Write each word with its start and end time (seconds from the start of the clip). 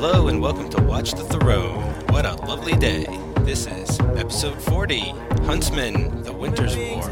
Hello 0.00 0.28
and 0.28 0.40
welcome 0.40 0.70
to 0.70 0.80
Watch 0.80 1.14
the 1.14 1.24
Throne. 1.24 1.82
What 2.10 2.24
a 2.24 2.36
lovely 2.46 2.76
day. 2.76 3.04
This 3.40 3.66
is 3.66 3.98
episode 4.14 4.62
40 4.62 5.00
Huntsman, 5.42 6.22
The 6.22 6.32
Winter's 6.32 6.76
War, 6.76 7.02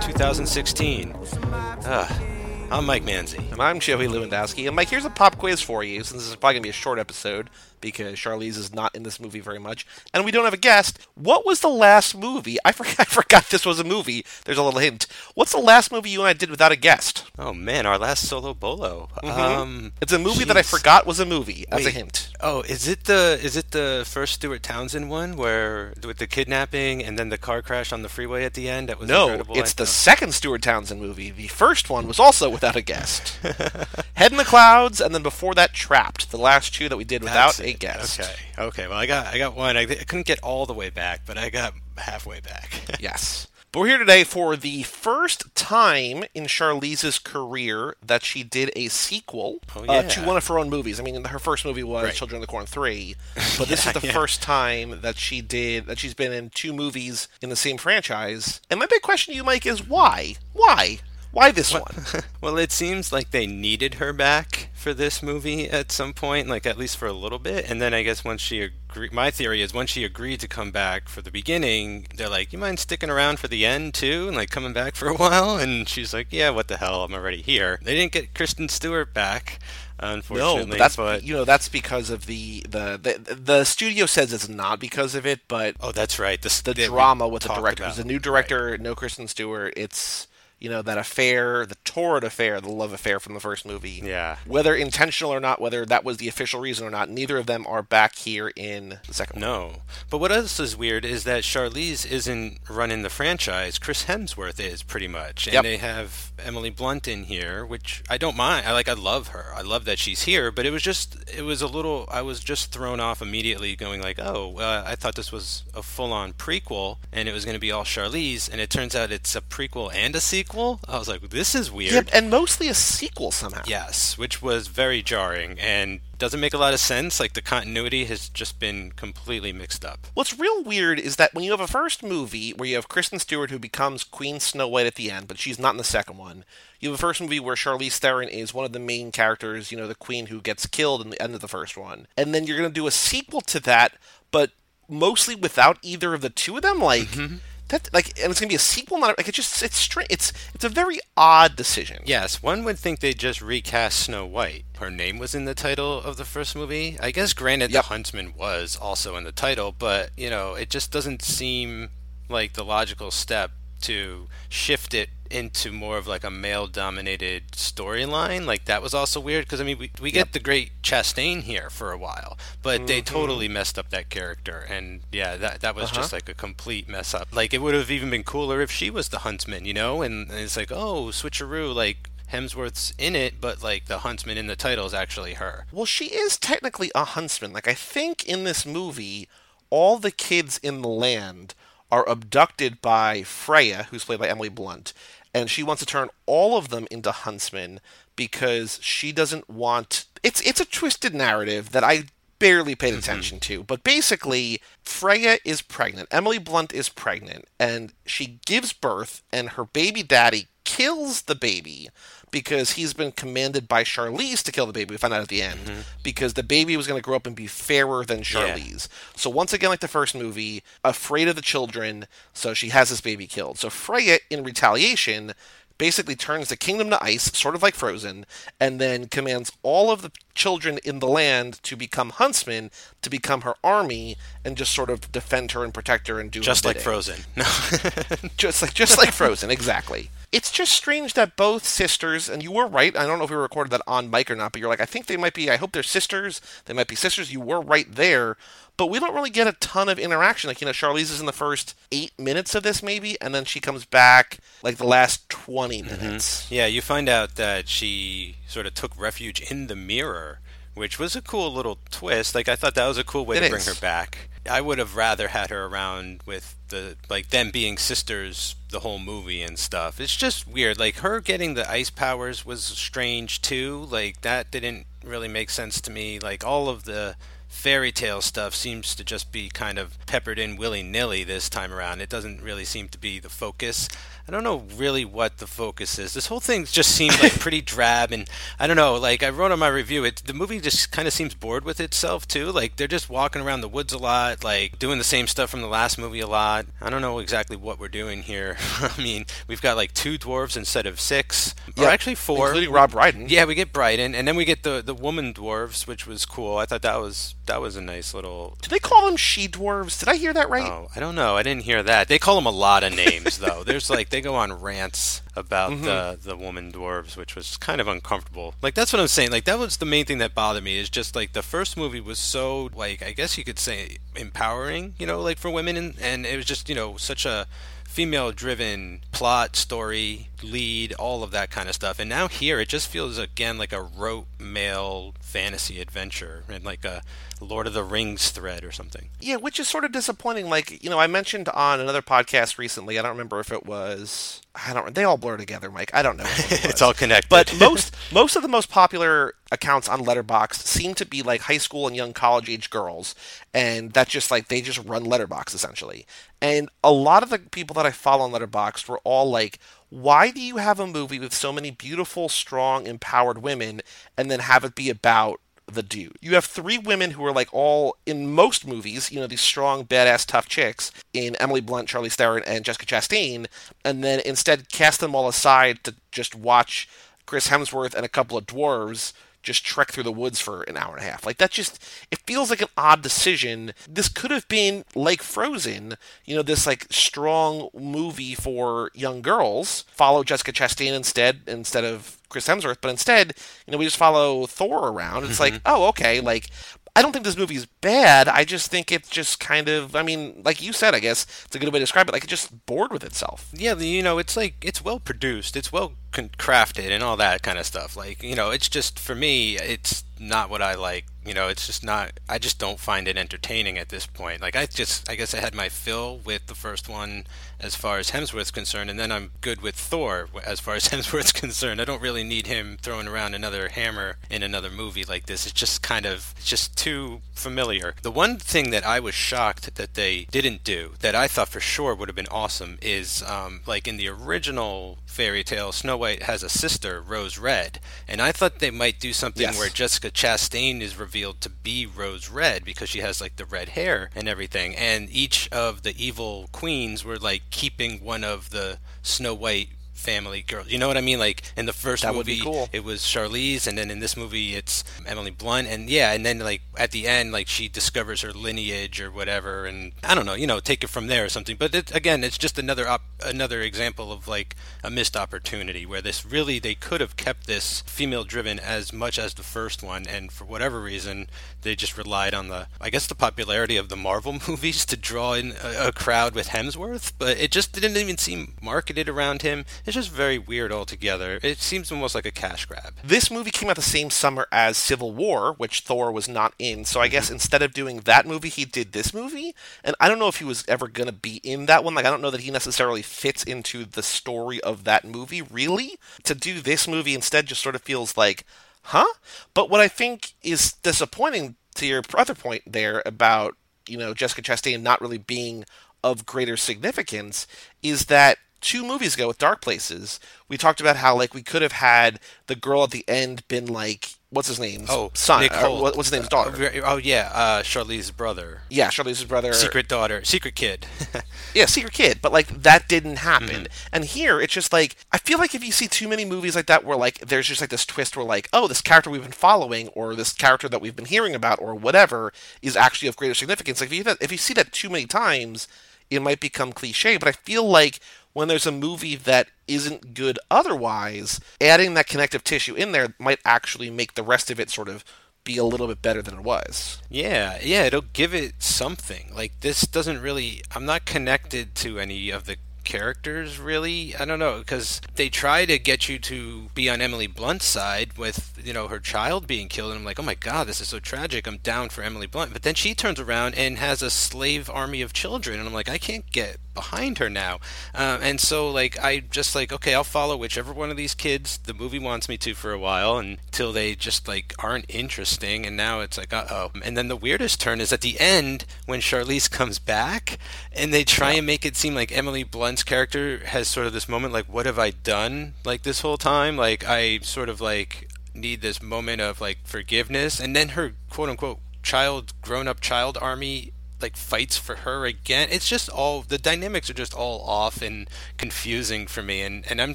2016. 0.00 1.14
Ah, 1.42 2.22
I'm 2.70 2.86
Mike 2.86 3.04
Manzi. 3.04 3.52
And 3.52 3.60
I'm 3.60 3.78
Joey 3.78 4.06
Lewandowski. 4.06 4.66
And 4.66 4.74
Mike, 4.74 4.88
here's 4.88 5.04
a 5.04 5.10
pop 5.10 5.36
quiz 5.36 5.60
for 5.60 5.84
you, 5.84 6.02
since 6.02 6.22
this 6.22 6.30
is 6.30 6.36
probably 6.36 6.54
going 6.54 6.62
to 6.62 6.66
be 6.68 6.70
a 6.70 6.72
short 6.72 6.98
episode 6.98 7.50
because 7.84 8.16
Charlize 8.16 8.56
is 8.56 8.72
not 8.74 8.94
in 8.94 9.02
this 9.02 9.20
movie 9.20 9.40
very 9.40 9.58
much, 9.58 9.86
and 10.12 10.24
we 10.24 10.30
don't 10.30 10.44
have 10.44 10.54
a 10.54 10.56
guest. 10.56 10.98
What 11.14 11.44
was 11.44 11.60
the 11.60 11.68
last 11.68 12.16
movie? 12.16 12.56
I 12.64 12.72
forgot, 12.72 12.96
I 13.00 13.04
forgot 13.04 13.50
this 13.50 13.66
was 13.66 13.78
a 13.78 13.84
movie. 13.84 14.24
There's 14.44 14.58
a 14.58 14.62
little 14.62 14.80
hint. 14.80 15.06
What's 15.34 15.52
the 15.52 15.58
last 15.58 15.92
movie 15.92 16.10
you 16.10 16.20
and 16.20 16.28
I 16.28 16.32
did 16.32 16.50
without 16.50 16.72
a 16.72 16.76
guest? 16.76 17.30
Oh 17.38 17.52
man, 17.52 17.84
our 17.86 17.98
last 17.98 18.26
solo 18.26 18.54
bolo. 18.54 19.10
Mhm. 19.22 19.28
Um, 19.38 19.92
It's 20.00 20.12
a 20.12 20.18
movie 20.18 20.44
that 20.44 20.56
I 20.56 20.62
forgot 20.62 21.06
was 21.06 21.20
a 21.20 21.26
movie, 21.26 21.64
as 21.70 21.84
a 21.86 21.90
hint. 21.90 22.30
Oh, 22.40 22.62
is 22.62 22.88
it 22.88 23.04
the 23.04 23.38
is 23.42 23.56
it 23.56 23.70
the 23.72 24.04
first 24.06 24.34
Stuart 24.34 24.62
Townsend 24.62 25.10
one 25.10 25.36
where 25.36 25.92
with 26.04 26.18
the 26.18 26.26
kidnapping 26.26 27.04
and 27.04 27.18
then 27.18 27.28
the 27.28 27.38
car 27.38 27.60
crash 27.62 27.92
on 27.92 28.02
the 28.02 28.08
freeway 28.08 28.44
at 28.44 28.54
the 28.54 28.68
end? 28.68 28.88
That 28.88 28.98
was 28.98 29.08
No, 29.08 29.24
incredible. 29.24 29.58
it's 29.58 29.72
I- 29.72 29.82
the 29.82 29.86
second 29.86 30.32
Stuart 30.34 30.62
Townsend 30.62 31.00
movie. 31.00 31.30
The 31.30 31.48
first 31.48 31.90
one 31.90 32.06
was 32.08 32.18
also 32.18 32.48
without 32.48 32.76
a 32.76 32.80
guest. 32.82 33.38
Head 34.14 34.30
in 34.30 34.38
the 34.38 34.44
Clouds, 34.44 35.00
and 35.00 35.14
then 35.14 35.22
before 35.22 35.54
that, 35.54 35.72
Trapped. 35.74 36.30
The 36.30 36.38
last 36.38 36.74
two 36.74 36.88
that 36.88 36.96
we 36.96 37.04
did 37.04 37.22
without 37.22 37.60
a 37.60 37.73
Okay. 38.20 38.34
Okay. 38.58 38.86
Well, 38.88 38.98
I 38.98 39.06
got 39.06 39.26
I 39.26 39.38
got 39.38 39.54
one. 39.56 39.76
I, 39.76 39.82
I 39.82 39.86
couldn't 39.86 40.26
get 40.26 40.40
all 40.42 40.66
the 40.66 40.72
way 40.74 40.90
back, 40.90 41.22
but 41.26 41.36
I 41.38 41.50
got 41.50 41.74
halfway 41.96 42.40
back. 42.40 42.80
Yes. 43.00 43.48
But 43.72 43.80
we're 43.80 43.88
here 43.88 43.98
today 43.98 44.22
for 44.22 44.54
the 44.56 44.84
first 44.84 45.52
time 45.56 46.22
in 46.32 46.44
Charlize's 46.44 47.18
career 47.18 47.96
that 48.06 48.22
she 48.22 48.44
did 48.44 48.70
a 48.76 48.86
sequel 48.86 49.58
Oh, 49.74 49.84
uh, 49.86 50.02
to 50.04 50.20
one 50.22 50.36
of 50.36 50.46
her 50.46 50.60
own 50.60 50.70
movies. 50.70 51.00
I 51.00 51.02
mean, 51.02 51.24
her 51.24 51.40
first 51.40 51.64
movie 51.64 51.82
was 51.82 52.04
Right. 52.04 52.14
Children 52.14 52.36
of 52.40 52.46
the 52.46 52.50
Corn 52.52 52.66
3, 52.66 53.16
but 53.58 53.66
this 53.66 53.84
Yeah, 53.84 53.90
is 53.96 54.00
the 54.00 54.06
yeah. 54.06 54.12
first 54.12 54.40
time 54.42 55.00
that 55.00 55.18
she 55.18 55.40
did 55.40 55.86
that 55.86 55.98
she's 55.98 56.14
been 56.14 56.32
in 56.32 56.50
two 56.50 56.72
movies 56.72 57.26
in 57.42 57.48
the 57.50 57.56
same 57.56 57.76
franchise. 57.76 58.60
And 58.70 58.78
my 58.78 58.86
big 58.86 59.02
question 59.02 59.32
to 59.32 59.36
you, 59.36 59.42
Mike, 59.42 59.66
is 59.66 59.84
why? 59.84 60.36
Why? 60.52 61.00
Why 61.34 61.50
this 61.50 61.72
one? 61.72 62.04
well, 62.40 62.56
it 62.56 62.70
seems 62.70 63.12
like 63.12 63.30
they 63.32 63.46
needed 63.46 63.94
her 63.94 64.12
back 64.12 64.70
for 64.72 64.94
this 64.94 65.20
movie 65.20 65.68
at 65.68 65.90
some 65.90 66.12
point, 66.12 66.48
like 66.48 66.64
at 66.64 66.78
least 66.78 66.96
for 66.96 67.06
a 67.06 67.12
little 67.12 67.40
bit. 67.40 67.68
And 67.68 67.82
then 67.82 67.92
I 67.92 68.02
guess 68.04 68.24
once 68.24 68.40
she 68.40 68.60
agreed, 68.60 69.12
my 69.12 69.32
theory 69.32 69.60
is 69.60 69.74
once 69.74 69.90
she 69.90 70.04
agreed 70.04 70.38
to 70.40 70.48
come 70.48 70.70
back 70.70 71.08
for 71.08 71.22
the 71.22 71.32
beginning, 71.32 72.06
they're 72.14 72.28
like, 72.28 72.52
"You 72.52 72.58
mind 72.60 72.78
sticking 72.78 73.10
around 73.10 73.40
for 73.40 73.48
the 73.48 73.66
end 73.66 73.94
too, 73.94 74.28
and 74.28 74.36
like 74.36 74.50
coming 74.50 74.72
back 74.72 74.94
for 74.94 75.08
a 75.08 75.14
while?" 75.16 75.56
And 75.56 75.88
she's 75.88 76.14
like, 76.14 76.28
"Yeah, 76.30 76.50
what 76.50 76.68
the 76.68 76.76
hell? 76.76 77.02
I'm 77.02 77.12
already 77.14 77.42
here." 77.42 77.80
They 77.82 77.94
didn't 77.94 78.12
get 78.12 78.32
Kristen 78.34 78.68
Stewart 78.68 79.12
back, 79.12 79.58
No, 80.00 80.12
unfortunately. 80.12 80.66
but 80.66 80.78
that's 80.78 80.96
but 80.96 81.24
you 81.24 81.34
know 81.34 81.44
that's 81.44 81.68
because 81.68 82.10
of 82.10 82.26
the, 82.26 82.60
the 82.68 82.96
the 83.26 83.34
the 83.34 83.64
studio 83.64 84.06
says 84.06 84.32
it's 84.32 84.48
not 84.48 84.78
because 84.78 85.16
of 85.16 85.26
it, 85.26 85.40
but 85.48 85.74
oh, 85.80 85.90
that's 85.90 86.20
right. 86.20 86.40
The, 86.40 86.62
the 86.64 86.86
drama 86.86 87.26
with 87.26 87.42
the 87.42 87.48
director. 87.54 87.82
about. 87.82 87.98
It's 87.98 88.06
new 88.06 88.20
director, 88.20 88.78
no 88.78 88.94
Kristen 88.94 89.26
Stewart. 89.26 89.74
It's 89.76 90.28
you 90.64 90.70
know 90.70 90.80
that 90.80 90.96
affair, 90.96 91.66
the 91.66 91.74
torrid 91.84 92.24
affair, 92.24 92.58
the 92.58 92.70
love 92.72 92.94
affair 92.94 93.20
from 93.20 93.34
the 93.34 93.40
first 93.40 93.66
movie. 93.66 94.00
Yeah. 94.02 94.38
Whether 94.46 94.74
intentional 94.74 95.30
or 95.30 95.38
not, 95.38 95.60
whether 95.60 95.84
that 95.84 96.04
was 96.04 96.16
the 96.16 96.26
official 96.26 96.58
reason 96.58 96.86
or 96.86 96.90
not, 96.90 97.10
neither 97.10 97.36
of 97.36 97.44
them 97.44 97.66
are 97.68 97.82
back 97.82 98.14
here 98.16 98.50
in 98.56 98.98
the 99.06 99.12
second 99.12 99.42
one. 99.42 99.50
No. 99.50 99.72
But 100.08 100.18
what 100.18 100.32
else 100.32 100.58
is 100.58 100.74
weird 100.74 101.04
is 101.04 101.24
that 101.24 101.42
Charlize 101.42 102.10
isn't 102.10 102.60
running 102.70 103.02
the 103.02 103.10
franchise. 103.10 103.78
Chris 103.78 104.04
Hemsworth 104.06 104.58
is 104.58 104.82
pretty 104.82 105.06
much. 105.06 105.46
And 105.46 105.52
Yep. 105.54 105.62
they 105.64 105.76
have 105.76 106.32
Emily 106.38 106.70
Blunt 106.70 107.06
in 107.06 107.24
here, 107.24 107.66
which 107.66 108.02
I 108.08 108.16
don't 108.16 108.36
mind. 108.36 108.66
I 108.66 108.72
like 108.72 108.88
I 108.88 108.94
love 108.94 109.28
her. 109.28 109.52
I 109.54 109.60
love 109.60 109.84
that 109.84 109.98
she's 109.98 110.22
here, 110.22 110.50
but 110.50 110.64
it 110.64 110.70
was 110.70 110.82
just 110.82 111.16
it 111.30 111.42
was 111.42 111.60
a 111.60 111.66
little 111.66 112.08
I 112.10 112.22
was 112.22 112.40
just 112.42 112.72
thrown 112.72 113.00
off 113.00 113.20
immediately 113.20 113.76
going 113.76 114.00
like, 114.00 114.18
"Oh, 114.18 114.56
uh, 114.58 114.82
I 114.86 114.94
thought 114.96 115.14
this 115.14 115.30
was 115.30 115.64
a 115.74 115.82
full-on 115.82 116.32
prequel 116.32 116.96
and 117.12 117.28
it 117.28 117.32
was 117.34 117.44
going 117.44 117.54
to 117.54 117.60
be 117.60 117.70
all 117.70 117.84
Charlize 117.84 118.48
and 118.50 118.62
it 118.62 118.70
turns 118.70 118.96
out 118.96 119.12
it's 119.12 119.36
a 119.36 119.42
prequel 119.42 119.92
and 119.94 120.16
a 120.16 120.20
sequel." 120.22 120.53
I 120.88 120.98
was 120.98 121.08
like, 121.08 121.28
"This 121.30 121.54
is 121.54 121.70
weird." 121.70 121.92
Yeah, 121.92 122.18
and 122.18 122.30
mostly 122.30 122.68
a 122.68 122.74
sequel 122.74 123.30
somehow. 123.30 123.62
Yes, 123.66 124.16
which 124.16 124.40
was 124.40 124.68
very 124.68 125.02
jarring 125.02 125.58
and 125.58 126.00
doesn't 126.18 126.40
make 126.40 126.54
a 126.54 126.58
lot 126.58 126.72
of 126.72 126.80
sense. 126.80 127.20
Like 127.20 127.34
the 127.34 127.42
continuity 127.42 128.04
has 128.06 128.28
just 128.28 128.58
been 128.58 128.92
completely 128.92 129.52
mixed 129.52 129.84
up. 129.84 130.06
What's 130.14 130.38
real 130.38 130.62
weird 130.62 130.98
is 130.98 131.16
that 131.16 131.34
when 131.34 131.44
you 131.44 131.50
have 131.50 131.60
a 131.60 131.66
first 131.66 132.02
movie 132.02 132.52
where 132.52 132.68
you 132.68 132.76
have 132.76 132.88
Kristen 132.88 133.18
Stewart 133.18 133.50
who 133.50 133.58
becomes 133.58 134.04
Queen 134.04 134.40
Snow 134.40 134.68
White 134.68 134.86
at 134.86 134.94
the 134.94 135.10
end, 135.10 135.28
but 135.28 135.38
she's 135.38 135.58
not 135.58 135.74
in 135.74 135.78
the 135.78 135.84
second 135.84 136.16
one. 136.16 136.44
You 136.80 136.90
have 136.90 136.98
a 136.98 137.02
first 137.02 137.20
movie 137.20 137.40
where 137.40 137.56
Charlize 137.56 137.98
Theron 137.98 138.28
is 138.28 138.54
one 138.54 138.64
of 138.64 138.72
the 138.72 138.78
main 138.78 139.10
characters, 139.10 139.72
you 139.72 139.78
know, 139.78 139.88
the 139.88 139.94
queen 139.94 140.26
who 140.26 140.40
gets 140.40 140.66
killed 140.66 141.00
in 141.00 141.10
the 141.10 141.22
end 141.22 141.34
of 141.34 141.40
the 141.40 141.48
first 141.48 141.76
one. 141.76 142.06
And 142.16 142.34
then 142.34 142.44
you're 142.44 142.58
going 142.58 142.68
to 142.68 142.74
do 142.74 142.86
a 142.86 142.90
sequel 142.90 143.40
to 143.42 143.60
that, 143.60 143.96
but 144.30 144.50
mostly 144.88 145.34
without 145.34 145.78
either 145.82 146.14
of 146.14 146.20
the 146.20 146.30
two 146.30 146.56
of 146.56 146.62
them 146.62 146.78
like 146.78 147.08
mm-hmm. 147.08 147.36
That 147.68 147.88
like 147.92 148.08
and 148.20 148.30
it's 148.30 148.40
going 148.40 148.48
to 148.48 148.52
be 148.52 148.56
a 148.56 148.58
sequel 148.58 148.98
not 148.98 149.10
a, 149.10 149.14
like 149.18 149.28
it 149.28 149.32
just 149.34 149.62
it's 149.62 149.76
strange 149.76 150.08
it's 150.10 150.32
it's 150.54 150.64
a 150.64 150.68
very 150.68 150.98
odd 151.16 151.56
decision. 151.56 152.02
Yes, 152.04 152.42
one 152.42 152.64
would 152.64 152.78
think 152.78 153.00
they'd 153.00 153.18
just 153.18 153.40
recast 153.40 154.00
Snow 154.00 154.26
White. 154.26 154.64
Her 154.78 154.90
name 154.90 155.18
was 155.18 155.34
in 155.34 155.44
the 155.44 155.54
title 155.54 156.00
of 156.00 156.16
the 156.16 156.24
first 156.24 156.54
movie. 156.56 156.98
I 157.00 157.10
guess, 157.10 157.32
granted, 157.32 157.70
Yep. 157.70 157.82
the 157.84 157.88
Huntsman 157.88 158.34
was 158.36 158.76
also 158.76 159.16
in 159.16 159.24
the 159.24 159.32
title, 159.32 159.72
but 159.76 160.10
you 160.16 160.28
know, 160.30 160.54
it 160.54 160.68
just 160.70 160.90
doesn't 160.90 161.22
seem 161.22 161.90
like 162.28 162.52
the 162.54 162.64
logical 162.64 163.10
step 163.10 163.50
to 163.82 164.28
shift 164.48 164.94
it 164.94 165.10
into 165.30 165.72
more 165.72 165.98
of 165.98 166.06
like 166.06 166.24
a 166.24 166.30
male-dominated 166.30 167.52
storyline. 167.52 168.46
Like 168.46 168.66
that 168.66 168.82
was 168.82 168.94
also 168.94 169.20
weird 169.20 169.44
because 169.44 169.60
I 169.60 169.64
mean, 169.64 169.78
we 169.78 169.90
we 170.00 170.10
get 170.10 170.32
the 170.32 170.40
great 170.40 170.70
Chastain 170.82 171.42
here 171.42 171.70
for 171.70 171.92
a 171.92 171.98
while, 171.98 172.38
but 172.62 172.86
they 172.86 173.00
mm-hmm. 173.00 173.14
totally 173.14 173.48
messed 173.48 173.78
up 173.78 173.90
that 173.90 174.10
character, 174.10 174.64
and 174.68 175.00
yeah, 175.10 175.36
that 175.36 175.60
that 175.60 175.74
was 175.74 175.90
just 175.90 176.12
uh-huh. 176.12 176.16
like 176.16 176.28
a 176.28 176.34
complete 176.34 176.88
mess 176.88 177.14
up. 177.14 177.28
Like 177.32 177.54
it 177.54 177.62
would 177.62 177.74
have 177.74 177.90
even 177.90 178.10
been 178.10 178.24
cooler 178.24 178.60
if 178.60 178.70
she 178.70 178.90
was 178.90 179.08
the 179.08 179.20
huntsman, 179.20 179.64
you 179.64 179.74
know? 179.74 180.02
And, 180.02 180.30
and 180.30 180.40
it's 180.40 180.56
like, 180.56 180.70
oh, 180.70 181.06
switcheroo, 181.06 181.74
like 181.74 182.10
Hemsworth's 182.32 182.94
in 182.98 183.16
it, 183.16 183.40
but 183.40 183.62
like 183.62 183.86
the 183.86 183.98
huntsman 183.98 184.38
in 184.38 184.46
the 184.46 184.56
title 184.56 184.86
is 184.86 184.94
actually 184.94 185.34
her. 185.34 185.66
Well, 185.72 185.86
she 185.86 186.06
is 186.06 186.38
technically 186.38 186.90
a 186.94 187.04
huntsman. 187.04 187.52
Like 187.52 187.68
I 187.68 187.74
think 187.74 188.24
in 188.24 188.44
this 188.44 188.66
movie, 188.66 189.28
all 189.70 189.98
the 189.98 190.10
kids 190.10 190.58
in 190.58 190.82
the 190.82 190.88
land 190.88 191.54
are 191.94 192.08
abducted 192.08 192.82
by 192.82 193.22
Freya, 193.22 193.86
who's 193.90 194.04
played 194.04 194.18
by 194.18 194.26
Emily 194.26 194.48
Blunt, 194.48 194.92
and 195.32 195.48
she 195.48 195.62
wants 195.62 195.78
to 195.78 195.86
turn 195.86 196.08
all 196.26 196.56
of 196.56 196.68
them 196.68 196.88
into 196.90 197.12
huntsmen 197.12 197.78
because 198.16 198.80
she 198.82 199.12
doesn't 199.12 199.48
want. 199.48 200.06
It's 200.24 200.40
it's 200.40 200.60
a 200.60 200.64
twisted 200.64 201.14
narrative 201.14 201.70
that 201.70 201.84
I 201.84 202.06
barely 202.40 202.74
paid 202.74 202.90
mm-hmm. 202.90 202.98
attention 202.98 203.38
to, 203.40 203.62
but 203.62 203.84
basically 203.84 204.60
Freya 204.82 205.38
is 205.44 205.62
pregnant. 205.62 206.08
Emily 206.10 206.38
Blunt 206.38 206.72
is 206.72 206.88
pregnant, 206.88 207.44
and 207.60 207.92
she 208.04 208.40
gives 208.44 208.72
birth, 208.72 209.22
and 209.32 209.50
her 209.50 209.64
baby 209.64 210.02
daddy 210.02 210.48
kills 210.64 211.22
the 211.22 211.36
baby 211.36 211.90
because 212.34 212.72
he's 212.72 212.92
been 212.92 213.12
commanded 213.12 213.68
by 213.68 213.84
Charlize 213.84 214.42
to 214.42 214.50
kill 214.50 214.66
the 214.66 214.72
baby. 214.72 214.92
We 214.92 214.96
find 214.96 215.14
out 215.14 215.22
at 215.22 215.28
the 215.28 215.40
end 215.40 215.60
mm-hmm. 215.60 215.80
because 216.02 216.34
the 216.34 216.42
baby 216.42 216.76
was 216.76 216.88
going 216.88 217.00
to 217.00 217.04
grow 217.04 217.14
up 217.14 217.28
and 217.28 217.36
be 217.36 217.46
fairer 217.46 218.04
than 218.04 218.22
Charlize. 218.22 218.88
So 219.14 219.30
once 219.30 219.52
again, 219.52 219.70
like 219.70 219.78
the 219.78 219.86
first 219.86 220.16
movie, 220.16 220.64
afraid 220.82 221.28
of 221.28 221.36
the 221.36 221.42
children, 221.42 222.08
so 222.32 222.52
she 222.52 222.70
has 222.70 222.90
this 222.90 223.00
baby 223.00 223.28
killed. 223.28 223.58
So 223.58 223.70
Freya, 223.70 224.18
in 224.30 224.42
retaliation, 224.42 225.34
basically 225.78 226.16
turns 226.16 226.48
the 226.48 226.56
kingdom 226.56 226.90
to 226.90 227.00
ice, 227.00 227.30
sort 227.36 227.54
of 227.54 227.62
like 227.62 227.76
Frozen, 227.76 228.26
and 228.58 228.80
then 228.80 229.06
commands 229.06 229.52
all 229.62 229.92
of 229.92 230.02
the 230.02 230.10
children 230.34 230.80
in 230.84 230.98
the 230.98 231.06
land 231.06 231.62
to 231.62 231.76
become 231.76 232.10
huntsmen, 232.10 232.72
to 233.02 233.10
become 233.10 233.42
her 233.42 233.54
army, 233.62 234.16
and 234.44 234.56
just 234.56 234.74
sort 234.74 234.90
of 234.90 235.12
defend 235.12 235.52
her 235.52 235.62
and 235.62 235.72
protect 235.72 236.08
her 236.08 236.18
and 236.18 236.32
do 236.32 236.40
her 236.40 236.44
Just 236.44 236.64
like. 236.64 236.80
Frozen. 236.80 237.20
No. 237.36 237.44
just 238.36 238.60
like 238.60 238.74
just 238.74 238.98
like 238.98 239.12
Frozen, 239.12 239.52
exactly. 239.52 240.10
It's 240.34 240.50
just 240.50 240.72
strange 240.72 241.14
that 241.14 241.36
both 241.36 241.64
sisters, 241.64 242.28
and 242.28 242.42
you 242.42 242.50
were 242.50 242.66
right. 242.66 242.96
I 242.96 243.06
don't 243.06 243.18
know 243.18 243.24
if 243.24 243.30
we 243.30 243.36
recorded 243.36 243.70
that 243.70 243.82
on 243.86 244.10
mic 244.10 244.28
or 244.28 244.34
not, 244.34 244.50
but 244.50 244.60
you're 244.60 244.68
like, 244.68 244.80
I 244.80 244.84
think 244.84 245.06
they 245.06 245.16
might 245.16 245.32
be. 245.32 245.48
I 245.48 245.58
hope 245.58 245.70
they're 245.70 245.84
sisters. 245.84 246.40
They 246.64 246.74
might 246.74 246.88
be 246.88 246.96
sisters. 246.96 247.32
You 247.32 247.40
were 247.40 247.60
right 247.60 247.86
there, 247.88 248.36
but 248.76 248.88
we 248.88 248.98
don't 248.98 249.14
really 249.14 249.30
get 249.30 249.46
a 249.46 249.52
ton 249.52 249.88
of 249.88 249.96
interaction. 249.96 250.48
Like 250.48 250.60
you 250.60 250.64
know, 250.64 250.72
Charlize 250.72 251.02
is 251.02 251.20
in 251.20 251.26
the 251.26 251.32
first 251.32 251.76
eight 251.92 252.18
minutes 252.18 252.56
of 252.56 252.64
this, 252.64 252.82
maybe, 252.82 253.16
and 253.20 253.32
then 253.32 253.44
she 253.44 253.60
comes 253.60 253.84
back 253.84 254.38
like 254.60 254.76
the 254.76 254.84
last 254.84 255.28
20 255.28 255.82
mm-hmm. 255.82 256.02
minutes. 256.02 256.50
yeah, 256.50 256.66
you 256.66 256.82
find 256.82 257.08
out 257.08 257.36
that 257.36 257.68
she 257.68 258.38
sort 258.48 258.66
of 258.66 258.74
took 258.74 258.98
refuge 258.98 259.40
in 259.40 259.68
the 259.68 259.76
mirror, 259.76 260.40
which 260.74 260.98
was 260.98 261.16
a 261.16 261.22
cool 261.22 261.52
little 261.52 261.78
twist. 261.90 262.34
Like 262.34 262.48
I 262.48 262.56
thought 262.56 262.74
that 262.74 262.86
was 262.86 262.98
a 262.98 263.04
cool 263.04 263.24
way 263.24 263.36
It 263.38 263.40
to 263.40 263.50
bring 263.50 263.62
her 263.64 263.74
back. 263.80 264.28
I 264.48 264.60
would 264.60 264.78
have 264.78 264.94
rather 264.94 265.28
had 265.28 265.50
her 265.50 265.64
around 265.64 266.20
with 266.26 266.56
the 266.68 266.96
like 267.08 267.30
them 267.30 267.50
being 267.50 267.78
sisters 267.78 268.56
the 268.70 268.80
whole 268.80 268.98
movie 268.98 269.42
and 269.42 269.58
stuff. 269.58 270.00
It's 270.00 270.16
just 270.16 270.46
weird. 270.46 270.78
Like 270.78 270.96
her 270.96 271.20
getting 271.20 271.54
the 271.54 271.70
ice 271.70 271.90
powers 271.90 272.44
was 272.44 272.62
strange 272.62 273.40
too. 273.40 273.86
Like 273.90 274.20
that 274.20 274.50
didn't 274.50 274.86
really 275.02 275.28
make 275.28 275.50
sense 275.50 275.80
to 275.82 275.90
me. 275.90 276.18
Like 276.18 276.44
all 276.44 276.68
of 276.68 276.84
the 276.84 277.16
fairy 277.48 277.92
tale 277.92 278.20
stuff 278.20 278.54
seems 278.54 278.94
to 278.96 279.04
just 279.04 279.30
be 279.30 279.48
kind 279.48 279.78
of 279.78 279.96
peppered 280.06 280.38
in 280.38 280.56
willy 280.56 280.82
nilly 280.82 281.24
this 281.24 281.48
time 281.48 281.72
around. 281.72 282.00
It 282.00 282.10
doesn't 282.10 282.42
really 282.42 282.64
seem 282.64 282.88
to 282.88 282.98
be 282.98 283.20
the 283.20 283.28
focus. 283.28 283.88
I 284.26 284.32
don't 284.32 284.44
know 284.44 284.64
really 284.76 285.04
what 285.04 285.38
the 285.38 285.46
focus 285.46 285.98
is. 285.98 286.14
This 286.14 286.28
whole 286.28 286.40
thing 286.40 286.64
just 286.64 286.90
seemed 286.94 287.22
like 287.22 287.38
pretty 287.38 287.60
drab, 287.74 288.10
and 288.10 288.28
I 288.58 288.66
don't 288.66 288.76
know. 288.76 288.94
Like 288.94 289.22
I 289.22 289.28
wrote 289.28 289.52
on 289.52 289.58
my 289.58 289.68
review, 289.68 290.04
it 290.04 290.22
the 290.24 290.32
movie 290.32 290.60
just 290.60 290.90
kind 290.90 291.06
of 291.06 291.12
seems 291.12 291.34
bored 291.34 291.64
with 291.64 291.78
itself 291.78 292.26
too. 292.26 292.50
Like 292.50 292.76
they're 292.76 292.88
just 292.88 293.10
walking 293.10 293.42
around 293.42 293.60
the 293.60 293.68
woods 293.68 293.92
a 293.92 293.98
lot, 293.98 294.42
like 294.42 294.78
doing 294.78 294.96
the 294.96 295.04
same 295.04 295.26
stuff 295.26 295.50
from 295.50 295.60
the 295.60 295.66
last 295.66 295.98
movie 295.98 296.20
a 296.20 296.26
lot. 296.26 296.66
I 296.80 296.88
don't 296.88 297.02
know 297.02 297.18
exactly 297.18 297.56
what 297.56 297.78
we're 297.78 297.88
doing 297.88 298.22
here. 298.22 298.56
I 298.80 298.94
mean, 299.00 299.26
we've 299.46 299.60
got 299.60 299.76
like 299.76 299.92
two 299.92 300.18
dwarves 300.18 300.56
instead 300.56 300.86
of 300.86 301.00
six, 301.00 301.54
or 301.76 301.84
actually 301.84 302.14
four, 302.14 302.46
including 302.46 302.72
Rob 302.72 302.92
Brydon. 302.92 303.28
Yeah, 303.28 303.44
we 303.44 303.54
get 303.54 303.74
Brydon, 303.74 304.14
and 304.14 304.26
then 304.26 304.36
we 304.36 304.46
get 304.46 304.62
the 304.62 304.82
the 304.82 304.94
woman 304.94 305.34
dwarves, 305.34 305.86
which 305.86 306.06
was 306.06 306.24
cool. 306.24 306.56
I 306.56 306.64
thought 306.64 306.82
that 306.82 306.98
was 306.98 307.34
that 307.44 307.60
was 307.60 307.76
a 307.76 307.82
nice 307.82 308.14
little. 308.14 308.56
Do 308.62 308.70
they 308.70 308.78
call 308.78 309.04
them 309.04 309.18
she 309.18 309.48
dwarves? 309.48 309.98
Did 309.98 310.08
I 310.08 310.16
hear 310.16 310.32
that 310.32 310.48
right? 310.48 310.64
Oh, 310.70 310.88
I 310.96 311.00
don't 311.00 311.14
know. 311.14 311.36
I 311.36 311.42
didn't 311.42 311.64
hear 311.64 311.82
that. 311.82 312.08
They 312.08 312.18
call 312.18 312.36
them 312.36 312.46
a 312.46 312.50
lot 312.50 312.82
of 312.82 312.94
names 312.94 313.38
though. 313.38 313.62
There's 313.64 313.90
like 313.90 314.08
they 314.14 314.20
go 314.20 314.36
on 314.36 314.52
rants 314.52 315.22
about 315.34 315.72
mm-hmm. 315.72 315.84
the 315.84 316.18
the 316.22 316.36
woman 316.36 316.70
dwarves, 316.70 317.16
which 317.16 317.34
was 317.34 317.56
kind 317.56 317.80
of 317.80 317.88
uncomfortable. 317.88 318.54
Like 318.62 318.74
that's 318.74 318.92
what 318.92 319.00
I'm 319.00 319.08
saying. 319.08 319.32
Like 319.32 319.44
that 319.44 319.58
was 319.58 319.78
the 319.78 319.86
main 319.86 320.04
thing 320.04 320.18
that 320.18 320.36
bothered 320.36 320.62
me 320.62 320.78
is 320.78 320.88
just 320.88 321.16
like 321.16 321.32
the 321.32 321.42
first 321.42 321.76
movie 321.76 322.00
was 322.00 322.20
so 322.20 322.70
like 322.76 323.02
I 323.02 323.10
guess 323.10 323.36
you 323.36 323.42
could 323.42 323.58
say 323.58 323.96
empowering, 324.14 324.94
you 325.00 325.06
know, 325.06 325.20
like 325.20 325.38
for 325.38 325.50
women, 325.50 325.76
and, 325.76 325.98
and 326.00 326.26
it 326.26 326.36
was 326.36 326.44
just 326.44 326.68
you 326.68 326.76
know 326.76 326.96
such 326.96 327.26
a 327.26 327.48
female 327.94 328.32
driven 328.32 329.00
plot, 329.12 329.54
story, 329.54 330.28
lead, 330.42 330.92
all 330.94 331.22
of 331.22 331.30
that 331.30 331.48
kind 331.48 331.68
of 331.68 331.76
stuff. 331.76 332.00
And 332.00 332.10
now 332.10 332.26
here 332.26 332.58
it 332.58 332.68
just 332.68 332.88
feels 332.88 333.18
again 333.18 333.56
like 333.56 333.72
a 333.72 333.80
rote 333.80 334.26
male 334.36 335.14
fantasy 335.20 335.80
adventure 335.80 336.42
and 336.48 336.64
like 336.64 336.84
a 336.84 337.02
Lord 337.40 337.68
of 337.68 337.72
the 337.72 337.84
Rings 337.84 338.30
thread 338.30 338.64
or 338.64 338.72
something. 338.72 339.10
Yeah, 339.20 339.36
which 339.36 339.60
is 339.60 339.68
sort 339.68 339.84
of 339.84 339.92
disappointing. 339.92 340.50
Like, 340.50 340.82
you 340.82 340.90
know, 340.90 340.98
I 340.98 341.06
mentioned 341.06 341.48
on 341.50 341.78
another 341.78 342.02
podcast 342.02 342.58
recently, 342.58 342.98
I 342.98 343.02
don't 343.02 343.12
remember 343.12 343.38
if 343.38 343.52
it 343.52 343.64
was 343.64 344.40
I 344.54 344.72
don't. 344.72 344.94
They 344.94 345.02
all 345.02 345.16
blur 345.16 345.36
together, 345.36 345.70
Mike. 345.70 345.90
I 345.92 346.02
don't 346.02 346.16
know. 346.16 346.24
It 346.26 346.64
it's 346.64 346.82
all 346.82 346.94
connected. 346.94 347.28
But 347.28 347.54
most 347.58 347.94
most 348.12 348.36
of 348.36 348.42
the 348.42 348.48
most 348.48 348.70
popular 348.70 349.34
accounts 349.54 349.88
on 349.88 350.04
Letterboxd 350.04 350.56
seem 350.56 350.94
to 350.94 351.06
be 351.06 351.22
like 351.22 351.42
high 351.42 351.58
school 351.58 351.86
and 351.86 351.96
young 351.96 352.12
college 352.12 352.50
age 352.50 352.68
girls, 352.68 353.14
and 353.54 353.92
that's 353.92 354.10
just 354.10 354.30
like 354.30 354.48
they 354.48 354.60
just 354.60 354.84
run 354.84 355.04
Letterboxd 355.06 355.54
essentially. 355.54 356.06
And 356.42 356.68
a 356.82 356.92
lot 356.92 357.22
of 357.22 357.30
the 357.30 357.38
people 357.38 357.74
that 357.74 357.86
I 357.86 357.90
follow 357.90 358.24
on 358.24 358.32
Letterboxd 358.32 358.88
were 358.88 359.00
all 359.04 359.30
like, 359.30 359.58
"Why 359.88 360.30
do 360.30 360.40
you 360.40 360.58
have 360.58 360.78
a 360.78 360.86
movie 360.86 361.18
with 361.18 361.32
so 361.32 361.52
many 361.52 361.70
beautiful, 361.70 362.28
strong, 362.28 362.86
empowered 362.86 363.38
women, 363.38 363.80
and 364.16 364.30
then 364.30 364.40
have 364.40 364.64
it 364.64 364.74
be 364.74 364.90
about 364.90 365.40
the 365.66 365.82
dude. 365.82 366.16
You 366.20 366.34
have 366.34 366.44
three 366.44 366.78
women 366.78 367.12
who 367.12 367.24
are 367.24 367.32
like 367.32 367.48
all 367.52 367.96
in 368.04 368.32
most 368.32 368.66
movies, 368.66 369.10
you 369.10 369.18
know, 369.20 369.26
these 369.26 369.40
strong, 369.40 369.84
badass, 369.84 370.26
tough 370.26 370.48
chicks 370.48 370.90
in 371.12 371.36
Emily 371.36 371.60
Blunt, 371.60 371.88
Charlize 371.88 372.14
Theron, 372.14 372.42
and 372.46 372.64
Jessica 372.64 372.86
Chastain, 372.86 373.46
and 373.84 374.04
then 374.04 374.20
instead 374.20 374.70
cast 374.70 375.00
them 375.00 375.14
all 375.14 375.28
aside 375.28 375.82
to 375.84 375.94
just 376.12 376.34
watch 376.34 376.88
Chris 377.26 377.48
Hemsworth 377.48 377.94
and 377.94 378.04
a 378.04 378.10
couple 378.10 378.36
of 378.36 378.46
dwarves 378.46 379.12
just 379.44 379.64
trek 379.64 379.92
through 379.92 380.02
the 380.02 380.12
woods 380.12 380.40
for 380.40 380.62
an 380.62 380.76
hour 380.76 380.96
and 380.96 381.04
a 381.04 381.08
half. 381.08 381.24
Like 381.24 381.38
that 381.38 381.50
just 381.50 381.82
it 382.10 382.18
feels 382.26 382.50
like 382.50 382.62
an 382.62 382.68
odd 382.76 383.02
decision. 383.02 383.72
This 383.88 384.08
could 384.08 384.30
have 384.30 384.48
been 384.48 384.84
like 384.94 385.22
Frozen, 385.22 385.94
you 386.24 386.34
know, 386.34 386.42
this 386.42 386.66
like 386.66 386.86
strong 386.90 387.68
movie 387.74 388.34
for 388.34 388.90
young 388.94 389.22
girls. 389.22 389.84
Follow 389.92 390.24
Jessica 390.24 390.52
Chastain 390.52 390.92
instead 390.92 391.42
instead 391.46 391.84
of 391.84 392.18
Chris 392.28 392.48
Hemsworth, 392.48 392.78
but 392.80 392.90
instead, 392.90 393.34
you 393.66 393.72
know, 393.72 393.78
we 393.78 393.84
just 393.84 393.96
follow 393.96 394.46
Thor 394.46 394.88
around. 394.88 395.24
It's 395.24 395.34
mm-hmm. 395.34 395.54
like, 395.54 395.62
oh, 395.64 395.86
okay, 395.88 396.20
like 396.20 396.50
I 396.96 397.02
don't 397.02 397.10
think 397.12 397.24
this 397.24 397.36
movie 397.36 397.56
is 397.56 397.66
bad. 397.66 398.28
I 398.28 398.44
just 398.44 398.70
think 398.70 398.92
it's 398.92 399.08
just 399.08 399.40
kind 399.40 399.68
of, 399.68 399.96
I 399.96 400.02
mean, 400.02 400.42
like 400.44 400.62
you 400.62 400.72
said, 400.72 400.94
I 400.94 401.00
guess 401.00 401.26
it's 401.44 401.56
a 401.56 401.58
good 401.58 401.72
way 401.72 401.80
to 401.80 401.82
describe 401.82 402.08
it. 402.08 402.12
Like 402.12 402.22
it's 402.22 402.30
just 402.30 402.66
bored 402.66 402.92
with 402.92 403.02
itself. 403.02 403.50
Yeah, 403.52 403.74
you 403.74 404.02
know, 404.02 404.18
it's 404.18 404.36
like 404.36 404.64
it's 404.64 404.84
well 404.84 405.00
produced, 405.00 405.56
it's 405.56 405.72
well 405.72 405.94
crafted, 406.14 406.90
and 406.90 407.02
all 407.02 407.16
that 407.16 407.42
kind 407.42 407.58
of 407.58 407.66
stuff. 407.66 407.96
Like 407.96 408.22
you 408.22 408.34
know, 408.34 408.50
it's 408.50 408.68
just 408.68 408.98
for 408.98 409.14
me, 409.14 409.56
it's 409.56 410.04
not 410.18 410.50
what 410.50 410.62
I 410.62 410.74
like. 410.74 411.06
You 411.24 411.32
know, 411.32 411.48
it's 411.48 411.66
just 411.66 411.82
not. 411.82 412.20
I 412.28 412.38
just 412.38 412.58
don't 412.58 412.78
find 412.78 413.08
it 413.08 413.16
entertaining 413.16 413.78
at 413.78 413.88
this 413.88 414.06
point. 414.06 414.42
Like 414.42 414.56
I 414.56 414.66
just, 414.66 415.08
I 415.08 415.14
guess 415.14 415.34
I 415.34 415.40
had 415.40 415.54
my 415.54 415.70
fill 415.70 416.18
with 416.18 416.46
the 416.46 416.54
first 416.54 416.86
one 416.88 417.26
as 417.58 417.74
far 417.74 417.98
as 417.98 418.10
Hemsworth's 418.10 418.50
concerned, 418.50 418.90
and 418.90 418.98
then 418.98 419.10
I'm 419.10 419.30
good 419.40 419.62
with 419.62 419.74
Thor 419.74 420.28
as 420.44 420.60
far 420.60 420.74
as 420.74 420.88
Hemsworth's 420.90 421.32
concerned. 421.32 421.80
I 421.80 421.86
don't 421.86 422.02
really 422.02 422.24
need 422.24 422.46
him 422.46 422.76
throwing 422.82 423.08
around 423.08 423.34
another 423.34 423.68
hammer 423.70 424.16
in 424.28 424.42
another 424.42 424.68
movie 424.68 425.04
like 425.04 425.24
this. 425.24 425.46
It's 425.46 425.54
just 425.54 425.82
kind 425.82 426.04
of, 426.04 426.34
it's 426.36 426.46
just 426.46 426.76
too 426.76 427.22
familiar. 427.32 427.94
The 428.02 428.10
one 428.10 428.36
thing 428.38 428.70
that 428.70 428.86
I 428.86 429.00
was 429.00 429.14
shocked 429.14 429.76
that 429.76 429.94
they 429.94 430.26
didn't 430.30 430.62
do 430.62 430.92
that 431.00 431.14
I 431.14 431.26
thought 431.26 431.48
for 431.48 431.60
sure 431.60 431.94
would 431.94 432.08
have 432.08 432.16
been 432.16 432.28
awesome 432.30 432.78
is 432.82 433.22
um, 433.22 433.60
like 433.66 433.88
in 433.88 433.96
the 433.96 434.08
original 434.08 434.98
fairy 435.06 435.42
tale, 435.42 435.72
Snow 435.72 435.96
White 436.04 436.24
has 436.24 436.42
a 436.42 436.50
sister, 436.50 437.00
Rose 437.00 437.38
Red, 437.38 437.80
and 438.06 438.20
I 438.20 438.30
thought 438.30 438.58
they 438.58 438.70
might 438.70 439.00
do 439.00 439.14
something 439.14 439.40
yes. 439.40 439.58
where 439.58 439.70
Jessica 439.70 440.10
Chastain 440.10 440.82
is 440.82 440.98
revealed 440.98 441.40
to 441.40 441.48
be 441.48 441.86
Rose 441.86 442.28
Red 442.28 442.62
because 442.62 442.90
she 442.90 443.00
has 443.00 443.22
like 443.22 443.36
the 443.36 443.46
red 443.46 443.70
hair 443.70 444.10
and 444.14 444.28
everything, 444.28 444.76
and 444.76 445.08
each 445.10 445.48
of 445.50 445.80
the 445.80 445.94
evil 445.96 446.50
queens 446.52 447.06
were 447.06 447.16
like 447.16 447.48
keeping 447.50 448.04
one 448.04 448.22
of 448.22 448.50
the 448.50 448.80
Snow 449.02 449.32
White 449.32 449.70
family 450.04 450.42
girl. 450.42 450.64
You 450.68 450.78
know 450.78 450.86
what 450.86 450.98
I 450.98 451.00
mean? 451.00 451.18
Like 451.18 451.42
in 451.56 451.64
the 451.64 451.72
first 451.72 452.02
that 452.02 452.14
movie, 452.14 452.40
cool. 452.40 452.68
it 452.72 452.84
was 452.84 453.00
Charlize, 453.00 453.66
and 453.66 453.78
then 453.78 453.90
in 453.90 454.00
this 454.00 454.16
movie, 454.16 454.54
it's 454.54 454.84
Emily 455.06 455.30
Blunt, 455.30 455.66
and 455.66 455.88
yeah, 455.88 456.12
and 456.12 456.24
then 456.26 456.38
like 456.40 456.60
at 456.76 456.90
the 456.90 457.08
end, 457.08 457.32
like 457.32 457.48
she 457.48 457.68
discovers 457.68 458.20
her 458.20 458.32
lineage 458.32 459.00
or 459.00 459.10
whatever, 459.10 459.64
and 459.64 459.92
I 460.02 460.14
don't 460.14 460.26
know, 460.26 460.34
you 460.34 460.46
know, 460.46 460.60
take 460.60 460.84
it 460.84 460.88
from 460.88 461.06
there 461.06 461.24
or 461.24 461.28
something. 461.30 461.56
But 461.58 461.74
it, 461.74 461.94
again, 461.94 462.22
it's 462.22 462.36
just 462.36 462.58
another 462.58 462.86
op- 462.86 463.02
another 463.24 463.62
example 463.62 464.12
of 464.12 464.28
like 464.28 464.54
a 464.82 464.90
missed 464.90 465.16
opportunity 465.16 465.86
where 465.86 466.02
this 466.02 466.26
really 466.26 466.58
they 466.58 466.74
could 466.74 467.00
have 467.00 467.16
kept 467.16 467.46
this 467.46 467.80
female 467.86 468.24
driven 468.24 468.58
as 468.58 468.92
much 468.92 469.18
as 469.18 469.34
the 469.34 469.42
first 469.42 469.82
one, 469.82 470.06
and 470.06 470.30
for 470.30 470.44
whatever 470.44 470.80
reason, 470.80 471.28
they 471.62 471.74
just 471.74 471.96
relied 471.96 472.34
on 472.34 472.48
the 472.48 472.66
I 472.78 472.90
guess 472.90 473.06
the 473.06 473.14
popularity 473.14 473.78
of 473.78 473.88
the 473.88 473.96
Marvel 473.96 474.38
movies 474.48 474.84
to 474.86 474.98
draw 474.98 475.32
in 475.32 475.54
a, 475.62 475.88
a 475.88 475.92
crowd 475.92 476.34
with 476.34 476.48
Hemsworth, 476.48 477.12
but 477.18 477.38
it 477.38 477.50
just 477.50 477.72
didn't 477.72 477.96
even 477.96 478.18
seem 478.18 478.54
marketed 478.60 479.08
around 479.08 479.40
him. 479.40 479.64
It's 479.86 479.93
just 479.94 480.10
very 480.10 480.38
weird 480.38 480.72
altogether. 480.72 481.38
It 481.42 481.58
seems 481.58 481.90
almost 481.90 482.14
like 482.14 482.26
a 482.26 482.30
cash 482.30 482.66
grab. 482.66 482.94
This 483.02 483.30
movie 483.30 483.50
came 483.50 483.70
out 483.70 483.76
the 483.76 483.82
same 483.82 484.10
summer 484.10 484.46
as 484.52 484.76
Civil 484.76 485.12
War, 485.12 485.54
which 485.54 485.80
Thor 485.80 486.12
was 486.12 486.28
not 486.28 486.54
in. 486.58 486.84
So 486.84 487.00
I 487.00 487.08
guess 487.08 487.26
mm-hmm. 487.26 487.34
instead 487.34 487.62
of 487.62 487.72
doing 487.72 488.00
that 488.00 488.26
movie, 488.26 488.48
he 488.48 488.64
did 488.64 488.92
this 488.92 489.14
movie. 489.14 489.54
And 489.82 489.96
I 489.98 490.08
don't 490.08 490.18
know 490.18 490.28
if 490.28 490.38
he 490.38 490.44
was 490.44 490.64
ever 490.68 490.88
going 490.88 491.06
to 491.06 491.12
be 491.12 491.36
in 491.42 491.66
that 491.66 491.84
one. 491.84 491.94
Like, 491.94 492.04
I 492.04 492.10
don't 492.10 492.20
know 492.20 492.30
that 492.30 492.42
he 492.42 492.50
necessarily 492.50 493.02
fits 493.02 493.44
into 493.44 493.84
the 493.84 494.02
story 494.02 494.60
of 494.62 494.84
that 494.84 495.04
movie, 495.04 495.42
really. 495.42 495.98
To 496.24 496.34
do 496.34 496.60
this 496.60 496.86
movie 496.86 497.14
instead 497.14 497.46
just 497.46 497.62
sort 497.62 497.74
of 497.74 497.82
feels 497.82 498.16
like, 498.16 498.44
huh? 498.82 499.06
But 499.54 499.70
what 499.70 499.80
I 499.80 499.88
think 499.88 500.34
is 500.42 500.72
disappointing 500.72 501.56
to 501.76 501.86
your 501.86 502.02
other 502.14 502.34
point 502.34 502.62
there 502.66 503.02
about, 503.06 503.56
you 503.88 503.98
know, 503.98 504.14
Jessica 504.14 504.42
Chastain 504.42 504.82
not 504.82 505.00
really 505.00 505.18
being 505.18 505.64
of 506.02 506.26
greater 506.26 506.56
significance 506.56 507.46
is 507.82 508.06
that 508.06 508.36
two 508.64 508.82
movies 508.84 509.14
ago 509.14 509.28
with 509.28 509.38
Dark 509.38 509.60
Places, 509.60 510.18
we 510.48 510.56
talked 510.56 510.80
about 510.80 510.96
how 510.96 511.14
like 511.14 511.34
we 511.34 511.42
could 511.42 511.62
have 511.62 511.72
had 511.72 512.18
the 512.46 512.56
girl 512.56 512.82
at 512.82 512.90
the 512.90 513.04
end 513.06 513.46
been 513.46 513.66
like 513.66 514.14
what's 514.30 514.48
his 514.48 514.58
name? 514.58 514.86
Oh, 514.88 515.10
son. 515.14 515.42
Nick 515.42 515.52
Hoult. 515.52 515.80
what's 515.80 516.08
his 516.08 516.12
name's 516.12 516.28
daughter? 516.28 516.50
Uh, 516.50 516.80
oh 516.84 516.96
yeah, 516.96 517.30
uh, 517.32 517.62
Charlize's 517.62 518.10
brother. 518.10 518.62
Yeah, 518.68 518.88
Charlize's 518.88 519.26
brother. 519.26 519.52
Secret 519.52 519.86
daughter, 519.86 520.24
secret 520.24 520.56
kid. 520.56 520.86
yeah, 521.54 521.66
secret 521.66 521.92
kid. 521.92 522.18
But 522.20 522.32
like 522.32 522.48
that 522.62 522.88
didn't 522.88 523.16
happen. 523.16 523.64
Mm-hmm. 523.64 523.88
And 523.92 524.04
here 524.06 524.40
it's 524.40 524.54
just 524.54 524.72
like 524.72 524.96
I 525.12 525.18
feel 525.18 525.38
like 525.38 525.54
if 525.54 525.62
you 525.62 525.70
see 525.70 525.86
too 525.86 526.08
many 526.08 526.24
movies 526.24 526.56
like 526.56 526.66
that, 526.66 526.84
where 526.84 526.96
like 526.96 527.18
there's 527.18 527.46
just 527.46 527.60
like 527.60 527.70
this 527.70 527.86
twist 527.86 528.16
where 528.16 528.26
like 528.26 528.48
oh 528.52 528.66
this 528.66 528.80
character 528.80 529.10
we've 529.10 529.22
been 529.22 529.32
following 529.32 529.88
or 529.88 530.14
this 530.14 530.32
character 530.32 530.68
that 530.70 530.80
we've 530.80 530.96
been 530.96 531.04
hearing 531.04 531.34
about 531.34 531.60
or 531.60 531.74
whatever 531.74 532.32
is 532.62 532.76
actually 532.76 533.08
of 533.08 533.16
greater 533.16 533.34
significance. 533.34 533.80
Like 533.80 533.92
if 533.92 534.06
you 534.06 534.16
if 534.20 534.32
you 534.32 534.38
see 534.38 534.54
that 534.54 534.72
too 534.72 534.88
many 534.88 535.06
times, 535.06 535.68
it 536.14 536.22
might 536.22 536.40
become 536.40 536.72
cliche. 536.72 537.16
But 537.16 537.28
I 537.28 537.32
feel 537.32 537.66
like 537.66 538.00
when 538.32 538.48
there's 538.48 538.66
a 538.66 538.72
movie 538.72 539.16
that 539.16 539.48
isn't 539.66 540.14
good 540.14 540.38
otherwise, 540.50 541.40
adding 541.60 541.94
that 541.94 542.06
connective 542.06 542.44
tissue 542.44 542.74
in 542.74 542.92
there 542.92 543.14
might 543.18 543.40
actually 543.44 543.90
make 543.90 544.14
the 544.14 544.22
rest 544.22 544.50
of 544.50 544.60
it 544.60 544.70
sort 544.70 544.88
of 544.88 545.04
be 545.44 545.56
a 545.58 545.64
little 545.64 545.86
bit 545.86 546.02
better 546.02 546.22
than 546.22 546.34
it 546.34 546.42
was. 546.42 547.00
Yeah, 547.10 547.58
yeah, 547.62 547.84
it'll 547.84 548.00
give 548.00 548.34
it 548.34 548.54
something. 548.58 549.30
Like 549.34 549.60
this 549.60 549.82
doesn't 549.82 550.20
really 550.20 550.62
I'm 550.74 550.86
not 550.86 551.04
connected 551.04 551.74
to 551.76 551.98
any 551.98 552.30
of 552.30 552.46
the 552.46 552.56
characters 552.84 553.58
really? 553.58 554.14
I 554.16 554.24
don't 554.24 554.38
know 554.38 554.58
because 554.58 555.00
they 555.14 555.28
try 555.28 555.64
to 555.66 555.78
get 555.78 556.08
you 556.08 556.18
to 556.20 556.68
be 556.74 556.88
on 556.88 557.00
emily 557.00 557.26
blunt's 557.26 557.64
side 557.64 558.16
with 558.16 558.58
you 558.62 558.72
know 558.72 558.88
her 558.88 559.00
child 559.00 559.46
being 559.46 559.68
killed 559.68 559.90
and 559.90 559.98
i'm 559.98 560.04
like 560.04 560.20
oh 560.20 560.24
my 560.24 560.34
god 560.34 560.66
this 560.66 560.80
is 560.80 560.88
so 560.88 560.98
tragic. 560.98 561.46
I'm 561.46 561.58
down 561.58 561.88
for 561.88 562.02
emily 562.02 562.26
blunt. 562.26 562.52
But 562.52 562.62
then 562.62 562.74
she 562.74 562.94
turns 562.94 563.20
around 563.20 563.54
and 563.54 563.78
has 563.78 564.02
a 564.02 564.10
slave 564.10 564.70
army 564.70 565.02
of 565.02 565.12
children 565.12 565.58
and 565.58 565.66
i'm 565.66 565.74
like 565.74 565.88
i 565.88 565.98
can't 565.98 566.30
get 566.30 566.58
behind 566.74 567.18
her 567.18 567.30
now. 567.30 567.60
Um, 567.94 568.20
and 568.22 568.40
so 568.40 568.70
like 568.70 568.98
I 569.02 569.20
just 569.20 569.54
like 569.54 569.72
okay, 569.72 569.94
I'll 569.94 570.04
follow 570.04 570.36
whichever 570.36 570.72
one 570.72 570.90
of 570.90 570.96
these 570.96 571.14
kids 571.14 571.58
the 571.58 571.74
movie 571.74 571.98
wants 571.98 572.28
me 572.28 572.36
to 572.38 572.54
for 572.54 572.72
a 572.72 572.78
while 572.78 573.16
until 573.18 573.72
they 573.72 573.94
just 573.94 574.28
like 574.28 574.54
aren't 574.58 574.86
interesting. 574.88 575.66
And 575.66 575.76
now 575.76 576.00
it's 576.00 576.18
like 576.18 576.32
uh 576.32 576.46
oh. 576.50 576.70
And 576.82 576.96
then 576.96 577.08
the 577.08 577.16
weirdest 577.16 577.60
turn 577.60 577.80
is 577.80 577.92
at 577.92 578.00
the 578.00 578.18
end 578.20 578.64
when 578.86 579.00
Charlize 579.00 579.50
comes 579.50 579.78
back 579.78 580.38
and 580.72 580.92
they 580.92 581.04
try 581.04 581.32
and 581.32 581.46
make 581.46 581.64
it 581.64 581.76
seem 581.76 581.94
like 581.94 582.16
Emily 582.16 582.42
Blunt's 582.42 582.82
character 582.82 583.38
has 583.46 583.68
sort 583.68 583.86
of 583.86 583.92
this 583.92 584.08
moment 584.08 584.32
like 584.32 584.46
what 584.46 584.66
have 584.66 584.78
I 584.78 584.90
done 584.90 585.54
like 585.64 585.82
this 585.82 586.00
whole 586.00 586.18
time? 586.18 586.56
Like 586.56 586.84
I 586.84 587.18
sort 587.18 587.48
of 587.48 587.60
like 587.60 588.08
need 588.34 588.60
this 588.60 588.82
moment 588.82 589.20
of 589.20 589.40
like 589.40 589.58
forgiveness 589.64 590.40
and 590.40 590.56
then 590.56 590.70
her 590.70 590.92
quote 591.08 591.28
unquote 591.28 591.60
child 591.82 592.32
grown 592.42 592.66
up 592.66 592.80
child 592.80 593.16
army 593.20 593.72
like 594.04 594.16
fights 594.16 594.58
for 594.58 594.76
her 594.76 595.06
again. 595.06 595.48
It's 595.50 595.68
just 595.68 595.88
all 595.88 596.22
the 596.22 596.38
dynamics 596.38 596.90
are 596.90 596.94
just 596.94 597.14
all 597.14 597.40
off 597.40 597.80
and 597.80 598.08
confusing 598.36 599.06
for 599.06 599.22
me, 599.22 599.40
and 599.40 599.64
and 599.68 599.80
I'm 599.80 599.94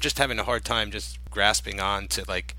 just 0.00 0.18
having 0.18 0.38
a 0.38 0.44
hard 0.44 0.64
time 0.64 0.90
just 0.90 1.18
grasping 1.30 1.78
on 1.78 2.08
to 2.08 2.24
like 2.26 2.56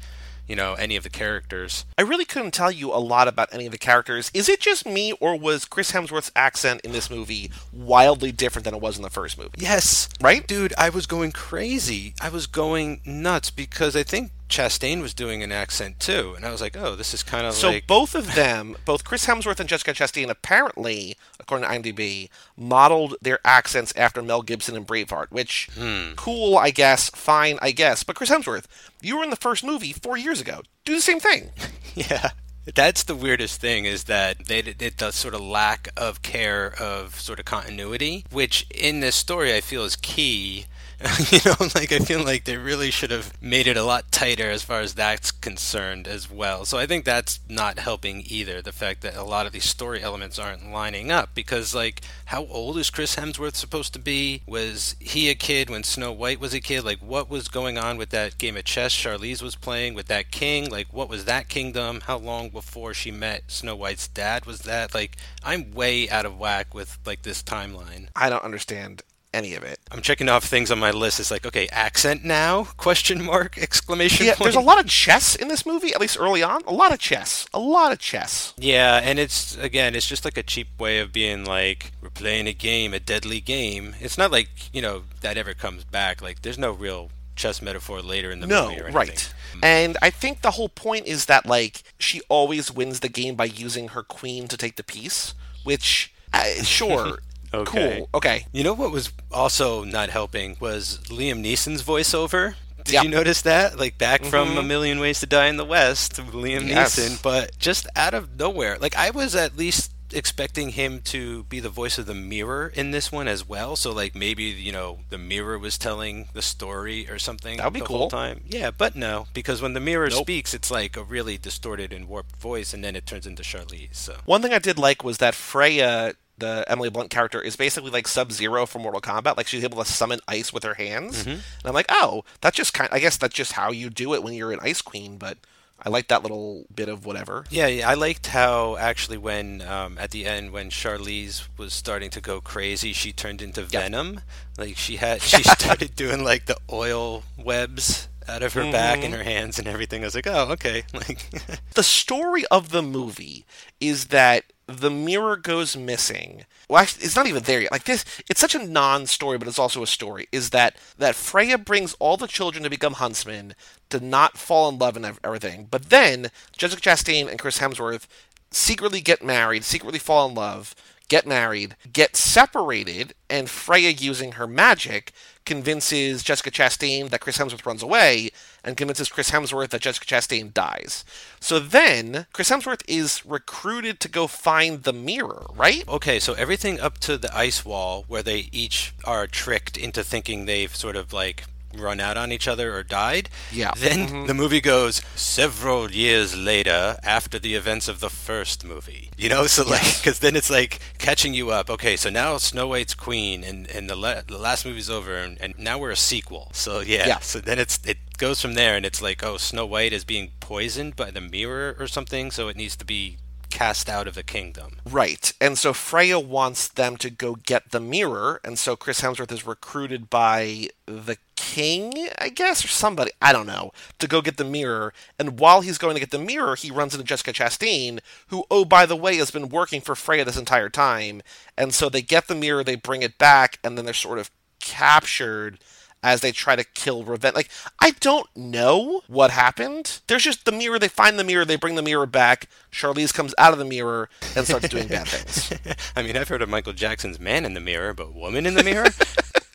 you 0.48 0.56
know 0.56 0.76
any 0.76 0.96
of 0.96 1.04
the 1.04 1.10
characters. 1.10 1.86
I 1.98 2.04
really 2.04 2.24
couldn't 2.24 2.52
tell 2.52 2.72
you 2.72 2.94
a 2.94 3.04
lot 3.04 3.28
about 3.28 3.54
any 3.54 3.66
of 3.66 3.74
the 3.74 3.78
characters. 3.78 4.32
Is 4.34 4.48
it 4.48 4.62
just 4.62 4.86
me, 4.86 5.12
or 5.20 5.38
was 5.38 5.66
Chris 5.66 5.92
Hemsworth's 5.92 6.32
accent 6.36 6.82
in 6.82 6.94
this 6.94 7.10
movie 7.10 7.52
wildly 7.74 8.32
different 8.32 8.64
than 8.64 8.74
it 8.74 8.82
was 8.82 8.96
in 8.96 9.04
the 9.04 9.10
first 9.10 9.38
movie? 9.38 9.52
Yes, 9.58 10.08
right, 10.22 10.48
dude. 10.48 10.74
I 10.78 10.90
was 10.90 11.06
going 11.06 11.34
crazy. 11.34 12.14
I 12.22 12.30
was 12.30 12.48
going 12.48 13.02
nuts 13.06 13.52
because 13.52 13.96
I 13.96 14.04
think 14.04 14.32
Chastain 14.52 15.02
was 15.02 15.14
doing 15.14 15.42
an 15.42 15.52
accent 15.52 16.00
too, 16.00 16.34
and 16.36 16.46
I 16.46 16.52
was 16.52 16.62
like, 16.62 16.78
"Oh, 16.78 16.96
this 16.96 17.14
is 17.14 17.24
kind 17.24 17.48
of 17.48 17.54
so." 17.54 17.70
Like... 17.70 17.88
Both 17.88 18.14
of 18.14 18.36
them, 18.36 18.76
both 18.86 19.04
Chris 19.04 19.26
Hemsworth 19.26 19.60
and 19.60 19.70
Jessica 19.70 19.94
Chastain, 19.94 20.30
apparently, 20.30 21.18
according 21.40 21.68
to 21.68 21.74
IMDb, 21.74 22.30
modeled 22.58 23.16
their 23.22 23.40
accents 23.46 23.94
after 23.96 24.22
Mel 24.22 24.42
Gibson 24.42 24.76
and 24.76 24.86
Braveheart. 24.86 25.32
Which, 25.32 25.70
hmm. 25.74 26.14
cool, 26.16 26.58
I 26.58 26.70
guess, 26.70 27.10
fine, 27.10 27.58
I 27.62 27.72
guess. 27.72 28.04
But 28.04 28.16
Chris 28.16 28.30
Hemsworth, 28.30 28.66
you 29.02 29.18
were 29.18 29.24
in 29.24 29.30
the 29.30 29.36
first 29.36 29.64
movie 29.64 29.94
four 29.94 30.18
years 30.18 30.42
ago. 30.42 30.62
Do 30.86 30.94
the 30.94 31.02
same 31.02 31.20
thing. 31.20 31.50
yeah. 31.96 32.32
That's 32.76 33.04
the 33.04 33.16
weirdest 33.16 33.60
thing 33.60 33.86
is 33.86 34.04
that 34.04 34.46
they, 34.46 34.60
it 34.60 34.96
does 34.96 35.16
sort 35.16 35.34
of 35.34 35.42
lack 35.42 35.90
of 35.98 36.22
care 36.22 36.76
of 36.80 37.20
sort 37.20 37.40
of 37.40 37.46
continuity, 37.46 38.24
which 38.32 38.68
in 38.70 39.00
this 39.00 39.16
story 39.16 39.56
I 39.56 39.62
feel 39.62 39.84
is 39.84 39.96
key 39.96 40.68
you 41.32 41.40
know, 41.46 41.56
like 41.74 41.92
I 41.92 42.00
feel 42.00 42.24
like 42.24 42.44
they 42.44 42.58
really 42.58 42.92
should 42.92 43.10
have 43.10 43.34
made 43.42 43.66
it 43.66 43.78
a 43.78 43.84
lot 43.84 44.12
tighter 44.12 44.52
as 44.52 44.62
far 44.62 44.82
as 44.82 44.94
that's 44.94 45.32
concerned 45.32 46.08
as 46.08 46.30
well. 46.30 46.64
So 46.64 46.78
I 46.78 46.86
think 46.86 47.06
that's 47.06 47.40
not 47.50 47.80
helping 47.80 48.24
either. 48.28 48.62
The 48.62 48.72
fact 48.72 49.02
that 49.02 49.16
a 49.16 49.24
lot 49.24 49.48
of 49.48 49.52
these 49.52 49.66
story 49.66 50.02
elements 50.02 50.38
aren't 50.38 50.72
lining 50.72 51.12
up 51.12 51.34
because, 51.34 51.74
like, 51.74 52.02
how 52.26 52.46
old 52.46 52.78
is 52.78 52.92
Chris 52.92 53.16
Hemsworth 53.16 53.56
supposed 53.56 53.94
to 53.94 54.00
be? 54.00 54.44
Was 54.46 54.96
he 55.00 55.30
a 55.30 55.36
kid 55.36 55.70
when 55.70 55.84
Snow 55.84 56.12
White 56.12 56.40
was 56.40 56.54
a 56.54 56.62
kid? 56.62 56.84
Like, 56.84 57.00
what 57.00 57.30
was 57.30 57.48
going 57.48 57.78
on 57.78 57.98
with 57.98 58.10
that 58.10 58.38
game 58.38 58.56
of 58.56 58.66
chess 58.66 58.94
Charlize 58.94 59.42
was 59.42 59.56
playing 59.56 59.96
with 59.96 60.08
that 60.08 60.30
king? 60.30 60.70
Like, 60.70 60.94
what 60.94 61.10
was 61.10 61.26
that 61.26 61.50
kingdom? 61.50 62.02
How 62.02 62.18
long 62.18 62.50
before 62.50 62.94
she 62.94 63.10
met 63.10 63.44
Snow 63.48 63.76
White's 63.76 64.08
dad 64.08 64.46
was 64.46 64.60
that? 64.62 64.94
Like, 64.94 65.18
I'm 65.44 65.72
way 65.72 66.10
out 66.10 66.28
of 66.28 66.38
whack 66.38 66.76
with 66.76 67.00
like 67.06 67.24
this 67.24 67.42
timeline. 67.42 68.10
I 68.16 68.30
don't 68.30 68.44
understand 68.44 69.02
any 69.34 69.56
of 69.56 69.64
it. 69.64 69.80
I'm 69.92 70.02
checking 70.02 70.30
off 70.30 70.44
things 70.44 70.72
on 70.72 70.80
my 70.80 70.92
list. 70.92 71.20
It's 71.20 71.32
like, 71.32 71.46
okay, 71.46 71.68
accent 71.72 72.24
now? 72.24 72.66
Question 72.78 73.24
mark? 73.24 73.58
Exclamation 73.62 74.26
yeah, 74.26 74.34
point. 74.36 74.44
There's 74.44 74.56
a 74.56 74.66
lot 74.66 74.80
of 74.80 74.88
chess 74.88 75.36
in 75.36 75.48
this 75.48 75.66
movie, 75.66 75.94
at 75.94 76.02
least 76.02 76.18
early 76.20 76.44
on. 76.44 76.62
A 76.66 76.74
lot 76.74 76.92
of 76.92 77.00
chess. 77.00 77.48
A 77.54 77.60
lot 77.60 77.92
of 77.92 78.00
chess. 78.00 78.54
Yeah, 78.58 79.00
and 79.04 79.20
it's 79.20 79.58
again, 79.58 79.96
it's 79.96 80.08
just 80.08 80.26
like 80.26 80.38
a 80.38 80.44
cheap 80.44 80.68
way 80.80 81.00
of 81.00 81.12
being 81.12 81.46
like, 81.46 81.92
we're 82.02 82.10
playing 82.10 82.48
a 82.48 82.54
game, 82.54 82.94
a 82.94 83.00
deadly 83.00 83.40
game. 83.42 83.96
It's 84.00 84.18
not 84.18 84.32
like 84.32 84.50
you 84.74 84.82
know 84.82 85.04
that 85.22 85.38
ever 85.38 85.54
comes 85.54 85.84
back. 85.84 86.22
Like, 86.22 86.42
there's 86.42 86.58
no 86.58 86.72
real 86.72 87.10
chess 87.36 87.62
metaphor 87.62 88.02
later 88.02 88.32
in 88.32 88.40
the 88.40 88.48
no, 88.48 88.70
movie. 88.70 88.82
No, 88.82 88.90
right. 88.90 89.34
And 89.64 89.98
I 90.02 90.10
think 90.10 90.42
the 90.42 90.52
whole 90.52 90.70
point 90.70 91.08
is 91.08 91.26
that 91.26 91.46
like 91.46 91.84
she 91.98 92.22
always 92.30 92.72
wins 92.72 93.00
the 93.00 93.10
game 93.10 93.36
by 93.36 93.46
using 93.46 93.90
her 93.90 94.04
queen 94.04 94.48
to 94.48 94.58
take 94.58 94.76
the 94.76 94.84
piece, 94.84 95.34
which 95.64 96.14
uh, 96.34 96.64
sure 96.64 97.20
Okay. 97.54 97.98
Cool. 97.98 98.10
Okay. 98.14 98.46
You 98.52 98.64
know 98.64 98.74
what 98.74 98.92
was 98.92 99.12
also 99.32 99.84
not 99.84 100.10
helping 100.10 100.58
was 100.60 101.00
Liam 101.06 101.44
Neeson's 101.44 101.84
voiceover. 101.84 102.56
Did 102.84 102.94
yep. 102.94 103.04
you 103.04 103.10
notice 103.10 103.42
that? 103.44 103.78
Like 103.78 103.98
back 103.98 104.22
mm-hmm. 104.22 104.30
from 104.30 104.58
A 104.58 104.64
Million 104.64 105.00
Ways 105.00 105.20
to 105.20 105.26
Die 105.26 105.48
in 105.48 105.58
the 105.58 105.66
West, 105.66 106.14
Liam 106.16 106.68
yes. 106.68 106.98
Neeson, 106.98 107.22
but 107.22 107.58
just 107.58 107.88
out 107.96 108.14
of 108.14 108.40
nowhere. 108.40 108.78
Like 108.80 108.96
I 108.96 109.12
was 109.12 109.36
at 109.36 109.58
least 109.58 109.92
expecting 110.14 110.70
him 110.70 111.00
to 111.00 111.44
be 111.44 111.60
the 111.60 111.70
voice 111.70 111.98
of 111.98 112.06
the 112.06 112.14
mirror 112.14 112.72
in 112.76 112.92
this 112.92 113.12
one 113.12 113.28
as 113.28 113.48
well. 113.48 113.76
So 113.76 113.92
like 113.92 114.16
maybe 114.16 114.44
you 114.44 114.72
know 114.72 115.00
the 115.10 115.18
mirror 115.18 115.58
was 115.58 115.78
telling 115.78 116.28
the 116.34 116.42
story 116.42 117.10
or 117.10 117.20
something. 117.20 117.58
That'd 117.58 117.74
be 117.74 117.82
cool. 117.82 117.98
Whole 117.98 118.10
time. 118.10 118.42
Yeah, 118.48 118.72
but 118.72 118.96
no, 118.96 119.28
because 119.34 119.62
when 119.62 119.74
the 119.74 119.80
mirror 119.80 120.10
nope. 120.10 120.24
speaks, 120.24 120.54
it's 120.54 120.72
like 120.72 120.98
a 120.98 121.04
really 121.04 121.38
distorted 121.38 121.94
and 121.94 122.08
warped 122.08 122.36
voice, 122.38 122.74
and 122.74 122.84
then 122.84 122.96
it 122.96 123.06
turns 123.06 123.28
into 123.28 123.44
Charlize. 123.44 123.96
So 123.96 124.18
one 124.26 124.42
thing 124.42 124.54
I 124.54 124.60
did 124.60 124.78
like 124.78 125.04
was 125.04 125.20
that 125.20 125.36
Freya 125.36 126.14
the 126.42 126.66
Emily 126.68 126.90
Blunt 126.90 127.10
character 127.10 127.40
is 127.40 127.56
basically 127.56 127.92
like 127.92 128.08
Sub 128.08 128.32
Zero 128.32 128.66
from 128.66 128.82
Mortal 128.82 129.00
Kombat. 129.00 129.38
Like 129.38 129.48
she's 129.48 129.64
able 129.64 129.82
to 129.82 129.90
summon 129.90 130.20
ice 130.28 130.52
with 130.52 130.64
her 130.64 130.74
hands, 130.74 131.22
mm-hmm. 131.22 131.30
and 131.30 131.64
I'm 131.64 131.74
like, 131.74 131.86
oh, 131.90 132.26
that's 132.42 132.58
just 132.58 132.74
kind. 132.74 132.90
I 132.92 133.00
guess 133.00 133.16
that's 133.16 133.34
just 133.34 133.54
how 133.54 133.72
you 133.72 133.90
do 133.90 134.14
it 134.14 134.24
when 134.24 134.34
you're 134.34 134.52
an 134.52 134.60
Ice 134.62 134.82
Queen. 134.82 135.18
But 135.18 135.38
I 135.84 135.90
like 135.90 136.10
that 136.10 136.22
little 136.22 136.66
bit 136.74 136.90
of 136.90 137.06
whatever. 137.06 137.46
Yeah, 137.50 137.68
yeah 137.68 137.90
I 137.90 137.96
liked 137.96 138.28
how 138.28 138.78
actually 138.78 139.18
when 139.18 139.62
um, 139.62 139.98
at 139.98 140.12
the 140.12 140.26
end 140.26 140.52
when 140.52 140.70
Charlize 140.70 141.48
was 141.58 141.74
starting 141.74 142.10
to 142.12 142.22
go 142.22 142.42
crazy, 142.42 142.94
she 142.94 143.12
turned 143.12 143.42
into 143.42 143.64
Venom. 143.64 144.14
Yep. 144.14 144.24
Like 144.58 144.78
she 144.78 144.98
had, 144.98 145.22
she 145.22 145.44
started 145.44 145.96
doing 145.96 146.24
like 146.24 146.46
the 146.46 146.58
oil 146.72 147.24
webs 147.38 148.10
out 148.28 148.44
of 148.44 148.54
her 148.54 148.62
mm-hmm. 148.62 148.72
back 148.72 149.04
and 149.04 149.14
her 149.14 149.24
hands 149.24 149.58
and 149.58 149.68
everything. 149.68 150.04
I 150.04 150.06
was 150.06 150.16
like, 150.16 150.28
oh, 150.28 150.50
okay. 150.52 150.84
Like 150.94 151.26
the 151.74 151.84
story 151.84 152.46
of 152.52 152.70
the 152.70 152.84
movie 152.84 153.46
is 153.80 154.08
that 154.08 154.46
the 154.68 154.90
mirror 154.90 155.36
goes 155.36 155.76
missing. 155.76 156.46
Well, 156.70 156.82
actually, 156.82 157.06
it's 157.06 157.16
not 157.16 157.28
even 157.28 157.44
there 157.44 157.62
yet. 157.62 157.72
Like 157.72 157.84
this, 157.84 158.06
it's 158.30 158.40
such 158.40 158.56
a 158.56 158.66
non-story, 158.66 159.38
but 159.38 159.48
it's 159.48 159.60
also 159.60 159.84
a 159.84 159.88
story. 159.88 160.28
Is 160.32 160.52
that 160.52 160.76
that 160.98 161.16
Freya 161.16 161.58
brings 161.58 161.94
all 161.96 162.18
the 162.18 162.28
children 162.28 162.64
to 162.64 162.70
become 162.70 162.94
huntsmen 162.94 163.56
to 163.90 164.00
not 164.00 164.38
fall 164.38 164.70
in 164.70 164.78
love 164.78 164.96
and 164.96 165.06
everything, 165.24 165.68
but 165.70 165.90
then 165.90 166.32
Jessica 166.56 166.82
Chastain 166.82 167.30
and 167.30 167.40
Chris 167.40 167.60
Hemsworth 167.60 168.08
secretly 168.52 169.02
get 169.02 169.24
married, 169.24 169.64
secretly 169.64 170.00
fall 170.00 170.30
in 170.30 170.36
love, 170.36 170.76
get 171.12 171.28
married, 171.28 171.76
get 171.92 172.16
separated, 172.16 173.14
and 173.30 173.50
Freya, 173.50 173.90
using 173.90 174.32
her 174.34 174.48
magic, 174.48 175.12
convinces 175.44 176.24
Jessica 176.24 176.50
Chastain 176.50 177.10
that 177.10 177.20
Chris 177.20 177.38
Hemsworth 177.38 177.66
runs 177.66 177.84
away, 177.84 178.30
and 178.64 178.78
convinces 178.78 179.10
Chris 179.10 179.30
Hemsworth 179.30 179.72
that 179.72 179.82
Jessica 179.82 180.06
Chastain 180.06 180.54
dies. 180.54 181.04
So 181.42 181.60
then, 181.60 182.28
Chris 182.32 182.50
Hemsworth 182.50 182.84
is 182.88 183.26
recruited 183.26 184.00
to 184.00 184.08
go 184.08 184.26
find 184.26 184.84
the 184.84 184.94
mirror, 184.94 185.48
right? 185.54 185.84
Okay, 185.86 186.18
so 186.18 186.32
everything 186.36 186.80
up 186.80 186.98
to 187.00 187.18
the 187.18 187.36
ice 187.36 187.66
wall, 187.66 188.06
where 188.08 188.24
they 188.24 188.48
each 188.54 188.94
are 189.04 189.28
tricked 189.28 189.76
into 189.76 190.06
thinking 190.06 190.46
they've 190.46 190.74
sort 190.74 190.96
of 190.96 191.12
like 191.12 191.44
run 191.76 192.00
out 192.00 192.18
on 192.18 192.32
each 192.32 192.48
other 192.48 192.76
or 192.76 192.84
died. 192.84 193.30
Yeah. 193.52 193.72
Then 193.78 194.08
mm-hmm. 194.08 194.26
the 194.28 194.34
movie 194.34 194.62
goes 194.62 195.02
several 195.16 195.92
years 195.92 196.38
later 196.38 196.98
after 197.04 197.40
the 197.40 197.56
events 197.56 197.88
of 197.88 198.00
the 198.00 198.10
first 198.10 198.66
movie. 198.66 199.10
You 199.18 199.30
know, 199.30 199.48
so 199.48 199.64
like 199.64 199.98
because 199.98 200.20
then 200.20 200.36
it's 200.36 200.50
like 200.50 200.80
catching 200.98 201.34
you 201.34 201.52
up. 201.52 201.70
Okay, 201.70 201.96
so 201.96 202.10
now 202.10 202.38
Snow 202.38 202.68
White's 202.68 202.94
queen, 202.94 203.44
and 203.44 203.68
and 203.70 203.90
the 203.90 203.96
la- 203.96 204.22
the 204.22 204.38
last 204.38 204.66
movie's 204.66 204.90
over, 204.90 205.16
and, 205.16 205.40
and 205.42 205.58
now 205.58 205.78
we're 205.78 205.92
a 205.92 205.96
sequel. 205.96 206.50
So 206.54 206.80
yeah. 206.80 207.08
yeah. 207.08 207.20
So 207.20 207.40
then 207.40 207.60
it's 207.60 207.80
it 207.86 207.98
goes 208.18 208.42
from 208.42 208.54
there, 208.54 208.76
and 208.76 208.86
it's 208.86 209.02
like 209.02 209.24
oh 209.24 209.38
Snow 209.38 209.66
White 209.66 209.94
is 209.94 210.04
being 210.04 210.32
poisoned 210.40 210.96
by 210.96 211.12
the 211.12 211.22
mirror 211.22 211.76
or 211.80 211.88
something, 211.88 212.32
so 212.32 212.48
it 212.48 212.58
needs 212.58 212.76
to 212.78 212.86
be 212.86 213.18
cast 213.52 213.90
out 213.90 214.08
of 214.08 214.16
the 214.16 214.24
kingdom. 214.24 214.78
Right. 214.90 215.34
And 215.40 215.58
so 215.58 215.74
Freya 215.74 216.20
wants 216.20 216.68
them 216.68 216.98
to 216.98 217.10
go 217.10 217.36
get 217.36 217.72
the 217.72 217.80
mirror, 217.80 218.40
and 218.44 218.58
so 218.58 218.76
Chris 218.76 219.02
Hemsworth 219.02 219.32
is 219.32 219.46
recruited 219.46 220.10
by 220.10 220.70
the 220.86 221.18
king, 221.36 222.08
I 222.18 222.30
guess, 222.30 222.64
or 222.64 222.68
somebody, 222.68 223.12
I 223.22 223.34
don't 223.34 223.48
know, 223.48 223.72
to 224.00 224.08
go 224.08 224.22
get 224.22 224.38
the 224.38 224.46
mirror. 224.46 224.94
And 225.20 225.40
while 225.40 225.62
he's 225.62 225.78
going 225.78 225.96
to 225.96 226.00
get 226.00 226.12
the 226.12 226.20
mirror, 226.20 226.56
he 226.56 226.72
runs 226.72 226.94
into 226.94 227.06
Jessica 227.06 227.34
Chastain, 227.34 228.00
who, 228.28 228.46
oh, 228.50 228.64
by 228.64 228.86
the 228.86 228.96
way, 228.96 229.18
has 229.18 229.32
been 229.32 229.50
working 229.50 229.82
for 229.82 229.96
Freya 229.96 230.24
this 230.24 230.38
entire 230.38 230.70
time. 230.70 231.22
And 231.58 231.74
so 231.74 231.90
they 231.90 232.02
get 232.02 232.28
the 232.28 232.36
mirror, 232.36 232.64
they 232.64 232.76
bring 232.76 233.02
it 233.02 233.18
back, 233.18 233.60
and 233.64 233.78
then 233.78 233.86
they're 233.86 233.94
sort 233.94 234.20
of 234.20 234.32
captured 234.60 235.60
as 236.04 236.22
they 236.22 236.32
try 236.32 236.56
to 236.56 236.64
kill 236.64 237.04
Ravenna. 237.04 237.36
Like, 237.36 237.50
I 237.80 237.92
don't 238.00 238.28
know 238.36 239.02
what 239.08 239.32
happened. 239.32 240.02
There's 240.08 240.24
just 240.24 240.46
the 240.46 240.52
mirror. 240.52 240.80
They 240.80 240.88
find 240.88 241.20
the 241.20 241.24
mirror. 241.24 241.46
They 241.46 241.56
bring 241.56 241.76
the 241.76 241.82
mirror 241.82 242.06
back. 242.06 242.48
Charlize 242.72 243.14
comes 243.14 243.36
out 243.38 243.54
of 243.54 243.60
the 243.60 243.66
mirror 243.66 244.10
and 244.36 244.46
starts 244.46 244.70
doing 244.70 244.88
bad 244.88 245.08
things. 245.10 245.54
I 245.96 246.02
mean, 246.04 246.18
I've 246.18 246.30
heard 246.30 246.42
of 246.42 246.50
Michael 246.50 246.74
Jackson's 246.74 247.20
Man 247.20 247.46
in 247.46 247.54
the 247.54 247.60
Mirror, 247.60 247.94
but 247.94 248.14
Woman 248.14 248.46
in 248.46 248.56
the 248.56 248.64
Mirror? 248.64 248.88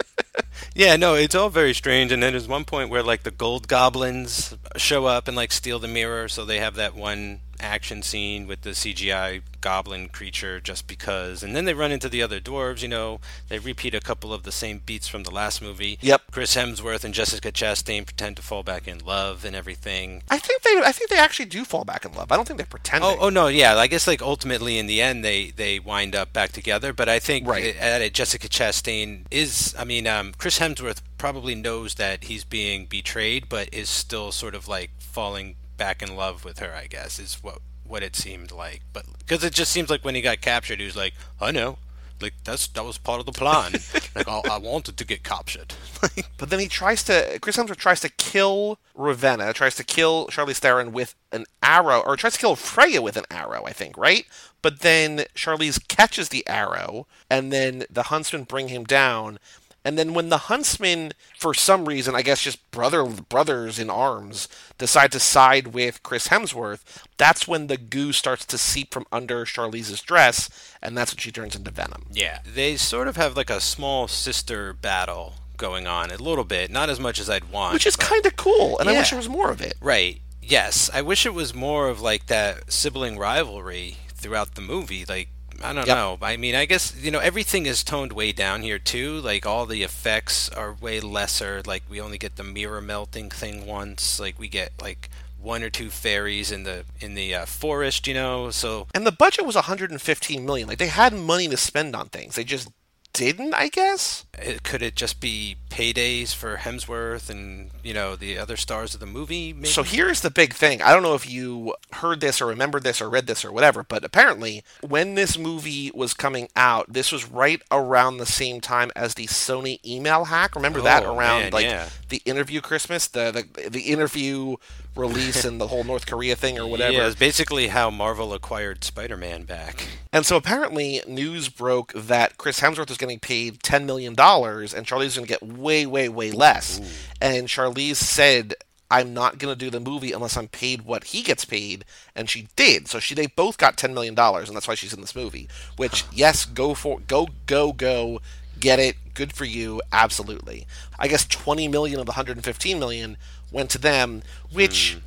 yeah, 0.75 0.97
no, 0.97 1.15
it's 1.15 1.35
all 1.35 1.49
very 1.49 1.75
strange. 1.75 2.13
And 2.13 2.23
then 2.23 2.33
there's 2.33 2.49
one 2.49 2.65
point 2.65 2.91
where, 2.91 3.03
like, 3.03 3.25
the 3.25 3.31
gold 3.31 3.67
goblins 3.69 4.57
show 4.77 5.07
up 5.07 5.27
and, 5.27 5.37
like, 5.37 5.53
steal 5.53 5.79
the 5.79 5.89
mirror. 5.89 6.29
So 6.29 6.45
they 6.45 6.59
have 6.59 6.77
that 6.77 6.95
one 6.95 7.41
action 7.61 8.03
scene 8.03 8.47
with 8.47 8.63
the 8.63 8.71
CGI 8.71 9.43
goblin 9.61 10.09
creature 10.09 10.61
just 10.61 10.87
because. 10.87 11.43
And 11.43 11.57
then 11.57 11.65
they 11.65 11.75
run 11.75 11.91
into 11.91 12.09
the 12.09 12.23
other 12.23 12.39
dwarves, 12.41 12.83
you 12.83 12.89
know. 12.89 13.21
They 13.49 13.59
repeat 13.59 13.95
a 13.95 14.01
couple 14.01 14.33
of 14.33 14.45
the 14.45 14.53
same 14.53 14.81
beats 14.85 15.09
from 15.09 15.25
the 15.25 15.31
last 15.31 15.61
movie. 15.61 15.99
Yep. 16.01 16.23
Chris 16.31 16.55
Hemsworth 16.57 17.05
and 17.05 17.13
Jessica 17.15 17.51
Chastain 17.51 18.05
pretend 18.07 18.37
to 18.37 18.43
fall 18.43 18.63
back 18.63 18.87
in 18.87 18.99
love 19.05 19.45
and 19.45 19.57
everything. 19.57 20.23
I 20.31 20.39
think 20.39 20.63
they 20.63 20.77
I 20.85 20.93
think 20.93 21.11
they 21.11 21.19
actually 21.19 21.47
do 21.47 21.65
fall 21.65 21.85
back 21.85 22.05
in 22.05 22.13
love. 22.13 22.31
I 22.31 22.37
don't 22.37 22.47
think 22.47 22.59
they're 22.59 22.67
pretending. 22.67 23.09
Oh, 23.11 23.17
oh 23.21 23.29
no, 23.29 23.49
yeah. 23.49 23.77
I 23.77 23.87
guess 23.87 24.07
like 24.07 24.23
ultimately 24.23 24.79
in 24.79 24.87
the 24.87 25.01
end 25.03 25.25
they 25.25 25.51
they 25.51 25.79
wind 25.79 26.15
up 26.15 26.33
back 26.33 26.53
together. 26.53 26.93
But 26.93 27.09
I 27.09 27.19
think 27.19 27.47
Right. 27.49 27.65
it, 27.65 27.77
at 27.77 28.03
it, 28.03 28.15
Jessica 28.15 28.49
Chastain 28.49 29.25
is. 29.31 29.75
I 29.79 29.85
mean, 29.85 30.07
um, 30.07 30.33
Chris 30.39 30.59
Hemsworth 30.59 31.03
probably 31.19 31.55
knows 31.55 31.95
that 31.95 32.25
he's 32.25 32.45
being 32.45 32.87
betrayed, 32.87 33.49
but 33.49 33.69
is 33.73 33.89
still 33.89 34.31
sort 34.33 34.55
of 34.55 34.69
like 34.69 34.91
falling 34.99 35.57
back 35.77 36.03
in 36.03 36.17
love 36.17 36.45
with 36.45 36.59
her. 36.59 36.75
I 36.75 36.87
guess 36.87 37.19
is 37.19 37.43
what 37.43 37.59
what 37.85 38.03
it 38.03 38.17
seemed 38.17 38.53
like. 38.53 38.83
But 38.93 39.07
because 39.19 39.45
it 39.45 39.53
just 39.53 39.73
seems 39.73 39.91
like 39.91 40.05
when 40.05 40.15
he 40.15 40.23
got 40.23 40.41
captured, 40.41 40.81
he 40.81 40.87
was 40.87 40.97
like, 40.97 41.15
I 41.41 41.51
know. 41.51 41.79
Like 42.21 42.35
that's 42.45 42.67
that 42.69 42.85
was 42.85 42.97
part 42.99 43.21
of 43.21 43.27
the 43.27 43.33
plan. 43.33 43.73
like 44.15 44.29
I, 44.29 44.41
I 44.53 44.59
wanted 44.59 44.97
to 44.97 45.05
get 45.05 45.23
captured. 45.23 45.75
But 46.39 46.51
then 46.51 46.61
he 46.61 46.69
tries 46.69 47.03
to 47.05 47.39
Chris 47.41 47.57
Hemsworth 47.57 47.77
tries 47.77 48.01
to 48.01 48.11
kill 48.11 48.79
Ravenna, 48.95 49.53
tries 49.55 49.75
to 49.77 49.85
kill 49.85 50.27
Charlize 50.27 50.59
Theron 50.59 50.93
with 50.93 51.15
an 51.33 51.47
arrow, 51.63 52.01
or 52.01 52.17
tries 52.17 52.35
to 52.35 52.39
kill 52.39 52.57
Freya 52.57 53.01
with 53.01 53.17
an 53.17 53.25
arrow, 53.31 53.65
I 53.65 53.73
think, 53.73 53.97
right? 53.97 54.27
But 54.61 54.81
then 54.81 55.25
Charlize 55.35 55.87
catches 55.89 56.29
the 56.29 56.47
arrow, 56.47 57.07
and 57.31 57.51
then 57.53 57.85
the 57.91 58.05
huntsmen 58.05 58.45
bring 58.45 58.69
him 58.69 58.85
down. 58.85 59.39
And 59.87 59.97
then 59.97 60.15
when 60.15 60.31
the 60.31 60.39
huntsmen, 60.51 61.13
for 61.39 61.55
some 61.55 61.85
reason, 61.85 62.17
I 62.17 62.23
guess 62.23 62.43
just 62.43 62.73
brother 62.73 63.05
brothers 63.05 63.79
in 63.79 63.89
arms, 63.89 64.49
decide 64.79 65.13
to 65.13 65.21
side 65.21 65.69
with 65.69 66.03
Chris 66.03 66.27
Hemsworth, 66.27 66.81
that's 67.17 67.47
when 67.47 67.69
the 67.69 67.77
goo 67.77 68.11
starts 68.13 68.45
to 68.47 68.59
seep 68.59 68.93
from 68.93 69.07
under 69.13 69.45
Charlize's 69.45 70.03
dress, 70.03 70.51
and 70.83 70.99
that's 70.99 71.13
when 71.13 71.19
she 71.19 71.31
turns 71.31 71.55
into 71.55 71.71
Venom. 71.71 72.07
Yeah, 72.11 72.41
they 72.45 72.77
sort 72.77 73.07
of 73.07 73.15
have 73.15 73.37
like 73.37 73.49
a 73.49 73.61
small 73.61 74.09
sister 74.09 74.73
battle 74.73 75.35
going 75.57 75.87
on 75.87 76.11
a 76.11 76.17
little 76.17 76.43
bit, 76.43 76.69
not 76.69 76.91
as 76.91 76.99
much 76.99 77.21
as 77.21 77.31
I'd 77.31 77.53
want. 77.53 77.73
Which 77.73 77.87
is 77.87 77.95
kind 77.95 78.27
of 78.27 78.35
cool, 78.35 78.81
and 78.81 78.89
I 78.89 78.93
wish 78.93 79.11
there 79.11 79.19
was 79.19 79.29
more 79.29 79.53
of 79.53 79.61
it. 79.61 79.75
right. 79.81 80.21
Yes, 80.43 80.91
I 80.93 81.03
wish 81.03 81.27
it 81.27 81.35
was 81.35 81.55
more 81.55 81.89
of 81.89 82.01
like 82.01 82.27
that 82.27 82.73
sibling 82.73 83.19
rivalry 83.19 83.99
throughout 84.15 84.57
the 84.57 84.61
movie. 84.61 85.05
Like 85.05 85.29
I 85.63 85.73
don't 85.73 85.87
Yep. 85.87 85.97
know. 85.97 86.19
I 86.23 86.37
mean, 86.37 86.55
I 86.55 86.65
guess 86.67 86.95
you 87.01 87.11
know 87.11 87.19
everything 87.21 87.67
is 87.67 87.83
toned 87.85 88.13
way 88.13 88.33
down 88.33 88.63
here 88.63 88.79
too. 88.79 89.21
Like 89.21 89.47
all 89.47 89.67
the 89.67 89.83
effects 89.83 90.49
are 90.51 90.73
way 90.75 91.01
lesser. 91.01 91.63
Like 91.67 91.83
we 91.89 92.01
only 92.01 92.19
get 92.19 92.37
the 92.37 92.45
mirror 92.45 92.81
melting 92.81 93.31
thing 93.31 93.67
once. 93.67 94.19
Like 94.21 94.39
we 94.39 94.49
get 94.49 94.73
like 94.81 95.09
one 95.39 95.63
or 95.63 95.71
two 95.71 95.91
fairies 95.91 96.51
in 96.51 96.65
the 96.65 96.85
in 97.01 97.15
the 97.15 97.35
uh, 97.35 97.47
forest. 97.47 98.07
You 98.07 98.15
know, 98.15 98.51
so 98.51 98.87
And 98.95 99.07
the 99.07 99.13
budget 99.13 99.47
was 99.47 99.55
115 99.55 100.45
million. 100.45 100.69
Like 100.69 100.79
they 100.79 100.89
had 100.89 101.13
money 101.15 101.49
to 101.49 101.57
spend 101.57 101.95
on 101.97 102.09
things. 102.09 102.35
They 102.37 102.45
just 102.45 102.69
didn't, 103.17 103.55
I 103.55 103.69
guess. 103.69 104.27
it, 104.39 104.63
could 104.63 104.83
it 104.83 104.95
just 104.95 105.21
be 105.21 105.57
paydays 105.71 106.35
for 106.35 106.59
Hemsworth 106.59 107.29
and 107.31 107.71
you 107.83 107.93
know 107.95 108.15
the 108.15 108.37
other 108.39 108.57
stars 108.57 108.93
of 108.95 109.01
the 109.01 109.07
movie? 109.07 109.53
Maybe? 109.55 109.69
So 109.69 109.83
here's 109.83 110.21
the 110.21 110.31
big 110.31 110.53
thing. 110.53 110.83
I 110.83 110.93
don't 110.93 111.03
know 111.03 111.15
if 111.15 111.29
you 111.29 111.75
heard 111.93 112.21
this 112.21 112.41
or 112.41 112.47
remembered 112.47 112.83
this 112.83 113.01
or 113.01 113.09
read 113.09 113.27
this 113.27 113.45
or 113.45 113.51
whatever, 113.51 113.83
but 113.83 114.05
apparently 114.05 114.63
when 114.87 115.15
this 115.15 115.39
movie 115.39 115.91
was 115.95 116.13
coming 116.15 116.49
out, 116.55 116.93
this 116.93 117.11
was 117.11 117.29
right 117.29 117.63
around 117.71 118.19
the 118.19 118.27
same 118.27 118.61
time 118.61 118.91
as 118.95 119.15
the 119.15 119.27
Sony 119.27 119.85
email 119.85 120.27
hack. 120.27 120.55
Remember 120.55 120.81
that 120.83 121.05
Oh, 121.05 121.17
around 121.17 121.41
man, 121.41 121.53
like 121.53 121.65
yeah. 121.65 121.89
the 122.11 122.21
interview 122.27 122.61
Christmas, 122.61 123.07
the 123.09 123.31
the, 123.55 123.69
the 123.71 123.81
interview 123.83 124.57
release 124.97 125.45
and 125.45 125.61
the 125.61 125.69
whole 125.69 125.85
North 125.85 126.07
Korea 126.07 126.35
thing 126.37 126.59
or 126.59 126.67
whatever. 126.67 126.93
Yeah, 126.93 127.07
it's 127.07 127.17
basically 127.17 127.69
how 127.69 127.91
Marvel 127.91 128.33
acquired 128.33 128.83
Spider-Man 128.85 129.45
back. 129.45 129.87
And 130.13 130.25
so 130.25 130.37
apparently, 130.37 131.03
news 131.07 131.49
broke 131.49 131.93
that 131.93 132.39
Chris 132.39 132.61
Hemsworth 132.61 132.89
was 132.89 132.99
getting 132.99 133.19
paid 133.19 133.61
$10 133.61 133.85
million 133.85 134.13
and 134.13 134.19
Charlize 134.19 135.05
was 135.05 135.17
going 135.17 135.27
to 135.27 135.33
get 135.33 135.43
way, 135.43 135.87
way, 135.87 136.09
way 136.09 136.31
less. 136.31 136.81
And 137.21 137.49
Charlize 137.49 137.97
said, 137.97 138.55
I'm 138.91 139.13
not 139.13 139.39
going 139.39 139.53
to 139.53 139.59
do 139.59 139.71
the 139.71 139.81
movie 139.81 140.13
unless 140.13 140.37
I'm 140.37 140.49
paid 140.49 140.83
what 140.83 141.05
he 141.05 141.23
gets 141.23 141.45
paid. 141.45 141.85
And 142.15 142.31
she 142.31 142.49
did. 142.57 142.89
So 142.89 142.99
she 143.01 143.15
they 143.15 143.27
both 143.27 143.59
got 143.59 143.77
$10 143.77 143.93
million, 143.93 144.17
and 144.19 144.57
that's 144.57 144.69
why 144.69 144.75
she's 144.75 144.95
in 144.95 145.01
this 145.01 145.17
movie. 145.17 145.49
Which, 145.77 146.05
yes, 146.13 146.45
go 146.45 146.75
for 146.75 147.01
Go, 147.01 147.29
go, 147.47 147.73
go. 147.73 148.21
Get 148.59 148.79
it. 148.79 148.97
Good 149.13 149.33
for 149.33 149.45
you. 149.45 149.83
Absolutely. 149.93 150.67
I 150.99 151.09
guess 151.09 151.27
20 151.27 151.69
million 151.69 152.01
of 152.01 152.07
the 152.07 152.11
115 152.13 152.79
million 152.79 153.17
went 153.51 153.71
to 153.71 153.79
them, 153.79 154.23
which. 154.53 154.95
Hmm. 154.95 155.01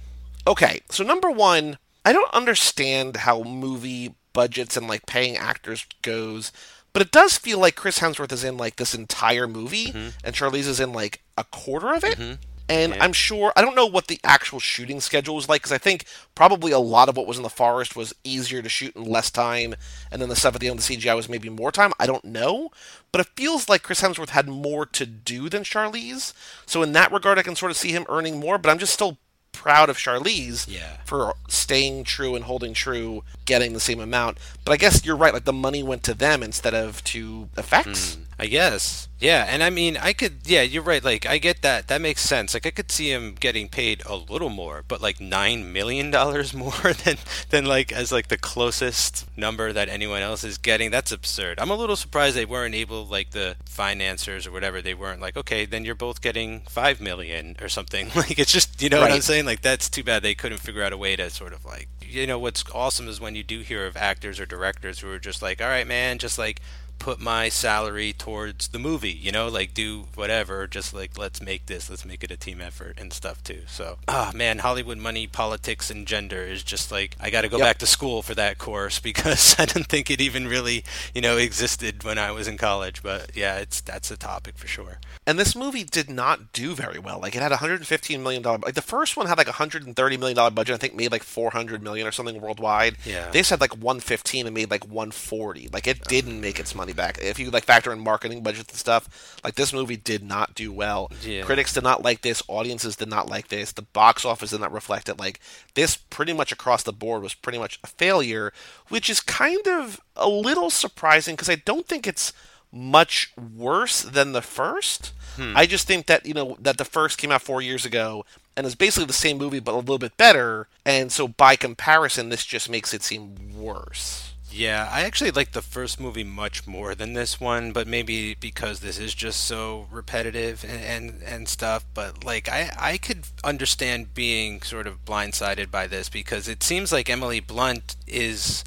Okay, 0.47 0.79
so 0.89 1.03
number 1.03 1.29
one, 1.29 1.77
I 2.03 2.11
don't 2.11 2.33
understand 2.33 3.17
how 3.17 3.43
movie 3.43 4.15
budgets 4.33 4.77
and 4.77 4.87
like 4.87 5.05
paying 5.05 5.37
actors 5.37 5.85
goes, 6.01 6.51
but 6.93 7.01
it 7.01 7.11
does 7.11 7.37
feel 7.37 7.59
like 7.59 7.75
Chris 7.75 7.99
Hemsworth 7.99 8.31
is 8.31 8.43
in 8.43 8.57
like 8.57 8.77
this 8.77 8.95
entire 8.95 9.47
movie, 9.47 9.87
mm-hmm. 9.87 10.09
and 10.23 10.35
Charlize 10.35 10.67
is 10.67 10.79
in 10.79 10.93
like 10.93 11.21
a 11.37 11.43
quarter 11.43 11.93
of 11.93 12.03
it. 12.03 12.17
Mm-hmm. 12.17 12.33
And 12.69 12.93
I'm 13.01 13.13
sure 13.13 13.51
I 13.55 13.61
don't 13.61 13.75
know 13.75 13.85
what 13.87 14.07
the 14.07 14.19
actual 14.23 14.59
shooting 14.59 15.01
schedule 15.01 15.35
was 15.35 15.49
like 15.49 15.61
because 15.61 15.71
I 15.71 15.77
think 15.79 16.05
probably 16.35 16.71
a 16.71 16.79
lot 16.79 17.09
of 17.09 17.17
what 17.17 17.25
was 17.27 17.37
in 17.37 17.43
the 17.43 17.49
forest 17.49 17.95
was 17.95 18.13
easier 18.23 18.61
to 18.61 18.69
shoot 18.69 18.95
in 18.95 19.03
less 19.05 19.31
time, 19.31 19.73
and 20.11 20.21
then 20.21 20.29
the 20.29 20.35
stuff 20.35 20.55
at 20.55 20.61
the 20.61 20.67
end 20.69 20.79
of 20.79 20.85
the 20.87 20.95
CGI 20.97 21.15
was 21.15 21.27
maybe 21.27 21.49
more 21.49 21.71
time. 21.71 21.91
I 21.99 22.05
don't 22.05 22.23
know, 22.25 22.69
but 23.11 23.21
it 23.21 23.27
feels 23.35 23.67
like 23.67 23.83
Chris 23.83 24.01
Hemsworth 24.01 24.29
had 24.29 24.47
more 24.47 24.85
to 24.85 25.05
do 25.05 25.49
than 25.49 25.63
Charlize. 25.63 26.33
So 26.65 26.81
in 26.83 26.91
that 26.93 27.11
regard, 27.11 27.39
I 27.39 27.43
can 27.43 27.55
sort 27.55 27.71
of 27.71 27.77
see 27.77 27.91
him 27.91 28.05
earning 28.07 28.39
more. 28.39 28.57
But 28.57 28.69
I'm 28.69 28.77
just 28.79 28.93
still 28.93 29.17
proud 29.51 29.89
of 29.89 29.97
Charlize 29.97 30.67
Yeah. 30.69 30.97
for 31.05 31.33
staying 31.49 32.05
true 32.05 32.33
and 32.35 32.45
holding 32.45 32.73
true, 32.73 33.23
getting 33.45 33.73
the 33.73 33.79
same 33.81 33.99
amount. 33.99 34.37
But 34.63 34.71
I 34.71 34.77
guess 34.77 35.03
you're 35.03 35.17
right. 35.17 35.33
Like 35.33 35.43
the 35.43 35.51
money 35.51 35.83
went 35.83 36.03
to 36.03 36.13
them 36.13 36.41
instead 36.43 36.73
of 36.73 37.03
to 37.05 37.49
effects. 37.57 38.13
Hmm, 38.15 38.21
I 38.39 38.45
guess. 38.45 39.08
Yeah, 39.19 39.45
and 39.49 39.61
I 39.61 39.69
mean, 39.69 39.97
I 39.97 40.13
could. 40.13 40.39
Yeah, 40.45 40.61
you're 40.61 40.81
right. 40.83 41.03
Like, 41.03 41.25
I 41.25 41.39
get 41.39 41.61
that. 41.61 41.87
That 41.89 41.99
makes 42.01 42.21
sense. 42.21 42.53
Like, 42.53 42.65
I 42.65 42.71
could 42.71 42.89
see 42.89 43.11
him 43.11 43.35
getting 43.37 43.67
paid 43.67 44.01
a 44.05 44.15
little 44.15 44.49
more, 44.49 44.83
but 44.87 45.01
like 45.01 45.19
nine 45.19 45.73
million 45.73 46.09
dollars 46.09 46.53
more 46.53 46.93
than 47.03 47.17
than 47.49 47.65
like 47.65 47.91
as 47.91 48.11
like 48.11 48.29
the 48.29 48.37
closest 48.37 49.25
number 49.37 49.73
that 49.73 49.89
anyone 49.89 50.21
else 50.21 50.43
is 50.43 50.57
getting. 50.57 50.89
That's 50.89 51.11
absurd. 51.11 51.59
I'm 51.59 51.69
a 51.69 51.75
little 51.75 51.97
surprised 51.97 52.35
they 52.37 52.45
weren't 52.45 52.75
able, 52.75 53.05
like 53.05 53.31
the 53.31 53.57
financiers 53.65 54.47
or 54.47 54.51
whatever, 54.51 54.81
they 54.81 54.93
weren't 54.93 55.21
like, 55.21 55.35
okay, 55.35 55.65
then 55.65 55.83
you're 55.83 55.95
both 55.95 56.21
getting 56.21 56.61
five 56.61 57.01
million 57.01 57.55
or 57.61 57.69
something. 57.69 58.11
Like, 58.19 58.37
it's 58.37 58.51
just, 58.51 58.81
you 58.81 58.89
know 58.89 58.99
what 58.99 59.13
I'm 59.13 59.21
saying? 59.21 59.45
Like, 59.45 59.61
that's 59.61 59.89
too 59.89 60.03
bad 60.03 60.23
they 60.23 60.35
couldn't 60.35 60.57
figure 60.57 60.83
out 60.83 60.91
a 60.91 60.97
way 60.97 61.15
to 61.15 61.29
sort 61.29 61.53
of 61.53 61.63
like, 61.63 61.87
you 62.01 62.27
know, 62.27 62.37
what's 62.37 62.65
awesome 62.73 63.07
is 63.07 63.21
when 63.21 63.33
you 63.33 63.43
do 63.43 63.61
hear 63.61 63.85
of 63.85 63.95
actors 63.95 64.41
or 64.41 64.45
directors 64.45 64.99
who 64.99 65.09
are 65.09 65.19
just 65.19 65.41
like, 65.41 65.61
all 65.61 65.69
right, 65.69 65.87
man, 65.87 66.17
just 66.17 66.37
like 66.37 66.59
put 66.99 67.19
my 67.19 67.49
salary 67.49 68.13
towards 68.13 68.67
the 68.69 68.79
movie, 68.79 69.11
you 69.11 69.31
know, 69.31 69.47
like 69.47 69.73
do 69.73 70.07
whatever, 70.15 70.67
just 70.67 70.93
like 70.93 71.17
let's 71.17 71.41
make 71.41 71.65
this, 71.65 71.89
let's 71.89 72.05
make 72.05 72.23
it 72.23 72.31
a 72.31 72.37
team 72.37 72.61
effort 72.61 72.97
and 72.99 73.11
stuff 73.13 73.43
too. 73.43 73.61
So, 73.67 73.97
ah, 74.07 74.31
man, 74.35 74.59
Hollywood 74.59 74.97
money, 74.97 75.25
politics, 75.27 75.89
and 75.89 76.05
gender 76.05 76.41
is 76.43 76.63
just 76.63 76.91
like 76.91 77.15
I 77.19 77.29
got 77.29 77.41
to 77.41 77.49
go 77.49 77.57
Yep. 77.57 77.65
back 77.65 77.77
to 77.79 77.87
school 77.87 78.21
for 78.21 78.35
that 78.35 78.57
course 78.57 78.99
because 79.09 79.55
I 79.57 79.65
didn't 79.65 79.87
think 79.87 80.11
it 80.11 80.21
even 80.21 80.47
really, 80.47 80.83
you 81.13 81.21
know, 81.21 81.37
existed 81.37 82.03
when 82.03 82.17
I 82.17 82.31
was 82.31 82.47
in 82.47 82.57
college. 82.57 83.01
But 83.01 83.35
yeah, 83.35 83.57
it's 83.57 83.81
that's 83.81 84.11
a 84.11 84.17
topic 84.17 84.57
for 84.57 84.67
sure. 84.67 84.99
And 85.25 85.37
this 85.39 85.55
movie 85.55 85.83
did 85.83 86.09
not 86.09 86.51
do 86.53 86.73
very 86.75 86.99
well. 86.99 87.19
Like 87.19 87.35
it 87.35 87.41
had 87.41 87.51
115 87.51 88.21
million 88.21 88.41
dollar. 88.41 88.59
Like 88.59 88.75
the 88.75 88.81
first 88.81 89.15
one 89.15 89.27
had 89.27 89.37
like 89.37 89.47
130 89.47 90.17
million 90.17 90.35
dollar 90.35 90.51
budget. 90.51 90.75
I 90.75 90.77
think 90.77 90.95
made 90.95 91.11
like 91.11 91.23
400 91.23 91.81
million 91.81 92.05
or 92.07 92.11
something 92.11 92.39
worldwide. 92.41 92.97
Yeah. 93.05 93.29
This 93.31 93.49
had 93.49 93.61
like 93.61 93.73
115 93.73 94.45
and 94.45 94.53
made 94.53 94.69
like 94.71 94.85
140. 94.85 95.69
Like 95.71 95.87
it 95.87 96.03
didn't 96.05 96.41
make 96.41 96.59
its 96.59 96.73
money 96.75 96.88
back. 96.93 97.17
If 97.21 97.39
you 97.39 97.49
like 97.49 97.63
factor 97.63 97.91
in 97.91 97.99
marketing 97.99 98.43
budgets 98.43 98.71
and 98.71 98.79
stuff, 98.79 99.39
like 99.43 99.55
this 99.55 99.73
movie 99.73 99.97
did 99.97 100.23
not 100.23 100.55
do 100.55 100.71
well. 100.71 101.11
Yeah. 101.23 101.43
Critics 101.43 101.73
did 101.73 101.83
not 101.83 102.03
like 102.03 102.21
this. 102.21 102.43
Audiences 102.47 102.95
did 102.95 103.09
not 103.09 103.29
like 103.29 103.49
this. 103.49 103.71
The 103.71 103.81
box 103.81 104.25
office 104.25 104.51
did 104.51 104.61
not 104.61 104.71
reflect 104.71 105.09
it. 105.09 105.19
Like 105.19 105.39
this, 105.75 105.97
pretty 105.97 106.33
much 106.33 106.51
across 106.51 106.83
the 106.83 106.93
board, 106.93 107.23
was 107.23 107.33
pretty 107.33 107.57
much 107.59 107.79
a 107.83 107.87
failure, 107.87 108.53
which 108.89 109.09
is 109.09 109.21
kind 109.21 109.67
of 109.67 110.01
a 110.15 110.29
little 110.29 110.69
surprising 110.69 111.35
because 111.35 111.49
I 111.49 111.55
don't 111.55 111.87
think 111.87 112.07
it's 112.07 112.33
much 112.71 113.33
worse 113.37 114.01
than 114.01 114.31
the 114.31 114.41
first. 114.41 115.13
Hmm. 115.35 115.55
I 115.55 115.65
just 115.65 115.87
think 115.87 116.05
that 116.07 116.25
you 116.25 116.33
know 116.33 116.57
that 116.59 116.77
the 116.77 116.85
first 116.85 117.17
came 117.17 117.31
out 117.31 117.41
four 117.41 117.61
years 117.61 117.85
ago 117.85 118.25
and 118.55 118.65
is 118.65 118.75
basically 118.75 119.05
the 119.05 119.13
same 119.13 119.37
movie 119.37 119.59
but 119.59 119.73
a 119.73 119.77
little 119.77 119.97
bit 119.97 120.17
better, 120.17 120.67
and 120.85 121.11
so 121.11 121.27
by 121.27 121.55
comparison, 121.55 122.29
this 122.29 122.45
just 122.45 122.69
makes 122.69 122.93
it 122.93 123.03
seem 123.03 123.35
worse. 123.57 124.28
Yeah, 124.51 124.89
I 124.91 125.01
actually 125.01 125.31
like 125.31 125.51
the 125.51 125.61
first 125.61 125.99
movie 125.99 126.23
much 126.23 126.65
more 126.65 126.95
than 126.95 127.13
this 127.13 127.39
one, 127.39 127.71
but 127.71 127.87
maybe 127.87 128.33
because 128.33 128.79
this 128.79 128.97
is 128.97 129.13
just 129.13 129.41
so 129.45 129.87
repetitive 129.91 130.63
and 130.63 130.83
and, 130.83 131.23
and 131.23 131.47
stuff. 131.47 131.85
But 131.93 132.23
like, 132.23 132.49
I 132.49 132.71
I 132.77 132.97
could 132.97 133.25
understand 133.43 134.13
being 134.13 134.61
sort 134.61 134.87
of 134.87 135.05
blindsided 135.05 135.69
by 135.69 135.87
this 135.87 136.09
because 136.09 136.47
it 136.47 136.63
seems 136.63 136.91
like 136.91 137.09
Emily 137.09 137.39
Blunt 137.39 137.95
is, 138.07 138.63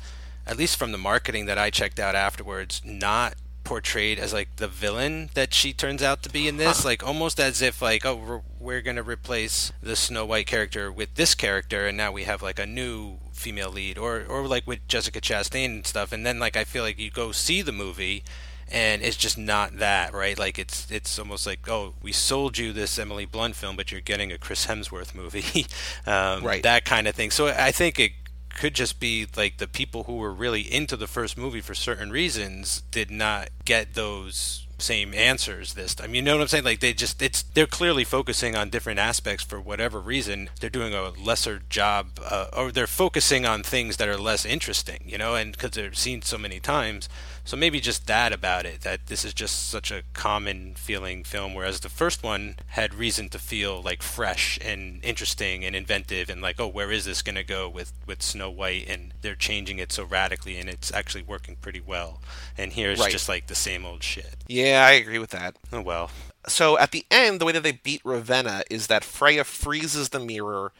at 0.47 0.57
least 0.57 0.77
from 0.77 0.93
the 0.93 0.99
marketing 0.99 1.47
that 1.47 1.59
I 1.59 1.71
checked 1.71 1.99
out 1.99 2.15
afterwards, 2.15 2.81
not 2.85 3.35
portrayed 3.65 4.19
as 4.19 4.33
like 4.33 4.57
the 4.57 4.69
villain 4.69 5.31
that 5.35 5.55
she 5.55 5.73
turns 5.73 6.03
out 6.03 6.23
to 6.23 6.29
be 6.29 6.49
in 6.49 6.57
this 6.57 6.85
like 6.85 7.07
almost 7.07 7.39
as 7.39 7.63
if 7.63 7.81
like 7.81 8.05
oh 8.05 8.17
we're, 8.17 8.41
we're 8.59 8.81
gonna 8.81 9.03
replace 9.05 9.71
the 9.81 9.95
snow 9.95 10.27
white 10.27 10.49
character 10.49 10.91
with 10.91 11.15
this 11.15 11.35
character 11.37 11.87
and 11.87 11.97
now 11.97 12.11
we 12.11 12.25
have 12.25 12.43
like 12.43 12.59
a 12.59 12.67
new 12.67 13.19
female 13.43 13.71
lead, 13.71 13.99
or 13.99 14.25
or 14.29 14.47
like 14.47 14.67
with 14.67 14.87
Jessica 14.89 15.21
Chastain 15.21 15.67
and 15.67 15.87
stuff. 15.87 16.13
And 16.13 16.25
then 16.25 16.39
like 16.39 16.57
I 16.57 16.65
feel 16.65 16.83
like 16.83 16.99
you 16.99 17.11
go 17.11 17.33
see 17.33 17.61
the 17.61 17.73
movie, 17.73 18.25
and 18.71 19.03
it's 19.03 19.17
just 19.17 19.37
not 19.37 19.79
that 19.79 20.15
right. 20.15 20.39
Like 20.39 20.59
it's 20.59 20.91
it's 20.91 21.19
almost 21.19 21.47
like 21.47 21.69
oh 21.69 21.95
we 22.03 22.13
sold 22.13 22.57
you 22.59 22.73
this 22.73 22.99
Emily 22.99 23.27
Blunt 23.27 23.57
film, 23.57 23.77
but 23.77 23.93
you're 23.93 24.01
getting 24.01 24.33
a 24.33 24.39
Chris 24.39 24.67
Hemsworth 24.67 25.15
movie, 25.15 25.67
um, 26.07 26.45
Right. 26.45 26.63
That 26.63 26.85
kind 26.85 27.07
of 27.07 27.15
thing. 27.15 27.31
So 27.31 27.49
I 27.49 27.73
think 27.73 27.99
it 27.99 28.13
could 28.55 28.75
just 28.75 29.01
be 29.01 29.27
like 29.37 29.59
the 29.59 29.67
people 29.69 30.05
who 30.05 30.17
were 30.17 30.33
really 30.33 30.61
into 30.61 30.97
the 30.97 31.07
first 31.07 31.37
movie 31.37 31.61
for 31.61 31.75
certain 31.75 32.11
reasons 32.11 32.83
did 32.91 33.11
not 33.11 33.49
get 33.65 33.95
those 33.95 34.67
same 34.83 35.15
answers 35.15 35.75
this 35.75 35.95
time. 35.95 36.15
You 36.15 36.23
know 36.23 36.35
what 36.35 36.43
I'm 36.43 36.49
saying? 36.49 36.65
Like 36.65 36.81
they 36.81 36.93
just 36.93 37.23
it's 37.23 37.43
they're 37.43 37.67
clearly 37.67 38.05
focusing 38.05 38.57
on 38.57 38.71
different 38.71 38.99
aspects 38.99 39.45
for 39.45 39.61
whatever 39.61 40.01
reason. 40.01 40.51
They're 40.61 40.71
doing 40.71 40.95
a 40.95 41.11
lesser 41.11 41.63
job 41.69 42.19
uh, 42.25 42.47
or 42.53 42.73
they're 42.73 42.87
focusing 42.87 43.47
on 43.47 43.63
things 43.63 43.97
that 43.97 44.09
are 44.09 44.19
less 44.19 44.45
interesting, 44.45 45.03
you 45.07 45.19
know, 45.19 45.35
and 45.35 45.57
cuz 45.57 45.71
they're 45.73 45.93
seen 45.95 46.23
so 46.23 46.39
many 46.39 46.61
times. 46.61 47.09
So 47.45 47.57
maybe 47.57 47.81
just 47.81 48.07
that 48.07 48.33
about 48.33 48.67
it 48.67 48.83
that 48.83 49.07
this 49.09 49.25
is 49.25 49.35
just 49.35 49.69
such 49.69 49.91
a 49.91 50.05
common 50.15 50.75
feeling 50.77 51.25
film 51.25 51.55
whereas 51.55 51.81
the 51.81 51.89
first 51.89 52.23
one 52.23 52.55
had 52.69 52.95
reason 52.95 53.29
to 53.31 53.39
feel 53.39 53.83
like 53.83 54.01
fresh 54.03 54.59
and 54.63 55.05
interesting 55.05 55.65
and 55.65 55.75
inventive 55.75 56.31
and 56.31 56.41
like 56.41 56.61
oh 56.61 56.69
where 56.69 56.93
is 56.93 57.05
this 57.05 57.21
going 57.21 57.35
to 57.35 57.43
go 57.43 57.69
with 57.69 57.93
with 58.07 58.23
Snow 58.23 58.49
White 58.51 58.89
and 58.89 59.13
they're 59.23 59.35
changing 59.35 59.79
it 59.79 59.91
so 59.91 60.05
radically 60.05 60.57
and 60.57 60.69
it's 60.69 60.93
actually 60.93 61.23
working 61.25 61.57
pretty 61.57 61.81
well. 61.81 62.21
And 62.57 62.73
here 62.73 62.91
it's 62.93 63.01
Right. 63.01 63.11
just 63.11 63.29
like 63.29 63.49
the 63.49 63.55
same 63.57 63.85
old 63.85 64.03
shit. 64.05 64.37
Yeah, 64.47 64.85
I 64.87 64.93
agree 64.93 65.19
with 65.19 65.31
that. 65.31 65.57
Oh 65.73 65.81
well. 65.83 66.11
So 66.47 66.79
at 66.79 66.91
the 66.93 67.05
end, 67.11 67.41
the 67.41 67.45
way 67.45 67.53
that 67.53 67.63
they 67.65 67.73
beat 67.73 68.03
Ravenna 68.05 68.63
is 68.71 68.87
that 68.87 69.05
Freya 69.05 69.45
freezes 69.45 70.09
the 70.11 70.21
mirror. 70.21 70.73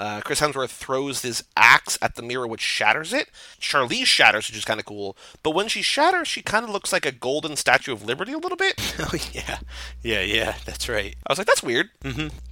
Uh, 0.00 0.20
Chris 0.22 0.40
Hemsworth 0.40 0.70
throws 0.70 1.20
this 1.20 1.44
axe 1.56 1.98
at 2.00 2.14
the 2.14 2.22
mirror, 2.22 2.46
which 2.46 2.62
shatters 2.62 3.12
it. 3.12 3.28
Charlize 3.60 4.06
shatters, 4.06 4.48
which 4.48 4.56
is 4.56 4.64
kind 4.64 4.80
of 4.80 4.86
cool. 4.86 5.14
But 5.42 5.50
when 5.50 5.68
she 5.68 5.82
shatters, 5.82 6.26
she 6.26 6.40
kind 6.40 6.64
of 6.64 6.70
looks 6.70 6.90
like 6.90 7.04
a 7.04 7.12
golden 7.12 7.54
Statue 7.54 7.92
of 7.92 8.02
Liberty 8.02 8.32
a 8.32 8.38
little 8.38 8.56
bit. 8.56 8.74
Oh 9.00 9.16
yeah, 9.32 9.58
yeah, 10.02 10.20
yeah. 10.20 10.54
That's 10.66 10.88
right. 10.88 11.16
I 11.26 11.32
was 11.32 11.38
like, 11.38 11.46
that's 11.46 11.62
weird. 11.62 11.88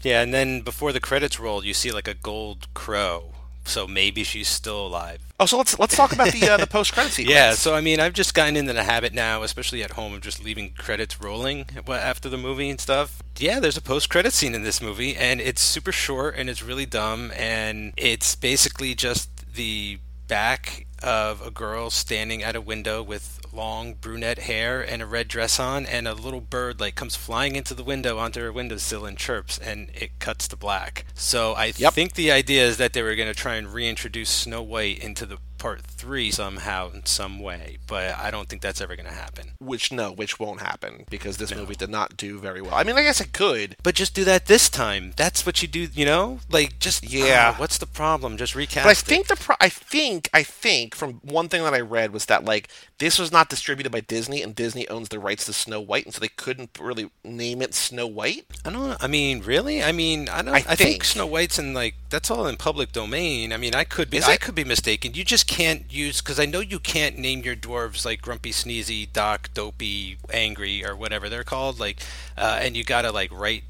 Yeah, 0.03 0.23
and 0.23 0.33
then 0.35 0.61
before 0.63 0.93
the 0.93 1.01
credits 1.01 1.39
roll, 1.41 1.65
you 1.65 1.73
see 1.75 1.91
like 1.93 2.09
a 2.09 2.15
gold 2.15 2.73
crow. 2.75 3.33
So 3.69 3.87
maybe 3.87 4.25
she's 4.25 4.49
still 4.49 4.87
alive. 4.87 5.21
Oh, 5.39 5.47
so 5.47 5.59
let's 5.59 5.79
let's 5.79 5.97
talk 5.97 6.13
about 6.13 6.33
the 6.33 6.49
uh, 6.49 6.57
the 6.57 6.67
post 6.79 6.93
credit 6.93 7.13
sequence. 7.13 7.35
Yeah, 7.35 7.53
so 7.53 7.75
I 7.75 7.81
mean, 7.81 8.01
I've 8.01 8.15
just 8.15 8.35
gotten 8.35 8.57
into 8.57 8.73
the 8.73 8.83
habit 8.83 9.15
now, 9.15 9.43
especially 9.43 9.85
at 9.85 9.93
home, 9.93 10.15
of 10.15 10.21
just 10.21 10.43
leaving 10.43 10.71
credits 10.71 11.21
rolling 11.21 11.67
after 11.87 12.29
the 12.29 12.39
movie 12.39 12.71
and 12.71 12.81
stuff. 12.81 13.23
Yeah, 13.37 13.61
there's 13.61 13.77
a 13.77 13.83
post-credit 13.83 14.33
scene 14.33 14.55
in 14.55 14.65
this 14.65 14.83
movie, 14.83 15.15
and 15.15 15.41
it's 15.41 15.61
super 15.61 15.93
short 15.93 16.35
and 16.37 16.51
it's 16.51 16.63
really 16.63 16.87
dumb, 16.87 17.31
and 17.37 17.93
it's 17.97 18.35
basically 18.35 18.97
just 18.97 19.55
the 19.55 20.01
back 20.27 20.87
of 21.03 21.41
a 21.47 21.51
girl 21.51 21.91
standing 21.91 22.43
at 22.43 22.57
a 22.57 22.61
window 22.61 23.03
with 23.03 23.41
long 23.53 23.95
brunette 23.95 24.41
hair 24.41 24.81
and 24.81 25.01
a 25.03 25.07
red 25.07 25.29
dress 25.29 25.59
on, 25.59 25.87
and 25.87 26.07
a 26.07 26.15
little 26.15 26.41
bird 26.41 26.81
like 26.81 26.95
comes 26.95 27.17
flying 27.17 27.57
into 27.57 27.75
the 27.75 27.85
window 27.85 28.19
onto 28.19 28.41
her 28.41 28.53
windowsill 28.53 29.05
and 29.07 29.17
chirps, 29.19 29.59
and 29.59 29.91
it 29.95 30.19
cuts 30.19 30.49
to 30.49 30.57
black. 30.57 31.05
So 31.15 31.55
I 31.55 31.73
Yep. 31.77 31.95
think 31.95 32.15
the 32.15 32.31
idea 32.33 32.67
is 32.67 32.77
that 32.79 32.93
they 32.93 33.03
were 33.03 33.15
going 33.15 33.29
to 33.29 33.35
try 33.35 33.55
and 33.57 33.73
reintroduce 33.73 34.31
Snow 34.31 34.63
White 34.63 34.99
into 34.99 35.27
the 35.27 35.39
part 35.59 35.81
three 35.99 36.31
somehow 36.31 36.91
in 36.93 37.05
some 37.07 37.39
way, 37.41 37.79
but 37.87 38.17
I 38.19 38.31
don't 38.31 38.49
think 38.49 38.63
that's 38.63 38.81
ever 38.81 38.97
going 38.97 39.07
to 39.09 39.13
happen. 39.13 39.53
Which 39.61 39.93
no, 39.93 40.13
which 40.13 40.39
won't 40.39 40.61
happen 40.61 41.05
because 41.11 41.37
this 41.37 41.55
movie 41.55 41.75
did 41.75 41.91
not 41.91 42.17
do 42.17 42.39
very 42.39 42.63
well. 42.63 42.75
I 42.75 42.85
mean, 42.85 42.97
I 42.97 43.03
guess 43.03 43.21
it 43.21 43.33
could. 43.33 43.77
But 43.83 43.95
just 43.95 44.15
do 44.15 44.25
that 44.25 44.47
this 44.47 44.69
time. 44.71 45.13
That's 45.17 45.45
what 45.45 45.61
you 45.63 45.69
do, 45.69 45.89
you 45.93 46.05
know? 46.05 46.39
Like 46.51 46.79
just 46.79 47.05
Yeah. 47.09 47.53
ah, 47.55 47.61
what's 47.61 47.79
the 47.79 47.87
problem? 47.87 48.37
Just 48.37 48.55
recast. 48.55 48.85
But 48.85 48.89
I 48.89 48.93
it. 48.93 48.97
think 48.99 49.27
the 49.27 49.37
pro- 49.37 49.57
I 49.61 49.69
think 49.69 50.31
I 50.33 50.43
think 50.43 50.95
from 50.95 51.15
one 51.23 51.49
thing 51.49 51.63
that 51.65 51.75
I 51.75 51.81
read 51.81 52.13
was 52.13 52.27
that 52.27 52.45
like 52.45 52.69
this 52.99 53.19
was 53.19 53.31
not 53.31 53.49
distributed 53.49 53.91
by 53.93 54.01
Disney 54.01 54.43
and 54.43 54.55
Disney 54.55 54.89
owns 54.89 55.09
the 55.09 55.19
rights 55.19 55.47
to 55.47 55.53
Snow 55.53 55.81
White 55.81 56.05
and 56.05 56.15
so 56.15 56.21
they 56.21 56.29
couldn't 56.29 56.79
really 56.81 57.11
name 57.25 57.63
it 57.63 57.75
Snow 57.75 58.07
White. 58.07 58.47
I 58.65 58.71
don't. 58.71 58.97
I 59.03 59.07
mean, 59.07 59.41
really? 59.41 59.83
I 59.83 59.93
mean, 59.93 60.29
I 60.29 60.43
don't. 60.43 60.55
I 60.55 60.59
I, 60.59 60.61
think. 60.63 60.79
think. 60.79 61.05
Snow 61.05 61.27
White's 61.27 61.59
in 61.59 61.75
like 61.75 61.95
that's 62.11 62.31
all 62.31 62.47
in 62.47 62.57
public 62.57 62.93
domain. 62.93 63.53
I 63.53 63.57
mean, 63.57 63.75
I 63.75 63.85
could 63.85 64.11
be. 64.11 64.19
Is 64.19 64.25
I 64.29 64.35
it? 64.35 64.41
could 64.41 64.55
be 64.55 64.65
mistaken. 64.65 65.15
You 65.15 65.25
just 65.25 65.47
can't 65.47 65.88
use 65.89 66.21
because 66.21 66.39
I 66.39 66.47
know 66.47 66.61
you 66.61 66.79
can't 66.79 67.19
name 67.19 67.43
your 67.43 67.57
dwarves 67.57 68.05
like 68.05 68.23
Grumpy, 68.23 68.51
Sneezy, 68.51 69.11
Doc, 69.13 69.51
Dopey, 69.55 70.19
Angry, 70.33 70.85
or 70.85 70.97
whatever 70.97 71.29
they're 71.29 71.45
called. 71.45 71.81
Like, 71.81 72.01
uh, 72.37 72.59
and 72.61 72.77
you 72.77 72.85
gotta 72.85 73.11
like 73.13 73.31
write 73.33 73.65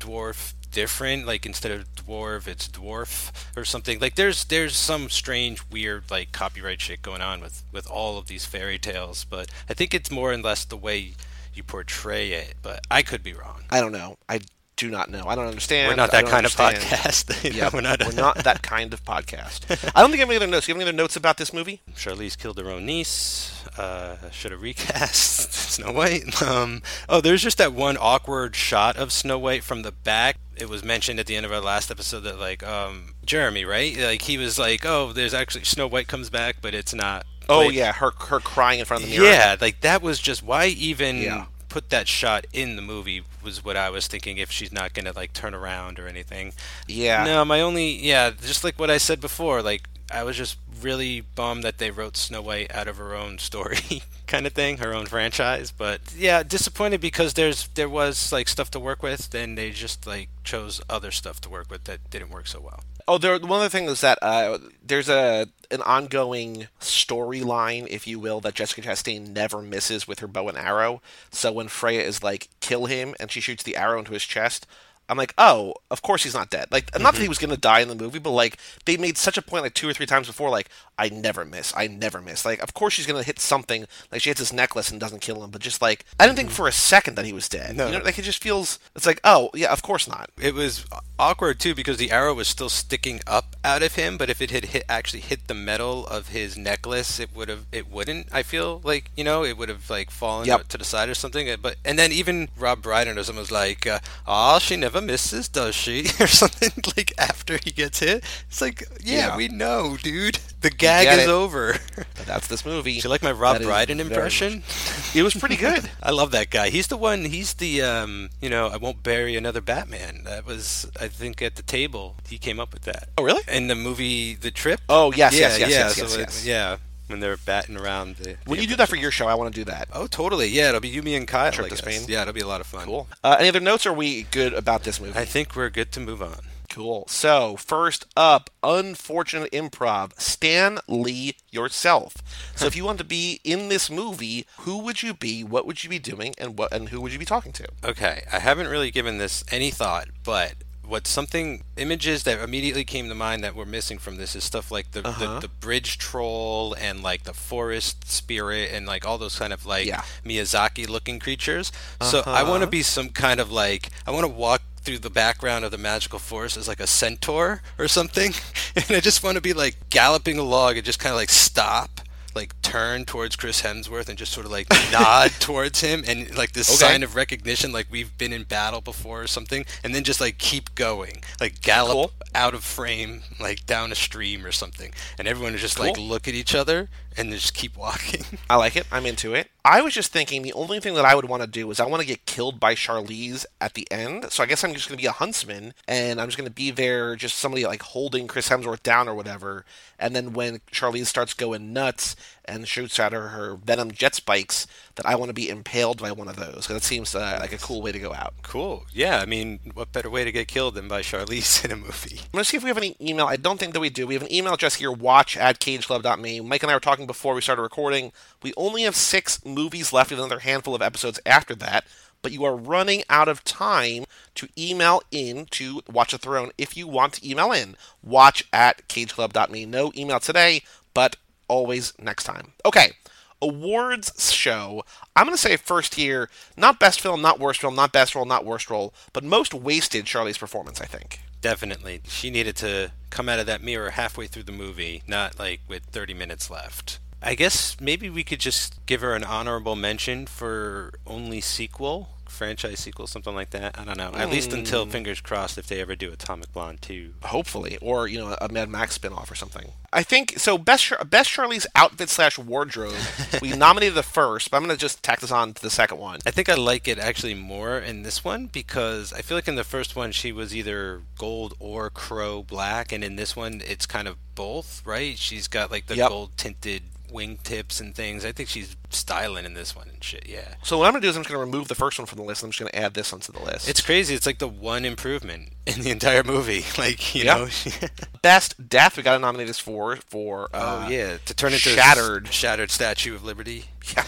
dwarf 0.00 0.54
different 0.70 1.26
like 1.26 1.46
instead 1.46 1.72
of 1.72 1.92
dwarf 1.94 2.46
it's 2.46 2.68
dwarf 2.68 3.32
or 3.56 3.64
something 3.64 3.98
like 4.00 4.16
there's 4.16 4.44
there's 4.44 4.76
some 4.76 5.08
strange 5.08 5.62
weird 5.70 6.04
like 6.10 6.30
copyright 6.30 6.80
shit 6.80 7.00
going 7.00 7.22
on 7.22 7.40
with 7.40 7.64
with 7.72 7.90
all 7.90 8.18
of 8.18 8.26
these 8.26 8.44
fairy 8.44 8.78
tales 8.78 9.24
but 9.24 9.50
i 9.70 9.74
think 9.74 9.94
it's 9.94 10.10
more 10.10 10.30
and 10.30 10.44
less 10.44 10.66
the 10.66 10.76
way 10.76 11.14
you 11.54 11.62
portray 11.62 12.32
it 12.32 12.54
but 12.62 12.80
i 12.90 13.02
could 13.02 13.22
be 13.22 13.32
wrong 13.32 13.62
I 13.70 13.80
don't 13.80 13.92
know. 13.92 14.16
I 14.28 14.40
do 14.78 14.88
not 14.90 15.10
know. 15.10 15.24
I 15.26 15.34
don't 15.34 15.46
understand. 15.46 15.88
we're 15.90 15.96
not 15.96 16.12
that 16.12 16.24
kind 16.26 16.46
of 16.46 16.52
podcast. 16.54 17.52
Yeah, 17.54 17.68
we're 17.72 17.80
not. 17.82 18.02
we're 18.04 18.12
not 18.12 18.36
that 18.44 18.62
kind 18.74 18.94
of 18.94 19.04
podcast. 19.04 19.90
I 19.94 20.00
don't 20.00 20.10
think 20.10 20.20
I 20.20 20.22
have 20.22 20.30
any 20.30 20.36
other 20.36 20.46
notes. 20.46 20.64
Do 20.66 20.72
you 20.72 20.74
have 20.76 20.80
any 20.80 20.88
other 20.88 20.96
notes 20.96 21.16
about 21.16 21.36
this 21.36 21.52
movie? 21.52 21.82
Charlize 21.94 22.38
killed 22.38 22.58
her 22.58 22.70
own 22.70 22.86
niece. 22.86 23.54
Uh, 23.76 24.16
should 24.30 24.52
have 24.52 24.62
recast 24.62 25.52
Snow 25.74 25.92
White. 25.92 26.40
Um, 26.42 26.82
oh, 27.08 27.20
there's 27.20 27.42
just 27.42 27.58
that 27.58 27.72
one 27.74 27.96
awkward 28.00 28.56
shot 28.56 28.96
of 28.96 29.12
Snow 29.12 29.38
White 29.38 29.62
from 29.62 29.82
the 29.82 29.92
back. 29.92 30.36
It 30.56 30.68
was 30.68 30.82
mentioned 30.82 31.20
at 31.20 31.26
the 31.26 31.36
end 31.36 31.44
of 31.46 31.52
our 31.52 31.60
last 31.60 31.90
episode 31.90 32.20
that 32.20 32.38
like 32.38 32.62
um, 32.66 33.14
Jeremy, 33.24 33.64
right? 33.64 33.96
Like 33.96 34.22
he 34.22 34.38
was 34.38 34.58
like, 34.58 34.84
"Oh, 34.86 35.12
there's 35.12 35.34
actually 35.34 35.64
Snow 35.64 35.86
White 35.86 36.08
comes 36.08 36.30
back, 36.30 36.56
but 36.60 36.74
it's 36.74 36.94
not." 36.94 37.26
Oh 37.48 37.60
like- 37.66 37.74
yeah, 37.74 37.92
her 37.92 38.10
her 38.28 38.40
crying 38.40 38.78
in 38.80 38.84
front 38.86 39.02
of 39.04 39.08
the 39.10 39.16
mirror. 39.18 39.30
yeah. 39.30 39.56
Like 39.60 39.80
that 39.82 40.02
was 40.02 40.18
just 40.18 40.42
why 40.42 40.66
even 40.66 41.18
Yeah. 41.18 41.46
Put 41.68 41.90
that 41.90 42.08
shot 42.08 42.46
in 42.52 42.76
the 42.76 42.82
movie 42.82 43.22
was 43.42 43.64
what 43.64 43.76
I 43.76 43.90
was 43.90 44.06
thinking. 44.06 44.38
If 44.38 44.50
she's 44.50 44.72
not 44.72 44.94
gonna 44.94 45.12
like 45.14 45.32
turn 45.32 45.54
around 45.54 45.98
or 45.98 46.06
anything. 46.08 46.52
Yeah. 46.86 47.24
No, 47.24 47.44
my 47.44 47.60
only 47.60 47.90
yeah, 47.90 48.30
just 48.30 48.64
like 48.64 48.78
what 48.78 48.90
I 48.90 48.98
said 48.98 49.20
before, 49.20 49.62
like 49.62 49.88
I 50.10 50.22
was 50.22 50.36
just 50.36 50.56
really 50.80 51.20
bummed 51.20 51.64
that 51.64 51.78
they 51.78 51.90
wrote 51.90 52.16
Snow 52.16 52.40
White 52.40 52.74
out 52.74 52.88
of 52.88 52.96
her 52.96 53.14
own 53.14 53.38
story 53.38 54.02
kind 54.26 54.46
of 54.46 54.52
thing, 54.52 54.78
her 54.78 54.94
own 54.94 55.06
franchise. 55.06 55.70
But 55.70 56.00
yeah, 56.16 56.42
disappointed 56.42 57.00
because 57.00 57.34
there's 57.34 57.68
there 57.68 57.88
was 57.88 58.32
like 58.32 58.48
stuff 58.48 58.70
to 58.72 58.80
work 58.80 59.02
with, 59.02 59.30
then 59.30 59.54
they 59.54 59.70
just 59.70 60.06
like 60.06 60.28
chose 60.44 60.80
other 60.88 61.10
stuff 61.10 61.40
to 61.42 61.50
work 61.50 61.70
with 61.70 61.84
that 61.84 62.08
didn't 62.10 62.30
work 62.30 62.46
so 62.46 62.60
well. 62.60 62.80
Oh, 63.10 63.16
there. 63.16 63.38
One 63.38 63.60
other 63.60 63.70
thing 63.70 63.86
is 63.86 64.02
that 64.02 64.18
uh, 64.20 64.58
there's 64.86 65.08
a 65.08 65.46
an 65.70 65.80
ongoing 65.82 66.68
storyline, 66.78 67.86
if 67.88 68.06
you 68.06 68.18
will, 68.18 68.40
that 68.42 68.54
Jessica 68.54 68.82
Chastain 68.82 69.28
never 69.28 69.62
misses 69.62 70.06
with 70.06 70.18
her 70.18 70.26
bow 70.26 70.48
and 70.48 70.58
arrow. 70.58 71.00
So 71.30 71.50
when 71.50 71.68
Freya 71.68 72.02
is 72.02 72.22
like, 72.22 72.48
"Kill 72.60 72.84
him," 72.84 73.14
and 73.18 73.32
she 73.32 73.40
shoots 73.40 73.62
the 73.62 73.76
arrow 73.76 73.98
into 73.98 74.12
his 74.12 74.24
chest, 74.24 74.66
I'm 75.08 75.16
like, 75.16 75.34
"Oh, 75.38 75.74
of 75.90 76.02
course 76.02 76.22
he's 76.22 76.34
not 76.34 76.50
dead." 76.50 76.66
Like, 76.70 76.90
not 76.98 77.14
that 77.14 77.22
he 77.22 77.28
was 77.28 77.38
gonna 77.38 77.56
die 77.56 77.80
in 77.80 77.88
the 77.88 77.94
movie, 77.94 78.18
but 78.18 78.30
like 78.30 78.58
they 78.84 78.96
made 78.96 79.16
such 79.18 79.38
a 79.38 79.42
point 79.42 79.62
like 79.64 79.74
two 79.74 79.88
or 79.88 79.92
three 79.92 80.06
times 80.06 80.26
before, 80.26 80.50
like, 80.50 80.68
"I 80.98 81.08
never 81.08 81.44
miss, 81.44 81.72
I 81.76 81.86
never 81.86 82.20
miss." 82.20 82.44
Like, 82.44 82.60
of 82.62 82.74
course 82.74 82.94
she's 82.94 83.06
gonna 83.06 83.22
hit 83.22 83.38
something. 83.40 83.86
Like 84.12 84.22
she 84.22 84.30
hits 84.30 84.40
his 84.40 84.52
necklace 84.52 84.90
and 84.90 85.00
doesn't 85.00 85.20
kill 85.20 85.42
him, 85.42 85.50
but 85.50 85.62
just 85.62 85.80
like 85.82 86.04
I 86.20 86.26
didn't 86.26 86.36
think 86.38 86.50
for 86.50 86.68
a 86.68 86.72
second 86.72 87.14
that 87.16 87.24
he 87.24 87.32
was 87.32 87.48
dead. 87.48 87.76
No. 87.76 87.86
You 87.86 87.98
know, 87.98 88.04
like 88.04 88.18
it 88.18 88.22
just 88.22 88.42
feels. 88.42 88.78
It's 88.94 89.06
like, 89.06 89.20
oh 89.24 89.50
yeah, 89.54 89.72
of 89.72 89.82
course 89.82 90.06
not. 90.08 90.30
It 90.40 90.54
was 90.54 90.84
awkward 91.18 91.58
too 91.58 91.74
because 91.74 91.96
the 91.96 92.10
arrow 92.10 92.34
was 92.34 92.46
still 92.48 92.68
sticking 92.68 93.20
up 93.26 93.56
out 93.64 93.82
of 93.82 93.94
him, 93.94 94.18
but 94.18 94.30
if 94.30 94.40
it 94.42 94.50
had 94.50 94.66
hit 94.66 94.84
actually 94.88 95.20
hit 95.20 95.46
the 95.48 95.54
metal 95.54 96.06
of 96.06 96.28
his 96.28 96.56
necklace, 96.56 97.18
it 97.18 97.30
would 97.34 97.48
have 97.48 97.66
it 97.72 97.90
wouldn't. 97.90 98.28
I 98.32 98.42
feel 98.42 98.80
like 98.84 99.10
you 99.16 99.24
know 99.24 99.42
it 99.44 99.56
would 99.56 99.68
have 99.70 99.88
like 99.88 100.10
fallen 100.10 100.46
Yep. 100.46 100.68
to 100.68 100.78
the 100.78 100.84
side 100.84 101.08
or 101.08 101.14
something. 101.14 101.48
But 101.62 101.76
and 101.84 101.98
then 101.98 102.12
even 102.12 102.48
Rob 102.58 102.82
Brydon 102.82 103.16
or 103.18 103.22
someone 103.22 103.42
was 103.42 103.50
like, 103.52 103.86
uh, 103.86 104.00
"Oh, 104.26 104.58
she 104.58 104.76
never 104.76 104.97
misses, 105.00 105.48
does 105.48 105.74
she?" 105.74 106.06
or 106.20 106.26
something 106.26 106.70
like 106.96 107.12
after 107.18 107.58
he 107.62 107.70
gets 107.70 108.00
hit. 108.00 108.24
It's 108.48 108.60
like, 108.60 108.82
yeah, 109.02 109.28
Yeah. 109.28 109.36
we 109.36 109.48
know, 109.48 109.96
dude. 110.02 110.38
The 110.60 110.70
gag 110.70 111.06
is 111.18 111.24
it. 111.26 111.28
over. 111.30 111.76
But 111.96 112.26
that's 112.26 112.46
this 112.48 112.64
movie. 112.66 112.94
Do 113.00 113.06
you 113.06 113.08
like 113.10 113.22
my 113.22 113.30
Rob 113.32 113.62
Brydon 113.62 114.00
impression? 114.00 114.62
It 115.14 115.22
was 115.22 115.34
pretty 115.34 115.56
good. 115.56 115.88
I 116.02 116.10
love 116.10 116.32
that 116.32 116.50
guy. 116.50 116.68
He's 116.68 116.88
the 116.88 116.96
one. 116.98 117.24
He's 117.24 117.54
the 117.54 117.80
um. 117.82 118.28
You 118.42 118.50
know, 118.50 118.66
I 118.68 118.76
won't 118.76 119.02
bury 119.02 119.36
another 119.36 119.60
Batman. 119.62 120.24
That 120.24 120.44
was, 120.44 120.90
I 121.00 121.08
think, 121.08 121.40
at 121.40 121.56
the 121.56 121.62
table. 121.62 122.16
He 122.28 122.36
came 122.38 122.60
up 122.60 122.74
with 122.74 122.82
that. 122.82 123.08
Oh, 123.16 123.22
really? 123.24 123.42
In 123.48 123.68
the 123.68 123.74
movie 123.74 124.34
The 124.34 124.50
Trip. 124.50 124.80
Oh, 124.88 125.12
yes, 125.12 125.32
yeah, 125.34 125.56
yes, 125.56 125.58
yes, 125.60 125.70
yes, 125.70 125.94
so 125.96 126.02
yes, 126.02 126.14
it- 126.14 126.18
yes. 126.20 126.46
yeah. 126.46 126.76
When 127.08 127.20
they're 127.20 127.36
batting 127.36 127.76
around 127.76 128.16
the. 128.16 128.36
When 128.46 128.60
you 128.60 128.66
do 128.66 128.76
that 128.76 128.88
for 128.88 128.96
your 128.96 129.10
show, 129.10 129.26
I 129.26 129.34
want 129.34 129.54
to 129.54 129.60
do 129.60 129.64
that. 129.64 129.88
Oh, 129.92 130.06
totally. 130.06 130.48
Yeah, 130.48 130.68
it'll 130.68 130.80
be 130.80 130.88
you, 130.88 131.02
me, 131.02 131.14
and 131.16 131.26
Kyle. 131.26 131.50
Trip 131.50 131.66
I 131.66 131.68
to 131.70 131.74
guess. 131.74 131.96
Spain. 131.96 132.08
Yeah, 132.08 132.22
it'll 132.22 132.34
be 132.34 132.40
a 132.40 132.46
lot 132.46 132.60
of 132.60 132.66
fun. 132.66 132.84
Cool. 132.84 133.08
Uh, 133.24 133.36
any 133.38 133.48
other 133.48 133.60
notes? 133.60 133.86
Or 133.86 133.90
are 133.90 133.94
we 133.94 134.24
good 134.24 134.52
about 134.52 134.84
this 134.84 135.00
movie? 135.00 135.18
I 135.18 135.24
think 135.24 135.56
we're 135.56 135.70
good 135.70 135.90
to 135.92 136.00
move 136.00 136.22
on. 136.22 136.36
Cool. 136.70 137.06
So, 137.08 137.56
first 137.56 138.04
up, 138.14 138.50
unfortunate 138.62 139.50
improv. 139.52 140.18
Stan 140.20 140.78
Lee 140.86 141.34
yourself. 141.50 142.14
So, 142.54 142.66
if 142.66 142.76
you 142.76 142.84
want 142.84 142.98
to 142.98 143.04
be 143.04 143.40
in 143.42 143.68
this 143.68 143.90
movie, 143.90 144.46
who 144.58 144.78
would 144.78 145.02
you 145.02 145.14
be? 145.14 145.42
What 145.42 145.66
would 145.66 145.82
you 145.82 145.88
be 145.88 145.98
doing? 145.98 146.34
And 146.36 146.58
what? 146.58 146.72
And 146.72 146.90
who 146.90 147.00
would 147.00 147.12
you 147.12 147.18
be 147.18 147.24
talking 147.24 147.52
to? 147.52 147.66
Okay, 147.82 148.24
I 148.30 148.38
haven't 148.38 148.68
really 148.68 148.90
given 148.90 149.16
this 149.16 149.42
any 149.50 149.70
thought, 149.70 150.08
but 150.22 150.52
what 150.88 151.06
something 151.06 151.62
images 151.76 152.22
that 152.24 152.40
immediately 152.40 152.84
came 152.84 153.08
to 153.08 153.14
mind 153.14 153.44
that 153.44 153.54
were 153.54 153.66
missing 153.66 153.98
from 153.98 154.16
this 154.16 154.34
is 154.34 154.42
stuff 154.42 154.70
like 154.70 154.90
the, 154.92 155.06
Uh-huh. 155.06 155.34
the, 155.34 155.40
the 155.40 155.48
bridge 155.48 155.98
troll 155.98 156.74
and 156.80 157.02
like 157.02 157.24
the 157.24 157.34
forest 157.34 158.10
spirit 158.10 158.70
and 158.72 158.86
like 158.86 159.06
all 159.06 159.18
those 159.18 159.38
kind 159.38 159.52
of 159.52 159.66
like 159.66 159.86
Yeah. 159.86 160.02
Miyazaki 160.24 160.88
looking 160.88 161.18
creatures. 161.18 161.70
So 162.00 162.22
I 162.26 162.42
want 162.42 162.60
to 162.62 162.64
Uh-huh. 162.64 162.70
be 162.70 162.82
some 162.82 163.10
kind 163.10 163.38
of 163.40 163.52
like 163.52 163.90
I 164.06 164.10
want 164.10 164.24
to 164.24 164.32
walk 164.32 164.62
through 164.82 164.98
the 165.00 165.10
background 165.10 165.64
of 165.66 165.70
the 165.70 165.76
magical 165.78 166.18
forest 166.18 166.56
as 166.56 166.66
like 166.68 166.80
a 166.80 166.86
centaur 166.86 167.60
or 167.78 167.88
something, 167.88 168.32
and 168.76 168.84
I 168.90 169.00
just 169.00 169.22
want 169.22 169.34
to 169.34 169.42
be 169.42 169.52
like 169.52 169.76
galloping 169.90 170.38
along 170.38 170.76
and 170.76 170.84
just 170.86 170.98
kind 170.98 171.12
of 171.12 171.16
like 171.18 171.28
stop. 171.30 172.00
Like 172.38 172.60
turn 172.62 173.04
towards 173.04 173.34
Chris 173.36 173.62
Hemsworth 173.62 174.08
and 174.08 174.16
just 174.16 174.32
sort 174.32 174.46
of 174.46 174.52
like 174.52 174.68
nod 174.92 175.32
towards 175.40 175.80
him 175.80 176.04
and 176.06 176.36
like 176.36 176.52
this 176.52 176.68
Okay. 176.70 176.92
sign 176.92 177.02
of 177.02 177.16
recognition, 177.16 177.72
like 177.72 177.86
we've 177.90 178.16
been 178.16 178.32
in 178.32 178.44
battle 178.44 178.80
before 178.80 179.22
or 179.22 179.26
something, 179.26 179.64
and 179.82 179.92
then 179.94 180.04
just 180.04 180.20
like 180.20 180.38
keep 180.38 180.74
going, 180.76 181.16
like 181.40 181.60
gallop 181.60 181.92
Cool. 181.94 182.12
out 182.34 182.54
of 182.54 182.62
frame, 182.62 183.22
like 183.40 183.66
down 183.66 183.90
a 183.90 183.96
stream 183.96 184.46
or 184.46 184.52
something, 184.52 184.92
and 185.18 185.26
everyone 185.26 185.56
just 185.56 185.80
like 185.80 185.98
look 185.98 186.28
at 186.28 186.34
each 186.34 186.54
other 186.54 186.88
and 187.16 187.32
just 187.32 187.54
keep 187.54 187.76
walking. 187.76 188.22
I 188.50 188.54
like 188.54 188.76
it. 188.76 188.86
I'm 188.92 189.04
into 189.04 189.34
it. 189.34 189.50
I 189.64 189.82
was 189.82 189.92
just 189.92 190.12
thinking 190.12 190.42
the 190.42 190.52
only 190.52 190.78
thing 190.78 190.94
that 190.94 191.04
I 191.04 191.14
would 191.16 191.28
want 191.28 191.42
to 191.42 191.48
do 191.48 191.68
is 191.72 191.80
I 191.80 191.86
want 191.86 192.00
to 192.00 192.06
get 192.06 192.24
killed 192.26 192.60
by 192.60 192.74
Charlize 192.76 193.44
at 193.60 193.74
the 193.74 193.86
end. 193.90 194.30
So 194.30 194.42
I 194.42 194.46
guess 194.46 194.62
I'm 194.62 194.72
just 194.72 194.88
going 194.88 194.96
to 194.96 195.02
be 195.02 195.06
a 195.08 195.12
huntsman 195.12 195.74
and 195.88 196.20
I'm 196.20 196.28
just 196.28 196.38
going 196.38 196.48
to 196.48 196.54
be 196.54 196.70
there, 196.70 197.16
just 197.16 197.36
somebody 197.36 197.66
like 197.66 197.82
holding 197.82 198.28
Chris 198.28 198.48
Hemsworth 198.48 198.82
down 198.84 199.08
or 199.08 199.14
whatever. 199.14 199.64
And 199.98 200.14
then 200.14 200.32
when 200.32 200.60
Charlize 200.72 201.06
starts 201.06 201.34
going 201.34 201.72
nuts 201.72 202.14
and 202.44 202.66
shoots 202.66 202.98
at 202.98 203.12
her 203.12 203.28
her 203.28 203.56
venom 203.56 203.92
jet 203.92 204.14
spikes, 204.14 204.66
that 204.96 205.06
I 205.06 205.14
want 205.16 205.28
to 205.28 205.34
be 205.34 205.48
impaled 205.48 206.00
by 206.00 206.12
one 206.12 206.28
of 206.28 206.36
those. 206.36 206.66
'cause 206.66 206.76
That 206.76 206.82
seems 206.82 207.14
uh, 207.14 207.38
like 207.40 207.52
a 207.52 207.58
cool 207.58 207.82
way 207.82 207.92
to 207.92 207.98
go 207.98 208.12
out. 208.14 208.34
Cool. 208.42 208.86
Yeah, 208.92 209.18
I 209.20 209.26
mean, 209.26 209.60
what 209.74 209.92
better 209.92 210.10
way 210.10 210.24
to 210.24 210.32
get 210.32 210.48
killed 210.48 210.74
than 210.74 210.88
by 210.88 211.02
Charlize 211.02 211.64
in 211.64 211.70
a 211.70 211.76
movie? 211.76 212.18
I'm 212.20 212.28
going 212.32 212.44
to 212.44 212.50
see 212.50 212.56
if 212.56 212.62
we 212.62 212.68
have 212.68 212.78
any 212.78 212.96
email. 213.00 213.26
I 213.26 213.36
don't 213.36 213.58
think 213.60 213.74
that 213.74 213.80
we 213.80 213.90
do. 213.90 214.06
We 214.06 214.14
have 214.14 214.22
an 214.22 214.32
email 214.32 214.54
address 214.54 214.76
here, 214.76 214.90
watch 214.92 215.36
at 215.36 215.60
cageclub.me. 215.60 216.40
Mike 216.40 216.62
and 216.62 216.70
I 216.70 216.74
were 216.74 216.80
talking 216.80 217.06
before 217.06 217.34
we 217.34 217.40
started 217.40 217.62
recording. 217.62 218.12
We 218.42 218.52
only 218.56 218.82
have 218.82 218.96
six 218.96 219.44
movies 219.44 219.92
left, 219.92 220.10
with 220.10 220.18
another 220.18 220.40
handful 220.40 220.74
of 220.74 220.82
episodes 220.82 221.20
after 221.26 221.54
that. 221.56 221.84
But 222.20 222.32
you 222.32 222.44
are 222.44 222.56
running 222.56 223.04
out 223.08 223.28
of 223.28 223.44
time 223.44 224.04
to 224.34 224.48
email 224.58 225.02
in 225.12 225.46
to 225.52 225.82
Watch 225.88 226.10
the 226.10 226.18
Throne 226.18 226.50
if 226.58 226.76
you 226.76 226.88
want 226.88 227.12
to 227.14 227.28
email 227.30 227.52
in. 227.52 227.76
Watch 228.02 228.42
at 228.52 228.88
cageclub.me. 228.88 229.66
No 229.66 229.92
email 229.96 230.18
today, 230.18 230.62
but 230.94 231.14
always 231.48 231.92
next 231.98 232.24
time. 232.24 232.52
Okay. 232.64 232.92
Awards 233.40 234.32
show. 234.32 234.82
I'm 235.14 235.26
going 235.26 235.34
to 235.34 235.40
say 235.40 235.56
first 235.56 235.94
here, 235.94 236.28
not 236.56 236.80
best 236.80 237.00
film, 237.00 237.22
not 237.22 237.38
worst 237.38 237.60
film, 237.60 237.74
not 237.76 237.92
best 237.92 238.14
role, 238.14 238.24
not 238.24 238.44
worst 238.44 238.68
role, 238.68 238.92
but 239.12 239.22
most 239.22 239.54
wasted 239.54 240.06
Charlize 240.06 240.38
performance, 240.38 240.80
I 240.80 240.86
think. 240.86 241.20
Definitely. 241.40 242.00
She 242.04 242.30
needed 242.30 242.56
to 242.56 242.92
come 243.10 243.28
out 243.28 243.38
of 243.38 243.46
that 243.46 243.62
mirror 243.62 243.90
halfway 243.90 244.26
through 244.26 244.42
the 244.44 244.52
movie, 244.52 245.02
not 245.06 245.38
like 245.38 245.60
with 245.68 245.84
30 245.84 246.14
minutes 246.14 246.50
left. 246.50 246.98
I 247.22 247.34
guess 247.34 247.76
maybe 247.80 248.08
we 248.08 248.22
could 248.22 248.38
just 248.40 248.84
give 248.86 249.00
her 249.00 249.14
an 249.14 249.24
honorable 249.24 249.74
mention 249.76 250.26
for 250.26 250.94
only 251.06 251.40
sequel, 251.40 252.10
franchise 252.30 252.78
sequel, 252.80 253.06
something 253.06 253.34
like 253.34 253.50
that. 253.50 253.78
I 253.78 253.84
don't 253.84 253.98
know. 253.98 254.12
At 254.14 254.30
least 254.30 254.52
until 254.52 254.84
hmm. 254.84 254.90
fingers 254.90 255.20
crossed 255.20 255.58
if 255.58 255.66
they 255.66 255.80
ever 255.80 255.94
do 255.96 256.12
Atomic 256.12 256.52
Blonde 256.52 256.82
2. 256.82 257.14
hopefully, 257.24 257.78
or 257.80 258.08
you 258.08 258.18
know, 258.18 258.36
a 258.40 258.48
Mad 258.48 258.68
Max 258.68 258.98
spinoff 258.98 259.30
or 259.30 259.34
something. 259.34 259.72
I 259.92 260.02
think 260.02 260.38
so. 260.38 260.58
Best 260.58 260.92
best 261.08 261.30
Charlize 261.30 261.66
outfit 261.74 262.08
slash 262.10 262.38
wardrobe. 262.38 262.94
we 263.42 263.52
nominated 263.52 263.94
the 263.94 264.02
first, 264.02 264.50
but 264.50 264.56
I'm 264.58 264.62
gonna 264.64 264.76
just 264.76 265.02
tack 265.02 265.20
this 265.20 265.32
on 265.32 265.54
to 265.54 265.62
the 265.62 265.70
second 265.70 265.98
one. 265.98 266.20
I 266.26 266.30
think 266.30 266.48
I 266.48 266.54
like 266.54 266.86
it 266.86 266.98
actually 266.98 267.34
more 267.34 267.78
in 267.78 268.02
this 268.02 268.24
one 268.24 268.46
because 268.46 269.12
I 269.12 269.22
feel 269.22 269.36
like 269.36 269.48
in 269.48 269.54
the 269.54 269.64
first 269.64 269.96
one 269.96 270.12
she 270.12 270.32
was 270.32 270.54
either 270.54 271.02
gold 271.16 271.54
or 271.58 271.90
crow 271.90 272.42
black, 272.42 272.92
and 272.92 273.02
in 273.02 273.16
this 273.16 273.34
one 273.34 273.62
it's 273.64 273.86
kind 273.86 274.06
of 274.06 274.16
both, 274.34 274.82
right? 274.84 275.18
She's 275.18 275.48
got 275.48 275.70
like 275.70 275.86
the 275.86 275.96
Yep. 275.96 276.08
gold 276.08 276.30
tinted 276.36 276.82
wingtips 277.10 277.80
and 277.80 277.94
things. 277.94 278.24
I 278.24 278.32
think 278.32 278.48
she's 278.48 278.76
styling 278.90 279.44
in 279.44 279.54
this 279.54 279.74
one 279.76 279.88
and 279.88 280.02
shit. 280.02 280.26
Yeah, 280.26 280.54
So 280.62 280.78
what 280.78 280.86
I'm 280.86 280.92
gonna 280.92 281.02
do 281.02 281.08
is 281.08 281.16
I'm 281.16 281.22
just 281.22 281.30
gonna 281.30 281.44
remove 281.44 281.68
the 281.68 281.74
first 281.74 281.98
one 281.98 282.06
from 282.06 282.18
the 282.18 282.24
list. 282.24 282.42
I'm 282.42 282.50
just 282.50 282.58
gonna 282.58 282.70
add 282.84 282.94
this 282.94 283.12
onto 283.12 283.32
the 283.32 283.40
list. 283.42 283.68
it's 283.68 283.80
crazy. 283.80 284.14
It's 284.14 284.26
like 284.26 284.38
the 284.38 284.48
one 284.48 284.84
improvement 284.84 285.50
in 285.66 285.80
the 285.82 285.90
entire 285.90 286.22
movie. 286.22 286.64
Like 286.78 287.14
you 287.14 287.24
Yeah. 287.24 287.34
know. 287.38 287.48
best 288.22 288.68
death. 288.68 288.96
We 288.96 289.02
got 289.02 289.12
to 289.14 289.18
nominate 289.18 289.46
this 289.46 289.58
for 289.58 289.96
for 289.96 290.48
uh, 290.54 290.84
oh 290.86 290.88
yeah, 290.90 291.18
to 291.24 291.34
turn 291.34 291.52
into 291.52 291.68
Shattered. 291.70 292.28
shattered 292.32 292.70
Statue 292.70 293.14
of 293.14 293.24
Liberty. 293.24 293.64
yeah, 293.94 294.02